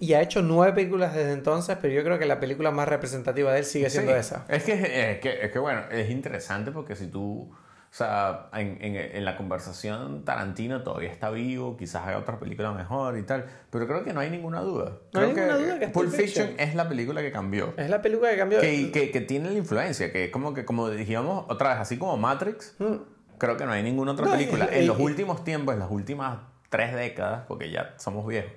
[0.00, 3.52] Y ha hecho nueve películas desde entonces, pero yo creo que la película más representativa
[3.52, 4.18] de él sigue siendo Sí.
[4.18, 4.44] esa.
[4.48, 4.72] Es que,
[5.12, 7.52] es, que, es que, bueno, es interesante porque si tú,
[7.90, 12.70] o sea, en, en, en la conversación Tarantino todavía está vivo, quizás haga otra película
[12.72, 14.98] mejor y tal, pero creo que no hay ninguna duda.
[15.14, 16.68] No hay Creo ninguna duda que es Pulp Fiction Fiction.
[16.68, 17.72] es la película que cambió.
[17.78, 18.60] Es la película que cambió.
[18.60, 21.96] Que, que, que tiene la influencia, que es como que, como dijimos otra vez, así
[21.98, 22.96] como Matrix, Mm.
[23.38, 26.38] creo que no hay ninguna otra No, película en los últimos tiempos, en las últimas
[26.68, 28.52] tres décadas, porque ya somos viejos,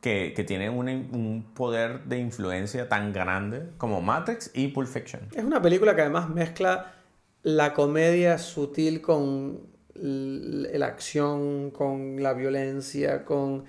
[0.00, 5.22] que, que tienen un, un poder de influencia tan grande como Matrix y Pulp Fiction.
[5.34, 6.92] Es una película que además mezcla
[7.42, 9.60] la comedia sutil con
[9.94, 13.64] la acción, con la violencia, con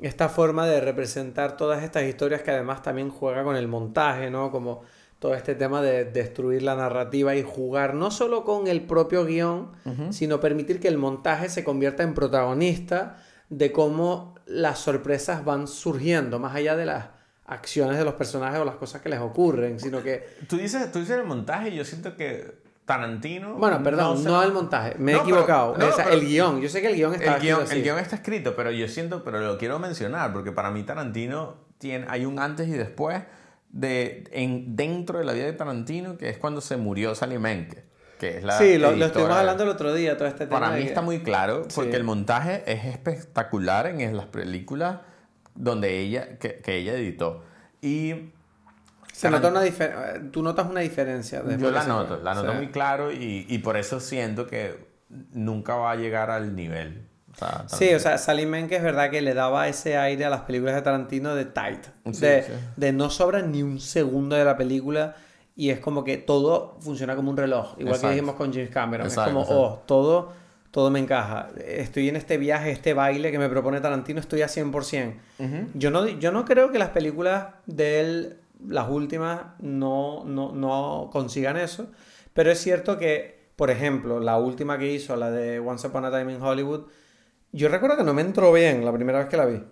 [0.00, 4.50] esta forma de representar todas estas historias que además también juega con el montaje, ¿no?
[4.50, 4.82] Como
[5.18, 9.70] todo este tema de destruir la narrativa y jugar no solo con el propio guion,
[10.10, 16.40] sino permitir que el montaje se convierta en protagonista de cómo las sorpresas van surgiendo,
[16.40, 17.06] más allá de las
[17.44, 20.98] acciones de los personajes o las cosas que les ocurren, sino que Tú dices, tú
[20.98, 23.54] dices el montaje y yo siento que Tarantino...
[23.54, 25.76] Bueno, perdón, se- no, el montaje, me he No, pero- equivocado.
[25.78, 27.76] no, pero- el guion, yo sé que el guion está El escrito así.
[27.76, 31.56] el guion está escrito, pero yo siento, pero lo quiero mencionar, porque para mí Tarantino
[31.78, 33.22] tiene, hay un antes y después
[33.70, 37.84] de, en, dentro de la vida de Tarantino, que es cuando se murió Sally Menke,
[38.18, 40.60] que es la Sí, lo, estuvimos hablando el otro día, todo este tema.
[40.60, 41.96] Para mí que- está muy claro, porque Sí.
[41.96, 44.98] el montaje es espectacular en, en las películas
[45.54, 47.44] donde ella, que, que ella editó.
[47.80, 48.32] Y
[49.12, 51.42] Se nota una difer- Tú notas una diferencia.
[51.58, 52.56] yo la noto, la noto Sí.
[52.56, 54.90] muy claro y, y por eso siento que
[55.32, 57.06] nunca va a llegar al nivel.
[57.32, 60.30] O sea, Sí, o sea, Sally Menke es verdad que le daba ese aire a
[60.30, 61.84] las películas de Tarantino de tight.
[62.12, 62.52] Sí, de, sí.
[62.76, 65.16] de no sobra ni un segundo de la película
[65.54, 67.72] y es como que todo funciona como un reloj.
[67.78, 68.08] Igual Exacto.
[68.08, 69.06] que dijimos con James Cameron.
[69.06, 69.62] Exacto, es como, exacto.
[69.62, 70.32] oh, todo,
[70.70, 71.48] todo me encaja.
[71.66, 75.14] Estoy en este viaje, este baile que me propone Tarantino, estoy a 100%.
[75.74, 78.36] yo, no, yo no creo que las películas de él,
[78.66, 81.90] las últimas, no, no, no consigan eso.
[82.32, 86.10] Pero es cierto que, por ejemplo, la última que hizo, la de Once Upon a
[86.10, 86.86] Time in Hollywood,
[87.52, 89.62] yo recuerdo que no me entró bien la primera vez que la vi.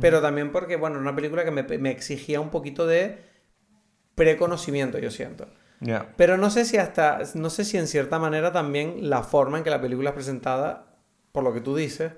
[0.00, 3.18] Pero también porque, bueno, era una película que me, me exigía un poquito de
[4.14, 5.48] preconocimiento, yo siento.
[5.80, 6.14] Ya.
[6.16, 9.64] Pero no sé si hasta, no sé si en cierta manera también la forma en
[9.64, 10.96] que la película es presentada,
[11.32, 12.12] por lo que tú dices,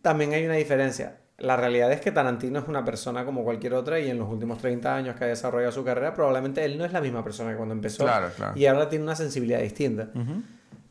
[0.00, 1.20] también hay una diferencia.
[1.42, 4.58] La realidad es que Tarantino es una persona como cualquier otra y en los últimos
[4.58, 7.56] 30 años que ha desarrollado su carrera, probablemente él no es la misma persona que
[7.56, 8.52] cuando empezó Claro, claro.
[8.56, 10.08] y ahora tiene una sensibilidad distinta.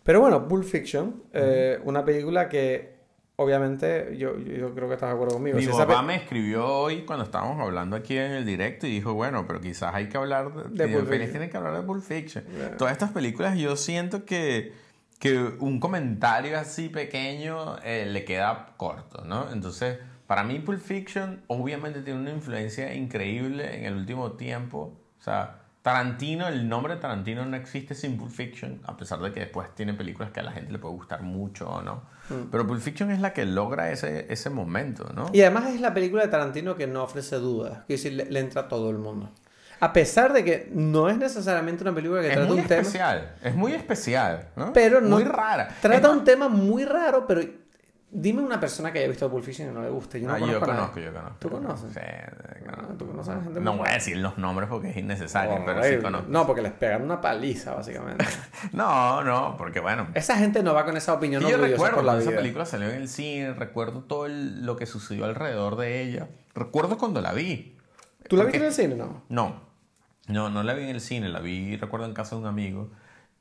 [0.04, 3.00] Pero bueno, Pulp Fiction, eh, una película que
[3.38, 5.58] obviamente yo, yo creo que estás de acuerdo conmigo.
[5.58, 9.14] Mi Si papá me escribió hoy cuando estábamos hablando aquí en el directo y dijo,
[9.14, 11.32] bueno, pero quizás hay que hablar de, De Pulp Félix Fiction.
[11.32, 12.44] tiene que hablar de Pulp Fiction.
[12.46, 12.78] Yeah.
[12.78, 14.74] Todas estas películas yo siento que,
[15.20, 19.52] que un comentario así pequeño eh, le queda corto, ¿no?
[19.52, 19.98] Entonces,
[20.32, 24.98] para mí Pulp Fiction obviamente tiene una influencia increíble en el último tiempo.
[25.20, 29.34] O sea, Tarantino, el nombre de Tarantino no existe sin Pulp Fiction, a pesar de
[29.34, 32.04] que después tiene películas que a la gente le puede gustar mucho o no.
[32.50, 35.30] Pero Pulp Fiction es la que logra ese, ese momento, ¿no?
[35.34, 37.80] Y además es la película de Tarantino que no ofrece dudas.
[37.88, 39.32] Quiero decir, le, le entra a todo el mundo.
[39.82, 42.82] A pesar de que no es necesariamente una película que es trata muy un tema.
[42.82, 44.72] especial, es muy especial, ¿no?
[44.72, 45.18] Pero no.
[45.18, 45.76] Muy rara.
[45.82, 47.42] Trata Es un tema muy raro, pero
[48.14, 50.20] dime una persona que haya visto Pulp Fiction y no le guste.
[50.20, 50.78] Yo no Ah, yo conozco nadie.
[50.80, 51.36] conozco, yo conozco.
[51.40, 51.94] ¿Tú conoces?
[51.94, 52.94] Sí, Ah, conozco.
[52.98, 55.84] ¿tú conoces a gente No muy voy a decir los nombres porque es innecesario, pero
[55.84, 56.28] sí conozco.
[56.30, 58.26] No, porque les pegan una paliza, básicamente.
[58.74, 60.08] No, no, porque bueno.
[60.14, 62.66] Esa gente no va con esa opinión Y yo recuerdo por la cuando esa película
[62.66, 66.28] salió en el cine, recuerdo todo el- lo que sucedió alrededor de ella.
[66.54, 67.78] Recuerdo cuando la vi.
[68.28, 68.96] ¿Tú la Porque- viste en el cine?
[68.96, 69.24] No.
[69.30, 69.62] No,
[70.28, 72.92] no, no la vi en el cine, la vi, recuerdo, en casa de un amigo.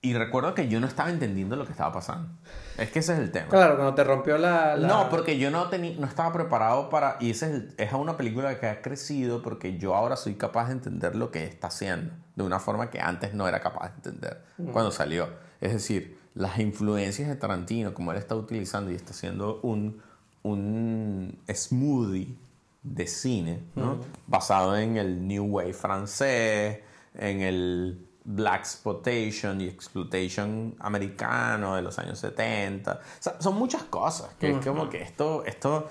[0.03, 2.31] Y recuerdo que yo no estaba entendiendo lo que estaba pasando.
[2.79, 3.49] Es que ese es el tema.
[3.49, 4.75] Claro, cuando te rompió la...
[4.75, 7.19] la- No, porque yo no, teni- no estaba preparado para...
[7.21, 10.69] Y ese es, el- es una película que ha crecido porque yo ahora soy capaz
[10.69, 12.15] de entender lo que está haciendo.
[12.35, 15.29] De una forma que antes no era capaz de entender cuando salió.
[15.61, 20.01] Es decir, las influencias de Tarantino, como él está utilizando y está haciendo un,
[20.43, 22.39] un smoothie
[22.83, 23.99] de cine, ¿no?
[24.27, 26.79] Basado en el New Wave francés,
[27.15, 32.93] en el Black Exploitation y Exploitation americano de los años 70.
[32.93, 34.35] O sea, son muchas cosas.
[34.39, 35.89] Que es como que esto, esto,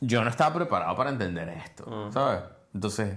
[0.00, 2.40] yo no estaba preparado para entender esto, ¿sabes?
[2.74, 3.16] Entonces,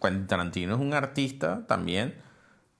[0.00, 2.14] Quentin Tarantino es un artista también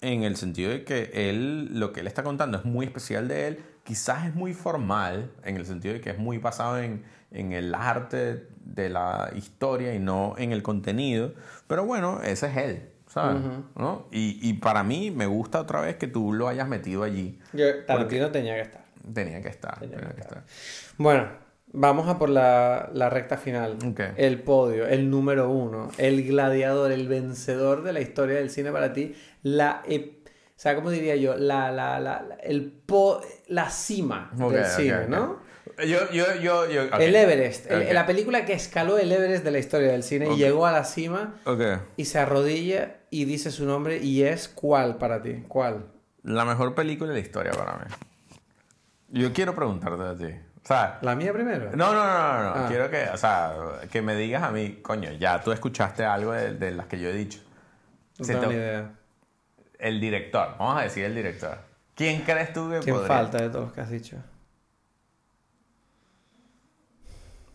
[0.01, 3.49] en el sentido de que él, lo que él está contando es muy especial de
[3.49, 7.53] él, quizás es muy formal, en el sentido de que es muy basado en, en
[7.53, 11.35] el arte de la historia y no en el contenido,
[11.67, 12.91] pero bueno, ese es él,
[13.23, 13.43] ¿sabes?
[13.77, 14.09] ¿No?
[14.13, 17.39] Y, y para mí me gusta otra vez que tú lo hayas metido allí.
[17.53, 18.85] Yo- Tarantino tenía que estar.
[19.13, 19.79] Tenía que estar.
[19.81, 20.45] Tenía que estar.
[20.99, 21.29] Bueno,
[21.73, 23.77] vamos a por la, la recta final.
[24.17, 28.93] El podio, el número uno, el gladiador, el vencedor de la historia del cine para
[28.93, 29.15] ti.
[29.43, 29.91] La, o
[30.61, 31.37] sea, ¿cómo diría yo?
[31.37, 35.07] La, la, la, el po- la cima del cine.
[35.09, 35.48] ¿no?
[35.87, 36.85] Yo, yo, yo, yo.
[36.87, 36.95] ok.
[37.01, 37.93] El Everest, el- Ok.
[37.93, 40.35] la película que escaló el Everest de la historia del cine Ok.
[40.35, 41.35] y llegó a la cima
[41.97, 45.45] y se arrodilla y dice su nombre y es ¿cuál para ti?
[45.47, 45.87] ¿Cuál?
[46.25, 47.85] La mejor película de la historia para mí.
[49.11, 50.35] Yo quiero preguntarte a ti.
[50.65, 51.71] O sea, ¿La mía primero?
[51.75, 52.51] No, no, no, no, no.
[52.57, 52.67] Ah.
[52.69, 53.55] Quiero que, o sea,
[53.91, 57.09] que me digas a mí, coño, ya tú escuchaste algo de, de las que yo
[57.09, 57.41] he dicho.
[58.19, 58.91] No tengo te- ni idea.
[59.79, 61.57] El director, vamos a decir el director.
[61.95, 63.17] ¿Quién crees tú que ¿Quién podría?
[63.17, 64.17] falta de todos los que has dicho?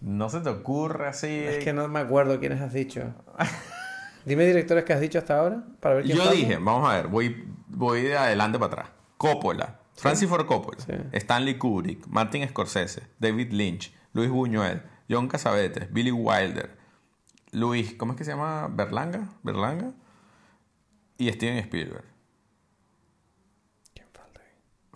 [0.04, 1.28] No se te ocurre así.
[1.30, 3.14] Es que no me acuerdo quiénes has dicho.
[4.26, 7.08] Dime directores que has dicho hasta ahora para ver quién Yo dije, vamos a ver,
[7.08, 8.90] voy, voy de adelante para atrás.
[9.18, 10.94] Coppola, Francis Ford Coppola, Sí.
[11.14, 16.78] Stanley Kubrick, Martin Scorsese, David Lynch, Luis Buñuel, John Cassavetes, Billy Wilder,
[17.52, 18.68] Luis, ¿cómo es que se llama?
[18.70, 19.92] Berlanga, Berlanga
[21.18, 22.06] y Steven Spielberg.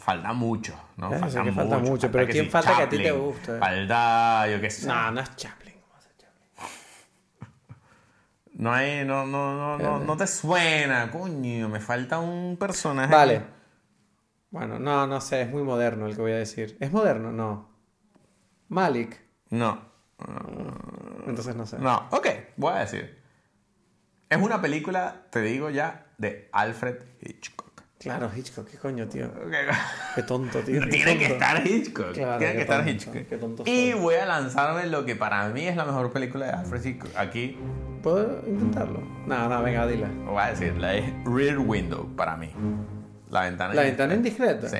[0.07, 0.29] ¿Quién falta?
[0.29, 1.11] Falta mucho, ¿no?
[1.11, 3.59] Ya, sé que falta mucho, pero que ¿quién sí, falta que a ti te guste?
[3.59, 4.87] Falta, yo qué sé.
[4.87, 5.67] No, no es Chaplin.
[8.53, 13.13] No hay, no, no, no, no, no te suena, coño, me falta un personaje.
[13.13, 13.41] Vale.
[14.49, 16.75] Bueno, no, no sé, es muy moderno el que voy a decir.
[16.79, 17.31] ¿Es moderno?
[17.31, 17.69] No.
[18.69, 19.21] Malik.
[19.49, 19.79] No,
[21.27, 21.77] Entonces no sé.
[21.77, 23.21] no, ok, voy a decir.
[24.29, 27.66] Es una película, te digo ya, de Alfred Hitchcock.
[28.07, 29.29] Claro, Hitchcock, qué coño, tío.
[30.15, 30.81] Qué tonto, tío.
[30.81, 32.13] qué Tiene que estar Hitchcock.
[32.13, 33.13] Claro, Tiene que estar tonto, Hitchcock.
[33.27, 33.99] qué tonto y soy.
[33.99, 37.11] voy a lanzarme lo que para mí es la mejor película de Alfred Hitchcock.
[37.15, 37.57] Aquí
[38.03, 39.01] ¿Puedo intentarlo?
[39.25, 40.07] No, no, venga, dila.
[40.25, 42.51] voy a decir, la es Rear Window para mí.
[43.29, 44.69] La ventana ¿La ventana indiscreta?
[44.69, 44.77] Sí.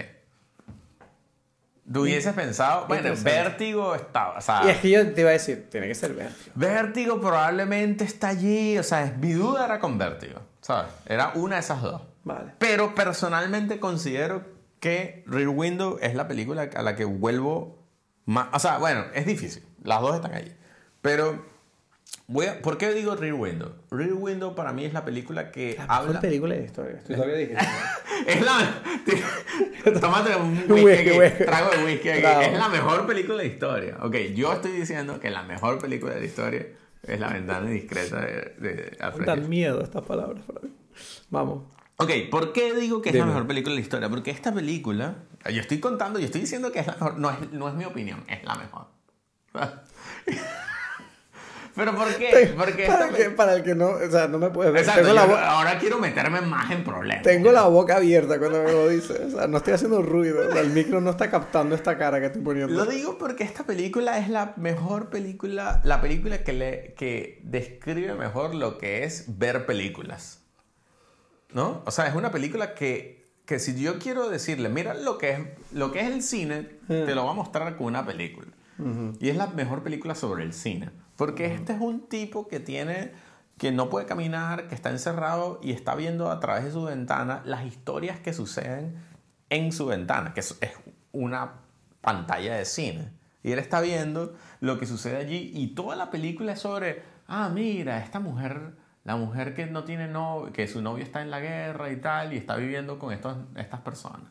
[1.91, 3.09] Tú hubieses pensado, bueno.
[3.23, 6.13] Vértigo estaba, o sea, Y es que yo te iba a decir, tiene que ser
[6.13, 6.51] Vértigo.
[6.55, 10.91] Vértigo probablemente está allí, o sea, es- mi duda era con Vértigo, ¿sabes?
[11.05, 12.01] Era una de esas dos.
[12.27, 12.51] Vale.
[12.59, 14.43] Pero personalmente considero
[14.79, 17.83] que Rear Window es la película a la que vuelvo
[18.25, 20.51] más, o sea, bueno, es difícil, las dos están allí,
[21.01, 21.45] pero
[22.27, 23.73] voy a, ¿por qué digo Rear Window?
[23.89, 26.99] Rear Window para mí es la película que La mejor habla película de historia.
[27.07, 27.65] Tú todavía dijiste.
[28.27, 28.81] es la.
[30.01, 31.45] Tómate un Un whisky, whisky, aquí, whisky.
[31.45, 32.21] trago de whisky aquí.
[32.21, 32.41] Bravo.
[32.41, 33.97] Es la mejor película de historia.
[34.01, 36.67] Ok, yo estoy diciendo que la mejor película de la historia
[37.03, 39.49] es La ventana indiscreta de, de Alfred Dan Hitchcock.
[39.49, 40.73] miedo estas palabras para mí.
[41.29, 41.63] Vamos.
[41.99, 43.33] Ok, ¿por qué digo que es la Dime.
[43.33, 44.07] mejor película de la historia?
[44.07, 45.15] Porque esta película,
[45.51, 47.85] yo estoy contando, yo estoy diciendo que es la mejor, no es, no es mi
[47.85, 48.85] opinión, es la mejor.
[51.75, 52.53] Pero ¿por qué?
[52.57, 54.81] Porque Para, que, para el que no, o sea, no me puedes ver.
[54.83, 57.21] Exacto, la ahora quiero meterme más en problemas.
[57.21, 59.33] tengo la boca abierta cuando me lo dices.
[59.33, 60.49] O sea, no estoy haciendo ruido.
[60.49, 62.73] O sea, el micro no está captando esta cara que estoy poniendo.
[62.73, 68.15] Lo digo porque esta película es la mejor película, la película que, le, que describe
[68.15, 70.46] mejor lo que es ver películas.
[71.53, 71.81] ¿No?
[71.85, 75.39] O sea, es una película que, que si yo quiero decirle, mira lo que es,
[75.71, 78.47] lo que es el cine, te lo voy a mostrar con una película.
[79.19, 80.91] Y es la mejor película sobre el cine.
[81.15, 83.11] Porque este es un tipo que tiene
[83.57, 87.41] que no puede caminar, que está encerrado y está viendo a través de su ventana
[87.43, 88.95] las historias que suceden
[89.49, 90.55] en su ventana, que es
[91.11, 91.61] una
[92.01, 93.11] pantalla de cine.
[93.43, 97.49] Y él está viendo lo que sucede allí y toda la película es sobre, ah,
[97.49, 98.75] mira, esta mujer,
[99.07, 102.33] la mujer que no tiene novio, que su novio está en la guerra y tal,
[102.33, 104.27] y está viviendo con estos, estas personas.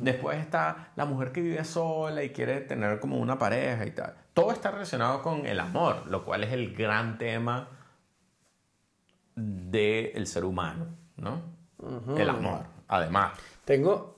[0.00, 4.14] Después está la mujer que vive sola y quiere tener como una pareja y tal.
[4.32, 7.68] Todo está relacionado con el amor, lo cual es el gran tema
[9.36, 10.86] del ser humano,
[11.16, 11.42] ¿no?
[12.16, 13.38] El amor, además.
[13.66, 14.16] Tengo.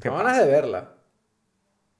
[0.00, 0.92] ¿Qué ganas de verla.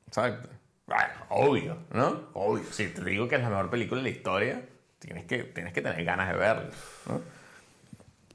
[0.07, 0.49] Exacto.
[0.87, 2.29] Bueno, obvio, ¿no?
[2.35, 2.63] Obvio.
[2.71, 4.63] Si te digo que es la mejor película de la historia,
[4.99, 6.71] tienes que, tienes que tener ganas de verla.
[7.09, 7.21] ¿no?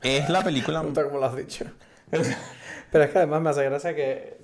[0.02, 0.80] Es la película...
[0.84, 1.66] Gusta como lo has dicho.
[2.92, 4.38] Pero es que además me hace gracia que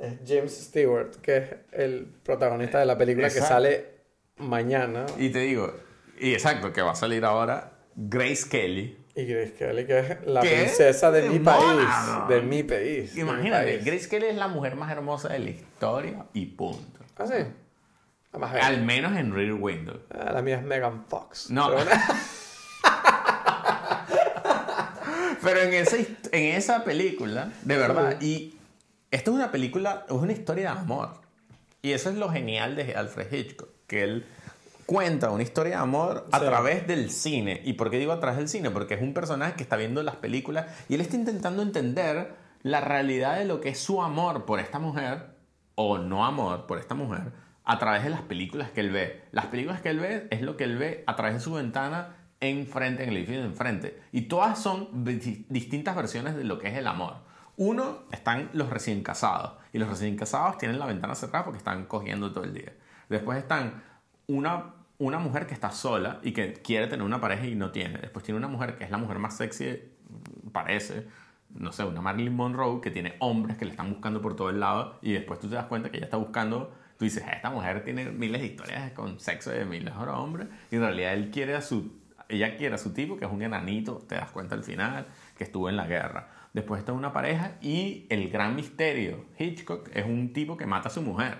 [0.00, 3.54] es James Stewart, que es el protagonista de la película que Exacto.
[3.54, 3.86] sale
[4.38, 5.04] mañana.
[5.18, 5.74] Y te digo,
[6.18, 8.96] y exacto, que va a salir ahora Grace Kelly.
[9.14, 10.48] Y Grace Kelly, que es la ¿Qué?
[10.56, 11.88] princesa de ¡De mi país.
[12.28, 13.14] De mi país.
[13.14, 13.84] de mi Imagínate, país.
[13.84, 17.00] Grace Kelly es la mujer más hermosa de la historia y punto.
[17.16, 17.44] Ah, sí.
[18.32, 20.00] Al menos en Rear Window.
[20.14, 21.50] Ah, la mía es Megan Fox.
[21.50, 21.70] No.
[25.42, 28.54] Pero en esa, en esa película, de verdad, y
[29.10, 31.14] esto es una película, es una historia de amor.
[31.82, 34.26] Y eso es lo genial de Alfred Hitchcock, que él
[34.86, 36.44] cuenta una historia de amor a Sí.
[36.44, 37.60] través del cine.
[37.64, 38.70] ¿Y por qué digo a través del cine?
[38.70, 42.80] Porque es un personaje que está viendo las películas y él está intentando entender la
[42.80, 45.30] realidad de lo que es su amor por esta mujer,
[45.74, 47.32] o no amor por esta mujer,
[47.64, 49.22] a través de las películas que él ve.
[49.32, 52.16] Las películas que él ve es lo que él ve a través de su ventana
[52.40, 54.00] enfrente, en el edificio de enfrente.
[54.12, 57.16] Y todas son di- distintas versiones de lo que es el amor.
[57.56, 59.52] Uno, están los recién casados.
[59.72, 62.72] Y los recién casados tienen la ventana cerrada porque están cogiendo todo el día.
[63.10, 63.82] Después están
[64.26, 67.98] una, una mujer que está sola y que quiere tener una pareja y no tiene.
[67.98, 69.78] Después tiene una mujer que es la mujer más sexy,
[70.52, 71.06] parece.
[71.50, 74.60] No sé, una Marilyn Monroe que tiene hombres que le están buscando por todo el
[74.60, 74.98] lado.
[75.02, 77.82] Y después tú te das cuenta que ella está buscando tú dices, "Ah, esta mujer
[77.82, 81.54] tiene miles de historias con sexo de miles de hombres, y en realidad él quiere
[81.54, 81.98] a su,
[82.28, 85.06] ella quiere a su tipo, que es un enanito, te das cuenta al final,
[85.38, 86.28] que estuvo en la guerra.
[86.52, 90.92] Después está una pareja y el gran misterio, Hitchcock, es un tipo que mata a
[90.92, 91.38] su mujer,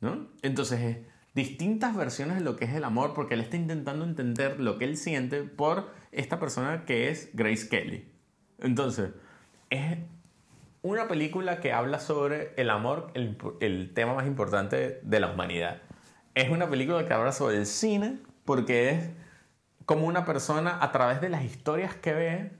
[0.00, 0.26] ¿no?
[0.42, 0.98] Entonces, es
[1.36, 4.86] distintas versiones de lo que es el amor, porque él está intentando entender lo que
[4.86, 8.10] él siente por esta persona que es Grace Kelly.
[8.58, 9.12] Entonces,
[9.70, 9.98] es
[10.82, 15.82] una película que habla sobre el amor, el, el tema más importante de la humanidad.
[16.34, 19.10] Es una película que habla sobre el cine porque es
[19.84, 22.52] como una persona a través de las historias que ve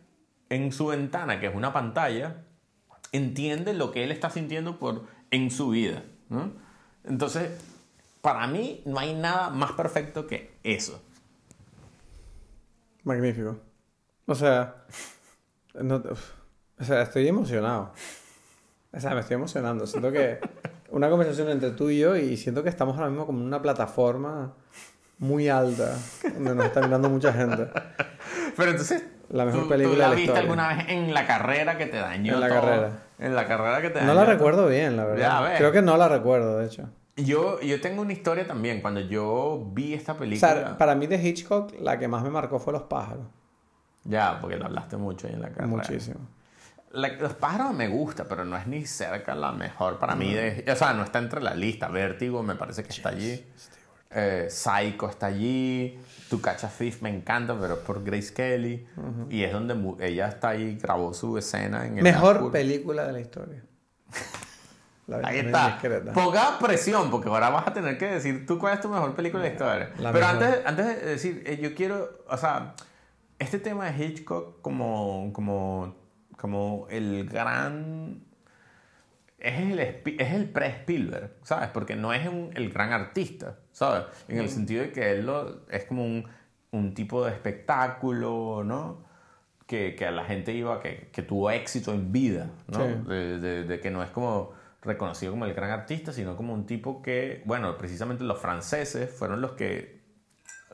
[0.48, 2.44] en su ventana, que es una pantalla,
[3.12, 6.02] entiende lo que él está sintiendo por, en su vida.
[6.28, 6.52] ¿no?
[7.04, 7.50] Entonces,
[8.20, 11.02] para mí no hay nada más perfecto que eso.
[13.04, 13.58] Magnífico.
[14.26, 14.84] O sea,
[15.74, 16.02] no-.
[16.80, 17.92] O sea, estoy emocionado.
[18.92, 19.86] O sea, me estoy emocionando.
[19.86, 20.40] Siento que
[20.90, 23.62] una conversación entre tú y yo y siento que estamos ahora mismo como en una
[23.62, 24.54] plataforma
[25.18, 25.96] muy alta
[26.34, 27.68] donde nos está mirando mucha gente.
[28.56, 30.40] Pero entonces, La mejor ¿tú- película ¿tú la de la viste historia.
[30.42, 32.60] alguna vez en la carrera que te dañó En la todo?
[32.60, 32.90] carrera.
[33.18, 34.32] En la carrera que te dañó No la todo.
[34.32, 35.44] recuerdo bien, la verdad.
[35.44, 35.58] ves.
[35.58, 36.88] Creo que no la recuerdo, de hecho.
[37.16, 38.80] Yo, yo tengo una historia también.
[38.80, 40.52] Cuando yo vi esta O película...
[40.52, 43.26] sea, para mí de Hitchcock la que más me marcó fue Los pájaros.
[44.04, 45.66] Ya, porque lo hablaste mucho ahí en la carrera.
[45.68, 46.20] Muchísimo.
[46.92, 50.32] La- los pájaros me gusta, pero no es ni cerca la mejor para mí.
[50.34, 51.88] De, o sea, no está entre la lista.
[51.88, 53.44] Vértigo me parece que está allí.
[54.10, 55.98] Eh, Psycho está allí.
[56.28, 58.86] Tu Catch a Thief me encanta, pero es por Grace Kelly.
[59.28, 63.20] Y es donde ella está ahí, grabó su escena en el Mejor película de la
[63.20, 63.62] historia.
[65.06, 65.66] La Ahí está.
[65.66, 66.12] indiscreta.
[66.12, 69.42] Poca presión, porque ahora vas a tener que decir tú cuál es tu mejor película
[69.42, 69.90] de la historia.
[69.98, 70.44] La Pero mejor.
[70.44, 72.74] antes, antes de decir, eh, yo quiero, o sea,
[73.40, 75.96] este tema de Hitchcock como, como,
[76.40, 78.22] como el gran...
[79.38, 81.68] Es el, es el pre-Spielberg, ¿sabes?
[81.70, 84.04] Porque no es un- el gran artista, ¿sabes?
[84.28, 86.26] En el sentido de que él lo- es como un,
[86.72, 89.08] un tipo de espectáculo, ¿no?
[89.66, 92.78] que, que a la gente iba, que, que tuvo éxito en vida, ¿no?
[92.84, 93.08] Sí.
[93.08, 94.52] De, de- de que no es como
[94.82, 99.40] reconocido como el gran artista, sino como un tipo que, bueno, precisamente los franceses fueron
[99.40, 100.00] los que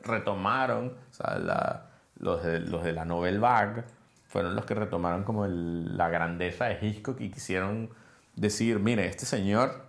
[0.03, 3.83] retomaron, o sea, la- los, de, los de la Nouvelle Vague,
[4.27, 7.89] fueron los que retomaron como el- la grandeza de Hitchcock y quisieron
[8.35, 9.85] decir, mire, este señor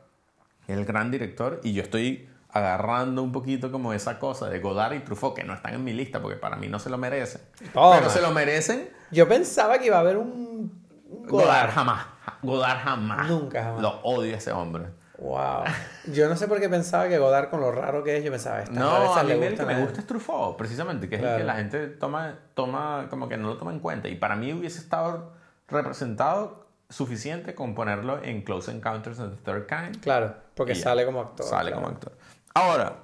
[0.66, 4.94] es el gran director y yo estoy agarrando un poquito como esa cosa de Godard
[4.94, 7.42] y Truffaut, que no están en mi lista porque para mí no se lo merecen.
[7.74, 10.72] Pero se lo merecen Yo pensaba que iba a haber un,
[11.10, 11.70] un Godard Godard.
[11.72, 12.06] jamás.
[12.42, 13.28] Godard jamás.
[13.28, 13.82] Nunca, jamás.
[13.82, 14.84] Lo odio a ese hombre.
[15.18, 15.64] Wow.
[16.12, 18.60] Yo no sé por qué pensaba que Godard, con lo raro que es, yo pensaba,
[18.60, 21.44] estas No, a mí el que me gusta es Truffaut, precisamente, que es el que
[21.44, 24.08] la gente toma, toma, como que no lo toma en cuenta.
[24.08, 25.32] Y para mí hubiese estado
[25.66, 30.00] representado suficiente con ponerlo en Close Encounters of the Third Kind.
[30.00, 31.46] Claro, porque sale como actor.
[31.46, 31.82] Sale claro.
[31.82, 32.12] como actor.
[32.54, 32.96] Ahora,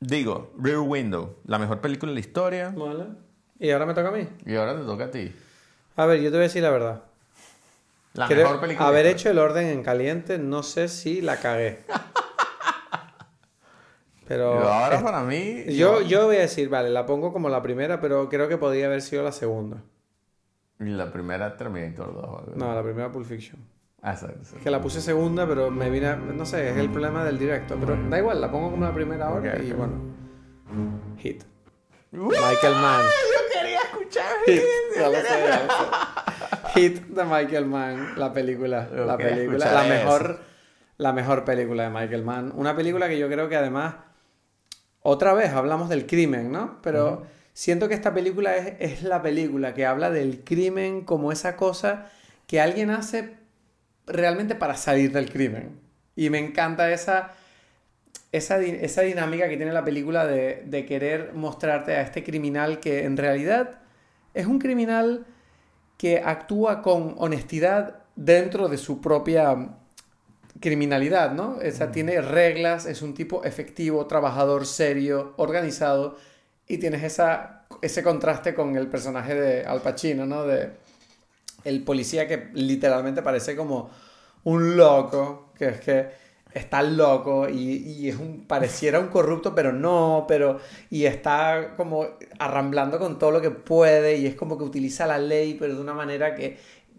[0.00, 2.72] digo, Rear Window, la mejor película de la historia.
[2.76, 3.06] Vale.
[3.58, 4.28] Y ahora me toca a mí.
[4.44, 5.34] Y ahora te toca a ti.
[5.96, 7.02] A ver, yo te voy a decir la verdad.
[8.14, 8.88] La Creo- mejor película.
[8.88, 11.80] haber hecho el orden en caliente, no sé si la cagué.
[14.26, 15.64] Pero ahora es- para mí.
[15.74, 18.86] yo, yo voy a decir, vale, la pongo como la primera, pero creo que podría
[18.86, 19.78] haber sido la segunda.
[20.78, 22.24] Y La primera Terminator 2.
[22.24, 22.52] o algo.
[22.54, 23.58] No, la primera Pulp Fiction.
[24.02, 24.56] Ah, sí, sí.
[24.62, 27.76] Que la puse segunda, pero me vine, a- no sé, es el problema del directo.
[27.78, 29.76] Pero da igual, la pongo como la primera ahora Ok, y ok.
[29.76, 29.94] bueno.
[31.18, 31.42] Hit.
[32.12, 33.04] Michael Mann.
[33.04, 34.32] Yo quería escuchar.
[34.46, 34.62] Hit,
[34.96, 36.29] ya lo sé, ya lo sé.
[36.74, 38.88] Hit de Michael Mann, la película.
[38.92, 39.88] La película, la eso.
[39.88, 40.40] mejor,
[40.96, 42.52] la mejor película de Michael Mann.
[42.54, 43.94] Una película que yo creo que además,
[45.02, 46.80] otra vez hablamos del crimen, ¿no?
[46.82, 51.56] Pero siento que esta película es, es la película que habla del crimen como esa
[51.56, 52.10] cosa
[52.46, 53.36] que alguien hace
[54.06, 55.80] realmente para salir del crimen.
[56.16, 57.32] Y me encanta esa,
[58.32, 63.04] esa, esa dinámica que tiene la película de, de querer mostrarte a este criminal que
[63.04, 63.80] en realidad
[64.34, 65.26] es un criminal
[66.00, 69.76] que actúa con honestidad dentro de su propia
[70.58, 71.58] criminalidad, ¿no?
[71.58, 76.16] O sea, tiene reglas, es un tipo efectivo, trabajador, serio, organizado,
[76.66, 80.44] y tienes esa, ese contraste con el personaje de Al Pacino, ¿no?
[80.46, 80.70] De
[81.64, 83.90] el policía que literalmente parece como
[84.44, 86.08] un loco, que es que
[86.54, 90.58] está loco y, y es un pareciera un corrupto pero no pero
[90.90, 92.06] y está como
[92.38, 95.80] arramblando con todo lo que puede y es como que utiliza la ley pero de
[95.80, 96.58] una manera que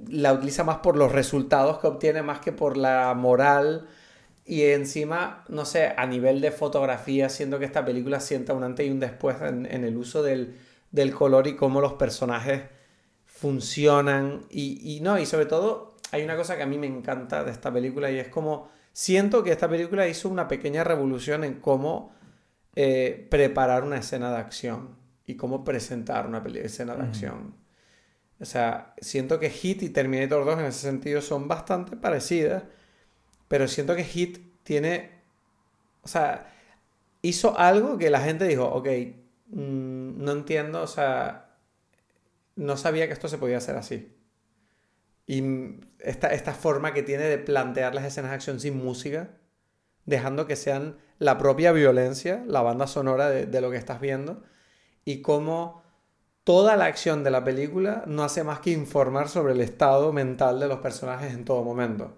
[0.10, 3.88] la utiliza más por los resultados que obtiene más que por la moral.
[4.46, 8.86] Y encima no sé a nivel de fotografía siento que esta película sienta un antes
[8.88, 10.58] y un después en, en el uso del,
[10.92, 12.64] del color y cómo los personajes
[13.26, 14.46] funcionan.
[14.50, 17.52] Y, y no, y sobre todo hay una cosa que a mí me encanta de
[17.52, 22.14] esta película y es como siento que esta película hizo una pequeña revolución en cómo
[22.76, 24.96] eh, preparar una escena de acción
[25.26, 27.56] y cómo presentar una escena de acción.
[28.40, 32.64] O sea, siento que Hit y Terminator 2 en ese sentido son bastante parecidas,
[33.48, 35.12] pero siento que Hit tiene,
[36.02, 36.52] o sea,
[37.22, 38.88] hizo algo que la gente dijo, ok,
[39.48, 41.56] mm, no entiendo, o sea,
[42.56, 44.16] no sabía que esto se podía hacer así.
[45.28, 45.42] Y
[46.04, 49.32] esta, esta forma que tiene de plantear las escenas de acción sin música,
[50.06, 54.44] dejando que sean la propia violencia, la banda sonora de, de lo que estás viendo,
[55.06, 55.84] y cómo
[56.44, 60.60] toda la acción de la película no hace más que informar sobre el estado mental
[60.60, 62.18] de los personajes en todo momento.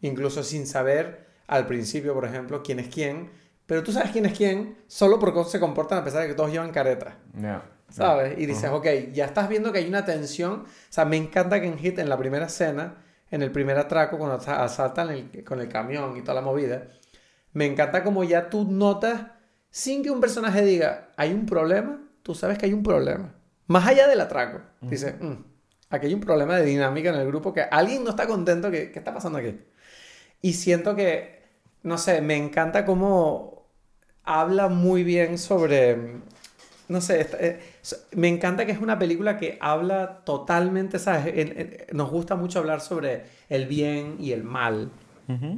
[0.00, 3.30] Incluso sin saber al principio, por ejemplo, quién es quién,
[3.66, 6.34] pero tú sabes quién es quién solo por cómo se comportan a pesar de que
[6.34, 7.18] todos llevan careta.
[7.38, 7.62] Yeah.
[7.90, 8.38] ¿Sabes?
[8.38, 10.64] Y dices, ok, ya estás viendo que hay una tensión.
[10.64, 12.96] O sea, me encanta que en Hit, en la primera escena,
[13.30, 16.88] en el primer atraco, cuando asa- asaltan el- con el camión y toda la movida,
[17.52, 19.22] me encanta como ya tú notas,
[19.70, 23.34] sin que un personaje diga, hay un problema, tú sabes que hay un problema.
[23.66, 24.60] Más allá del atraco.
[24.80, 25.34] Dices, "Mm,
[25.90, 28.70] aquí hay un problema de dinámica en el grupo que alguien no está contento.
[28.70, 29.60] que ¿Qué está pasando aquí?
[30.40, 31.42] Y siento que,
[31.82, 33.66] no sé, me encanta cómo
[34.24, 35.96] habla muy bien sobre...
[36.88, 37.60] No sé, esta- eh,
[38.16, 41.26] me encanta que es una película que habla totalmente, ¿sabes?
[41.36, 44.90] En- en- nos gusta mucho hablar sobre el bien y el mal,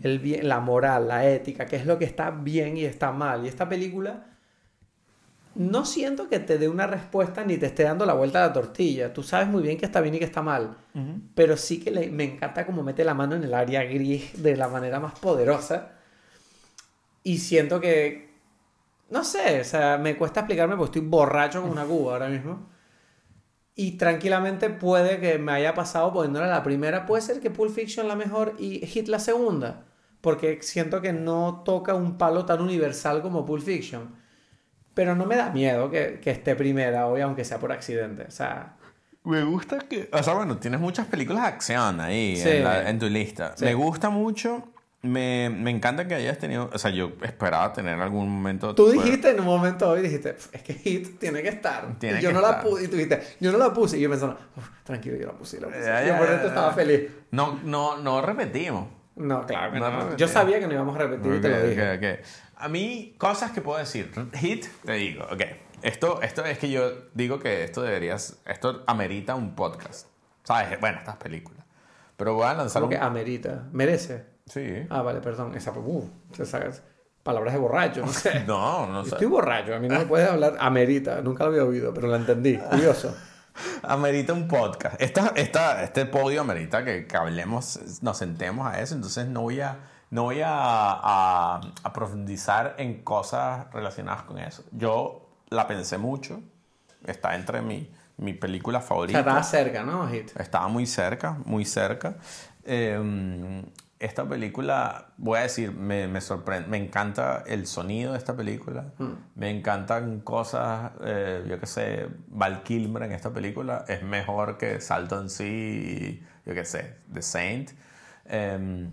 [0.02, 3.44] el bien, la moral, la ética, qué es lo que está bien y está mal.
[3.44, 4.26] Y esta película
[5.54, 8.52] no siento que te dé una respuesta ni te esté dando la vuelta a la
[8.52, 9.12] tortilla.
[9.12, 10.76] Tú sabes muy bien que está bien y que está mal.
[11.34, 14.56] Pero sí que le- me encanta como mete la mano en el área gris de
[14.56, 15.92] la manera más poderosa.
[17.22, 18.29] Y siento que,
[19.10, 22.68] no sé, o sea, me cuesta explicarme porque estoy borracho como una cuba ahora mismo.
[23.74, 27.06] Y tranquilamente puede que me haya pasado poniéndola la primera.
[27.06, 29.86] Puede ser que Pulp Fiction la mejor y Hit la segunda.
[30.20, 34.14] Porque siento que no toca un palo tan universal como Pulp Fiction.
[34.92, 38.24] Pero no me da miedo que, que esté primera hoy, aunque sea por accidente.
[38.24, 38.76] O sea,
[39.24, 40.10] me gusta que.
[40.12, 42.48] O sea, bueno, tienes muchas películas de acción ahí Sí.
[42.50, 43.54] en, la- en tu lista.
[43.56, 43.64] Sí.
[43.64, 44.64] Me gusta mucho.
[45.02, 46.68] Me, me encanta que hayas tenido.
[46.72, 48.74] O sea, yo esperaba tener algún momento.
[48.74, 51.98] Tú bueno, dijiste en un momento hoy, dijiste, es que Hit tiene que estar.
[51.98, 52.64] Tiene y yo que no la estar.
[52.64, 52.84] puse.
[52.84, 53.96] Y tú dijiste, yo no la puse.
[53.98, 55.58] Y yo pensando, "Uf, tranquilo, yo la puse.
[55.60, 55.80] La puse.
[55.82, 57.10] Ya, yo ya, por ya, dentro estaba feliz.
[57.30, 58.88] No, no, no repetimos.
[59.16, 60.16] No, claro que No no.
[60.16, 61.92] Yo sabía que no íbamos a repetir y te lo dije.
[61.94, 62.26] ok, ok.
[62.56, 64.10] A mí, cosas que puedo decir.
[64.34, 65.42] Hit, te digo, ok.
[65.82, 68.38] Esto, esto es que yo digo que esto deberías.
[68.46, 70.08] Esto amerita un podcast.
[70.44, 70.78] ¿Sabes?
[70.78, 71.64] Bueno, estas películas.
[72.18, 72.98] Pero voy a lanzar Como un.
[72.98, 73.66] que amerita.
[73.72, 74.26] Merece.
[74.50, 74.86] Sí.
[74.90, 75.54] Ah, vale, perdón.
[75.54, 76.82] Esa, uh, esas
[77.22, 78.40] palabras de borracho, no sé.
[78.46, 79.10] No, no sé.
[79.10, 82.16] Estoy borracho, a mí no me puedes hablar amerita, nunca lo había oído, pero la
[82.16, 83.16] entendí, curioso.
[83.82, 85.00] Amerita un podcast.
[85.00, 88.94] Esta, esta, este podio amerita que, que hablemos, nos sentemos a eso.
[88.94, 89.78] Entonces no voy a,
[90.10, 94.64] no voy a, a- a profundizar en cosas relacionadas con eso.
[94.72, 96.40] Yo la pensé mucho.
[97.06, 99.18] Está entre mi, mi película O sea, favorita.
[99.20, 100.30] estaba cerca, ¿no, Hit?
[100.40, 102.16] Estaba muy cerca, muy cerca.
[102.64, 103.62] Eh,
[104.00, 106.68] esta película, voy a decir, me, me sorprende.
[106.68, 108.94] Me encanta el sonido de esta película.
[109.34, 114.80] Me encantan cosas, eh, yo qué sé, Val Kilmer en esta película es mejor que
[114.80, 117.70] Salton Sea y, yo qué sé, The Saint.
[118.24, 118.88] Eh,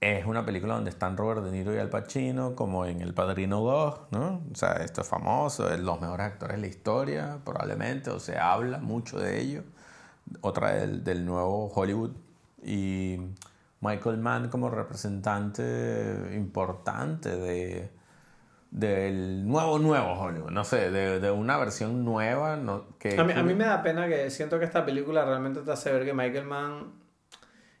[0.00, 3.60] es una película donde están Robert De Niro y Al Pacino, como en El Padrino
[3.60, 4.42] 2, ¿no?
[4.52, 8.36] O sea, esto es famoso, es los mejores actores de la historia, probablemente, o se
[8.36, 9.62] habla mucho de ello.
[10.42, 12.10] Otra del, del nuevo Hollywood.
[12.62, 13.18] Y
[13.84, 17.90] Michael Mann como representante importante de
[18.70, 22.56] del nuevo, nuevo Hollywood, no sé, de, de una versión nueva.
[22.56, 25.60] No, que, A mí, a mí me da pena que siento que esta película realmente
[25.60, 26.92] te hace ver que Michael Mann.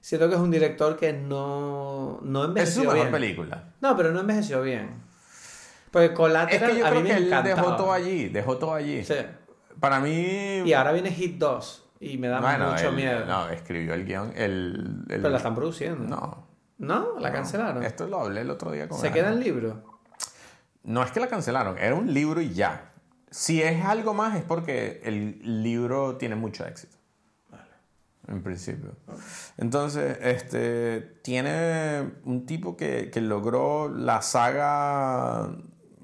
[0.00, 3.10] Siento que es un director que no, no Es envejeció su mejor bien.
[3.10, 3.72] película.
[3.80, 4.90] No, pero no envejeció bien.
[5.90, 9.02] Pues Es Collateral que yo a mí me él dejó todo allí, dejó todo allí.
[9.04, 9.14] Sí.
[9.80, 10.62] Para mí...
[10.64, 13.24] Y ahora viene Hit 2 y me da Bueno, mucho él- miedo.
[13.26, 14.32] No, escribió el guion.
[14.36, 16.04] El, el- Pero la están produciendo.
[16.06, 16.46] No.
[16.78, 17.18] ¿No?
[17.20, 17.34] ¿La no.
[17.36, 17.82] cancelaron?
[17.84, 19.84] Esto lo hablé el otro día con ¿Se queda en libro?
[20.82, 22.92] No es que la cancelaron, era un libro y ya.
[23.30, 26.96] Si es algo más es porque el libro tiene mucho éxito.
[28.26, 28.92] En principio.
[29.58, 35.50] Entonces, este, tiene un tipo que, que logró la saga...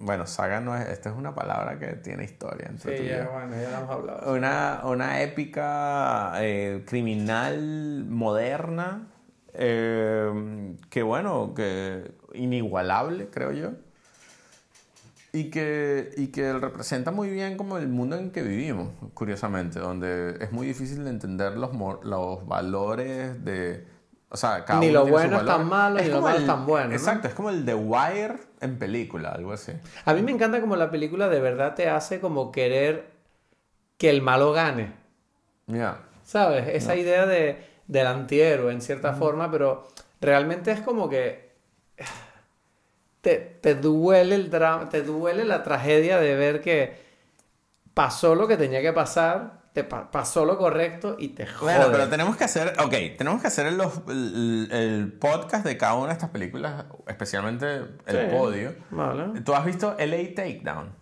[0.00, 0.88] Bueno, saga no es...
[0.88, 2.66] Esta es una palabra que tiene historia.
[2.68, 3.32] entre tú Sí, y ya, yo.
[3.32, 4.34] bueno, ya hemos hablado.
[4.34, 9.08] Una, una épica eh, criminal moderna
[9.54, 13.72] eh, que bueno, que inigualable creo yo
[15.32, 20.36] y que, y que representa muy bien como el mundo en que vivimos, curiosamente, donde
[20.40, 21.70] es muy difícil de entender los,
[22.04, 23.86] los valores de...
[24.32, 26.88] O sea, cada Ni lo bueno es tan malo, ni lo malo es tan bueno,
[26.88, 26.94] ¿no?
[26.94, 29.72] Exacto, es como el The Wire en película, algo así.
[30.04, 33.10] A mí me encanta como la película de verdad te hace como querer
[33.98, 34.92] que el malo gane.
[35.66, 35.98] Ya.
[36.22, 36.68] ¿Sabes?
[36.68, 39.88] Esa idea de, del antihéroe en cierta forma, pero
[40.20, 41.50] realmente es como que
[43.20, 46.96] te, te duele el drama, te duele la tragedia de ver que
[47.94, 51.76] pasó lo que tenía que pasar, te pa- pasó lo correcto y te jode.
[51.76, 55.76] Bueno, pero tenemos que hacer, ok, tenemos que hacer el, los- el, el podcast de
[55.76, 57.66] cada una de estas películas, especialmente
[58.06, 58.36] el Sí.
[58.36, 58.74] podio.
[58.90, 59.40] Vale.
[59.42, 60.94] ¿Tú has visto LA Takedown?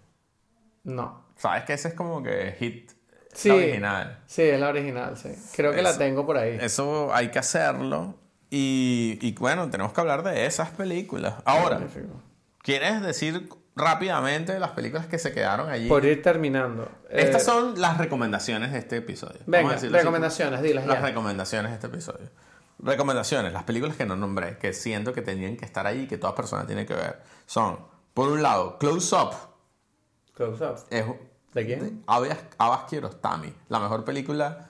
[0.85, 1.27] No.
[1.37, 2.91] Sabes que ese es como que hit
[3.33, 3.51] Sí.
[3.51, 4.19] original.
[4.27, 5.31] Sí, es la original, sí.
[5.55, 6.59] Creo que la tengo por ahí.
[6.61, 8.17] Eso hay que hacerlo.
[8.51, 11.35] Y, y bueno, tenemos que hablar de esas películas.
[11.45, 11.81] Ahora.
[12.63, 13.49] ¿quieres decir
[13.79, 15.89] rápidamente las películas que se quedaron allí?
[15.89, 16.89] Por ir terminando.
[17.11, 19.39] Estas Eh, son las recomendaciones de este episodio.
[19.47, 21.07] Venga, recomendaciones, dilas Las ya.
[21.07, 22.29] recomendaciones de este episodio.
[22.81, 26.17] Recomendaciones, las películas que no nombré, que siento que tenían que estar ahí y que
[26.19, 27.79] toda persona tiene que ver, son,
[28.15, 29.31] por un lado, Close Up,
[30.35, 30.77] Close up.
[30.91, 31.05] es
[31.55, 32.05] ¿De quién?
[32.07, 34.69] Abbas, Abbas Kiarostami, la mejor película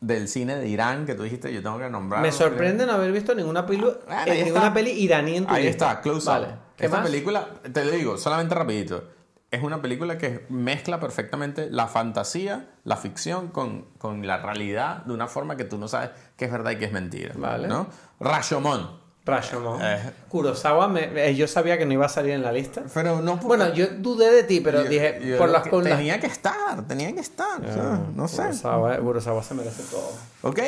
[0.00, 2.22] del cine de Irán que tú dijiste, yo tengo que nombrar.
[2.22, 5.64] Me sorprende no haber visto ninguna, pilu- Bueno, eh, ninguna peli iraní en tu Ahí
[5.64, 5.90] lista.
[5.90, 6.46] está, Close Vale.
[6.46, 6.52] Up.
[6.71, 7.06] ¿Qué Esta más?
[7.06, 9.04] película, te lo digo, solamente rapidito.
[9.50, 15.12] Es una película que mezcla perfectamente la fantasía, la ficción con, con la realidad de
[15.12, 17.34] una forma que tú no sabes qué es verdad y qué es mentira.
[17.36, 17.68] Vale.
[17.68, 17.86] ¿no?
[18.18, 19.02] Rashomon.
[19.26, 19.78] Rashomon.
[19.82, 20.10] Eh.
[20.30, 22.82] Kurosawa, me- eh, yo sabía que no iba a salir en la lista.
[22.94, 26.18] Pero no Bueno, yo dudé de ti, pero yo- dije, yo por las las- Tenía
[26.18, 27.60] que estar, tenía que estar.
[27.60, 28.42] o sea, no sé.
[28.42, 30.10] Kurosawa, Kurosawa se merece todo.
[30.42, 30.60] Ok.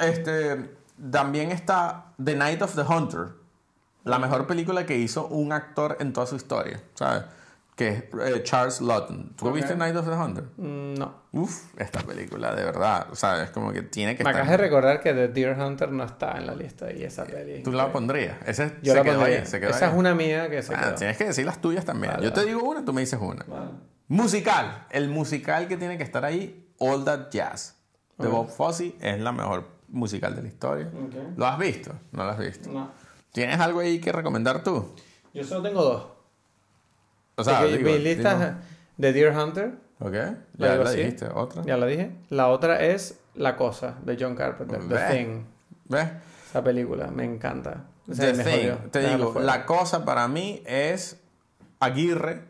[0.00, 0.70] Este,
[1.10, 3.28] también está The Night of the Hunter.
[4.04, 6.80] La mejor película que hizo un actor en toda su historia.
[6.94, 7.24] ¿Sabes?
[7.74, 9.32] Que es eh, Charles Lawton.
[9.36, 9.54] ¿Tú Ok.
[9.56, 10.44] viste Night of the Hunter?
[10.58, 11.24] Mm, No.
[11.32, 13.08] Uf, esta película, de verdad.
[13.10, 14.42] O sea, es como que tiene que Me estar.
[14.42, 17.64] acabas de recordar que The Deer Hunter no está en la lista y esa peli.
[17.64, 18.36] Tú la pondrías.
[18.46, 19.40] Ese Yo se la quedó pondría.
[19.40, 19.92] ahí, se quedó Esa ahí.
[19.92, 20.94] es una mía que se Ah, quedó.
[20.94, 22.12] tienes que decir las tuyas también.
[22.12, 23.44] Vale, Yo te digo una, tú me dices una.
[23.48, 23.70] Vale.
[24.08, 24.86] Musical.
[24.90, 27.74] El musical que tiene que estar ahí, All That Jazz.
[28.18, 28.28] de.
[28.28, 30.88] Bob Fosse es la mejor musical de la historia.
[31.36, 31.92] ¿Lo has visto?
[32.12, 32.70] No lo has visto.
[32.70, 32.90] No.
[33.34, 34.94] ¿Tienes algo ahí que recomendar tú?
[35.34, 36.06] Yo solo tengo dos.
[37.34, 38.58] O sea, digo, mi lista digo-
[38.96, 41.28] de Deer Hunter, Ok, ¿La ya la dijiste.
[41.34, 41.62] ¿Otra?
[41.64, 42.12] ya la dije.
[42.30, 45.00] La otra es La Cosa, de John Carpenter, The Ve.
[45.10, 45.42] Thing.
[45.88, 46.08] ¿Ves?
[46.50, 47.86] Esa película, me encanta.
[48.08, 48.90] O sea, The me Thing.
[48.90, 49.46] Te Déjalo digo, fuera.
[49.46, 51.20] la cosa para mí es
[51.80, 52.42] Aguirre.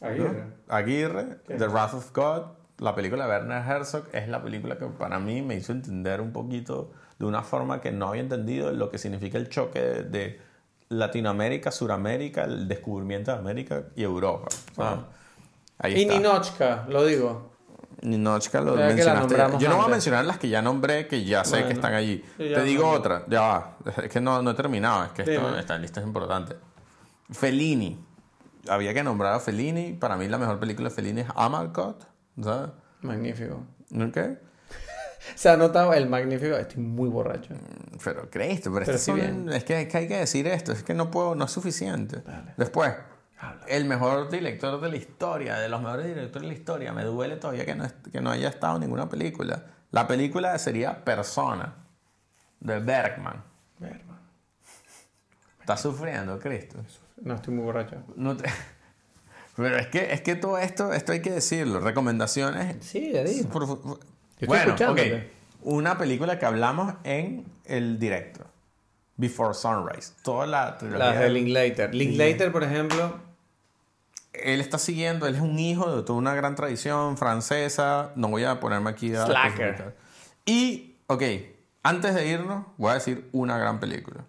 [0.00, 0.06] ¿no?
[0.08, 0.44] Aguirre.
[0.68, 1.54] Aguirre, ¿Qué?
[1.56, 2.42] The Wrath of God,
[2.78, 6.32] la película de Werner Herzog, es la película que para mí me hizo entender un
[6.32, 10.40] poquito de una forma que no había entendido lo que significa el choque de, de
[10.90, 14.48] Latinoamérica, Suramérica, el descubrimiento de América y Europa.
[15.78, 16.14] Ahí Y está.
[16.14, 17.52] Ninochka, lo digo.
[18.02, 19.36] Ninochka lo mencionaste.
[19.58, 21.66] Yo no voy a mencionar las que ya nombré, que ya sé Bueno.
[21.68, 22.24] que están allí.
[22.36, 22.98] Te digo nombré.
[22.98, 23.76] otra, ya va.
[24.02, 26.56] Es que no, no he terminado, es que esto, esta lista es importante.
[27.30, 27.98] Fellini.
[28.68, 29.94] Había que nombrar a Fellini.
[29.94, 32.04] Para mí la mejor película de Fellini es Amalcott.
[32.42, 32.70] ¿Sabes?
[33.02, 33.62] Magnífico.
[33.94, 34.18] ¿Ok?
[35.34, 36.56] Se ha notado el magnífico.
[36.56, 37.54] Estoy muy borracho.
[38.04, 39.48] Pero Cristo, pero, Pero sí son- bien.
[39.52, 42.20] es, que, es que hay que decir esto, es que no puedo, no es suficiente.
[42.24, 42.54] Dale.
[42.56, 42.94] Después,
[43.38, 43.64] Habla.
[43.68, 47.36] el mejor director de la historia, de los mejores directores de la historia, me duele
[47.36, 49.64] todavía que no, que no haya estado en ninguna película.
[49.90, 51.74] La película sería Persona,
[52.60, 53.42] de Bergman.
[53.78, 54.18] Verma.
[55.60, 56.78] ¿Estás sufriendo, Cristo?
[57.22, 57.96] No, estoy muy borracho.
[58.16, 58.48] No te-
[59.56, 61.80] Pero es que, es que todo esto, esto hay que decirlo.
[61.80, 63.48] Recomendaciones Sí, ya digo.
[63.48, 64.00] Por-
[64.46, 64.80] bueno, ok.
[64.80, 65.30] escuchándote.
[65.62, 68.46] Una película que hablamos en el directo.
[69.16, 70.12] Before Sunrise.
[70.22, 71.06] Toda la trilogía.
[71.06, 71.94] Las de Linklater.
[71.94, 73.18] Linklater, por ejemplo,
[74.32, 78.12] Él está siguiendo, él es un hijo de toda una gran tradición francesa.
[78.14, 79.26] No voy a ponerme aquí a.
[79.26, 79.96] Slacker.
[80.46, 81.22] Y, ok,
[81.82, 84.24] antes de irnos, voy a decir una gran película.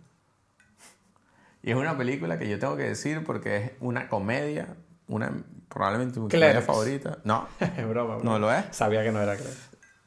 [1.61, 4.76] Y es una película que yo tengo que decir porque es una comedia,
[5.07, 5.31] una
[5.68, 6.65] probablemente mi comedia Clerks.
[6.65, 7.18] favorita.
[7.23, 8.23] No, es broma, broma.
[8.23, 8.65] no lo es.
[8.72, 9.52] Sabía que no era claro.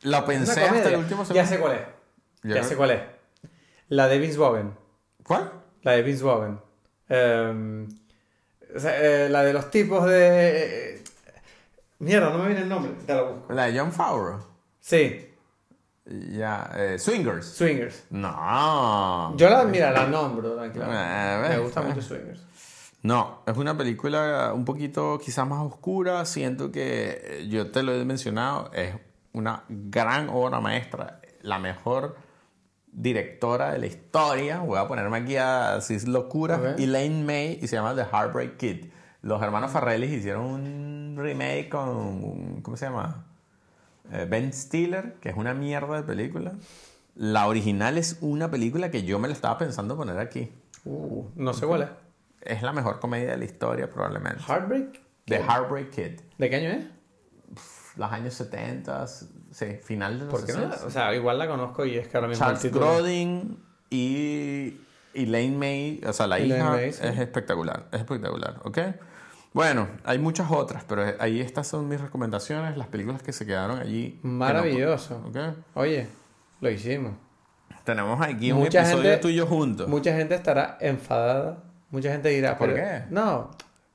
[0.02, 1.48] La pensé hasta el último Ya segundo.
[1.48, 1.80] sé cuál es.
[2.42, 3.00] Ya Ya, sé cuál es.
[3.88, 4.76] La de Vince Vaughn.
[5.24, 5.50] ¿Cuál?
[5.82, 6.60] La de Vince Vaughn.
[7.08, 7.88] Em,
[8.74, 10.94] o sea, eh, la de los tipos de...
[10.96, 11.04] eh,
[11.98, 12.92] Mierda, no me viene el nombre.
[13.06, 13.52] Te lo busco.
[13.52, 14.40] La de John Favreau.
[14.80, 15.28] Sí,
[16.04, 17.46] Ya, eh, Swingers.
[17.46, 18.04] Swingers.
[18.10, 19.34] No.
[19.36, 20.86] Yo la, mira, la nombro, tranquila.
[21.46, 21.84] Eh, Me gusta eh.
[21.84, 22.40] mucho Swingers.
[23.02, 26.24] No, es una película un poquito quizás más oscura.
[26.24, 28.70] Siento que eh, yo te lo he mencionado.
[28.72, 28.94] Es
[29.32, 31.20] una gran obra maestra.
[31.42, 32.16] La mejor
[32.92, 34.60] directora de la historia.
[34.60, 36.56] Voy a ponerme aquí a decir locura.
[36.56, 36.78] Ok.
[36.78, 38.86] Elaine May y se llama The Heartbreak Kid.
[39.22, 42.60] Los hermanos Farrelly hicieron un remake con.
[42.62, 43.24] ¿Cómo se llama?
[44.12, 46.52] Eh, ben Stiller, que es una mierda de película.
[47.14, 50.50] La original es una película que yo me la estaba pensando poner aquí.
[50.84, 51.88] Uh, no sé cuál es.
[52.40, 54.42] Es la mejor comedia de la historia, probablemente.
[54.46, 55.00] Heartbreak.
[55.26, 56.20] The Heartbreak Kid.
[56.38, 56.84] ¿De qué año es?
[57.96, 60.58] Los años 70, sí, final de los ¿Por qué no?
[60.60, 60.76] 60.
[60.80, 63.58] la- O sea, igual la conozco y es que ahora mismo Charles Grodin
[63.90, 64.80] y
[65.14, 67.00] Elaine May, o sea, la Elaine hija, May, sí.
[67.04, 68.78] es espectacular, es espectacular, ¿ok?
[69.52, 73.78] Bueno, hay muchas otras, pero ahí estas son mis recomendaciones, las películas que se quedaron
[73.78, 74.12] allí.
[74.22, 75.22] que no- Maravilloso.
[75.28, 75.36] ¿ok?
[75.74, 76.06] Oye,
[76.62, 77.12] lo hicimos.
[77.84, 79.88] Tenemos aquí un Mucha episodio gente- tuyo juntos.
[79.88, 81.58] Mucha gente estará enfadada.
[81.90, 83.02] Mucha gente dirá, ¿Por pero- qué?
[83.10, 83.50] No,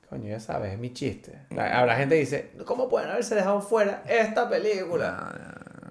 [0.08, 1.42] coño, ya sabes, es mi chiste.
[1.50, 5.32] Habrá gente que dice, ¿cómo pueden haberse dejado fuera esta película?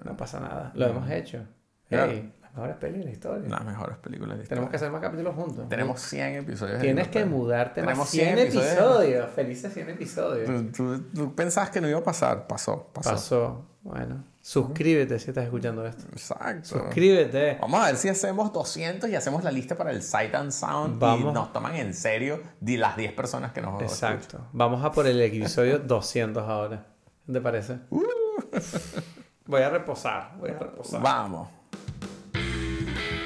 [0.04, 1.44] No pasa nada, lo hemos hecho.
[1.90, 2.06] Ya.
[2.06, 3.48] Hey, las mejores películas de la historia.
[3.48, 4.88] Las mejores películas de la Tenemos que historia.
[4.88, 5.68] hacer más capítulos juntos.
[5.68, 6.80] Tenemos 100 episodios.
[6.80, 7.88] Tienes que mudarte más.
[7.92, 8.72] Tenemos 100, 100 episodios.
[8.72, 9.30] episodios.
[9.30, 10.46] Felices 100 episodios.
[10.46, 13.10] Tú, tú- tú pensabas que no iba a pasar, pasó, pasó.
[13.10, 13.64] Pasó.
[13.88, 16.04] Bueno, suscríbete si estás escuchando esto.
[16.12, 16.68] Exacto.
[16.78, 17.56] Suscríbete.
[17.58, 21.02] Vamos a ver si hacemos 200 y hacemos la lista para el Sight and Sound
[21.02, 24.46] y nos toman en serio di- las 10 personas que nos Exacto.
[24.52, 26.84] Vamos a por el episodio 200 ahora.
[27.26, 27.78] ¿Qué te parece?
[27.88, 28.02] Uh.
[29.46, 30.32] Voy a reposar.
[30.38, 31.00] Voy a reposar.
[31.00, 31.48] Vamos.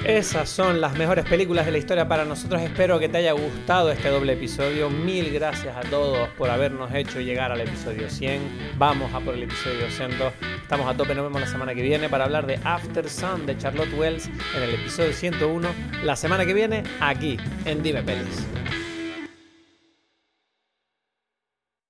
[0.05, 2.61] Esas son las mejores películas de la historia para nosotros.
[2.61, 4.89] Espero que te haya gustado este doble episodio.
[4.89, 8.73] Mil gracias a todos por habernos hecho llegar al episodio 100.
[8.77, 10.33] Vamos a por el episodio 200.
[10.61, 11.15] Estamos a tope.
[11.15, 14.63] Nos vemos la semana que viene para hablar de After Sun de Charlotte Wells en
[14.63, 15.69] el episodio 101.
[16.03, 18.45] La semana que viene aquí en Dime Pelis.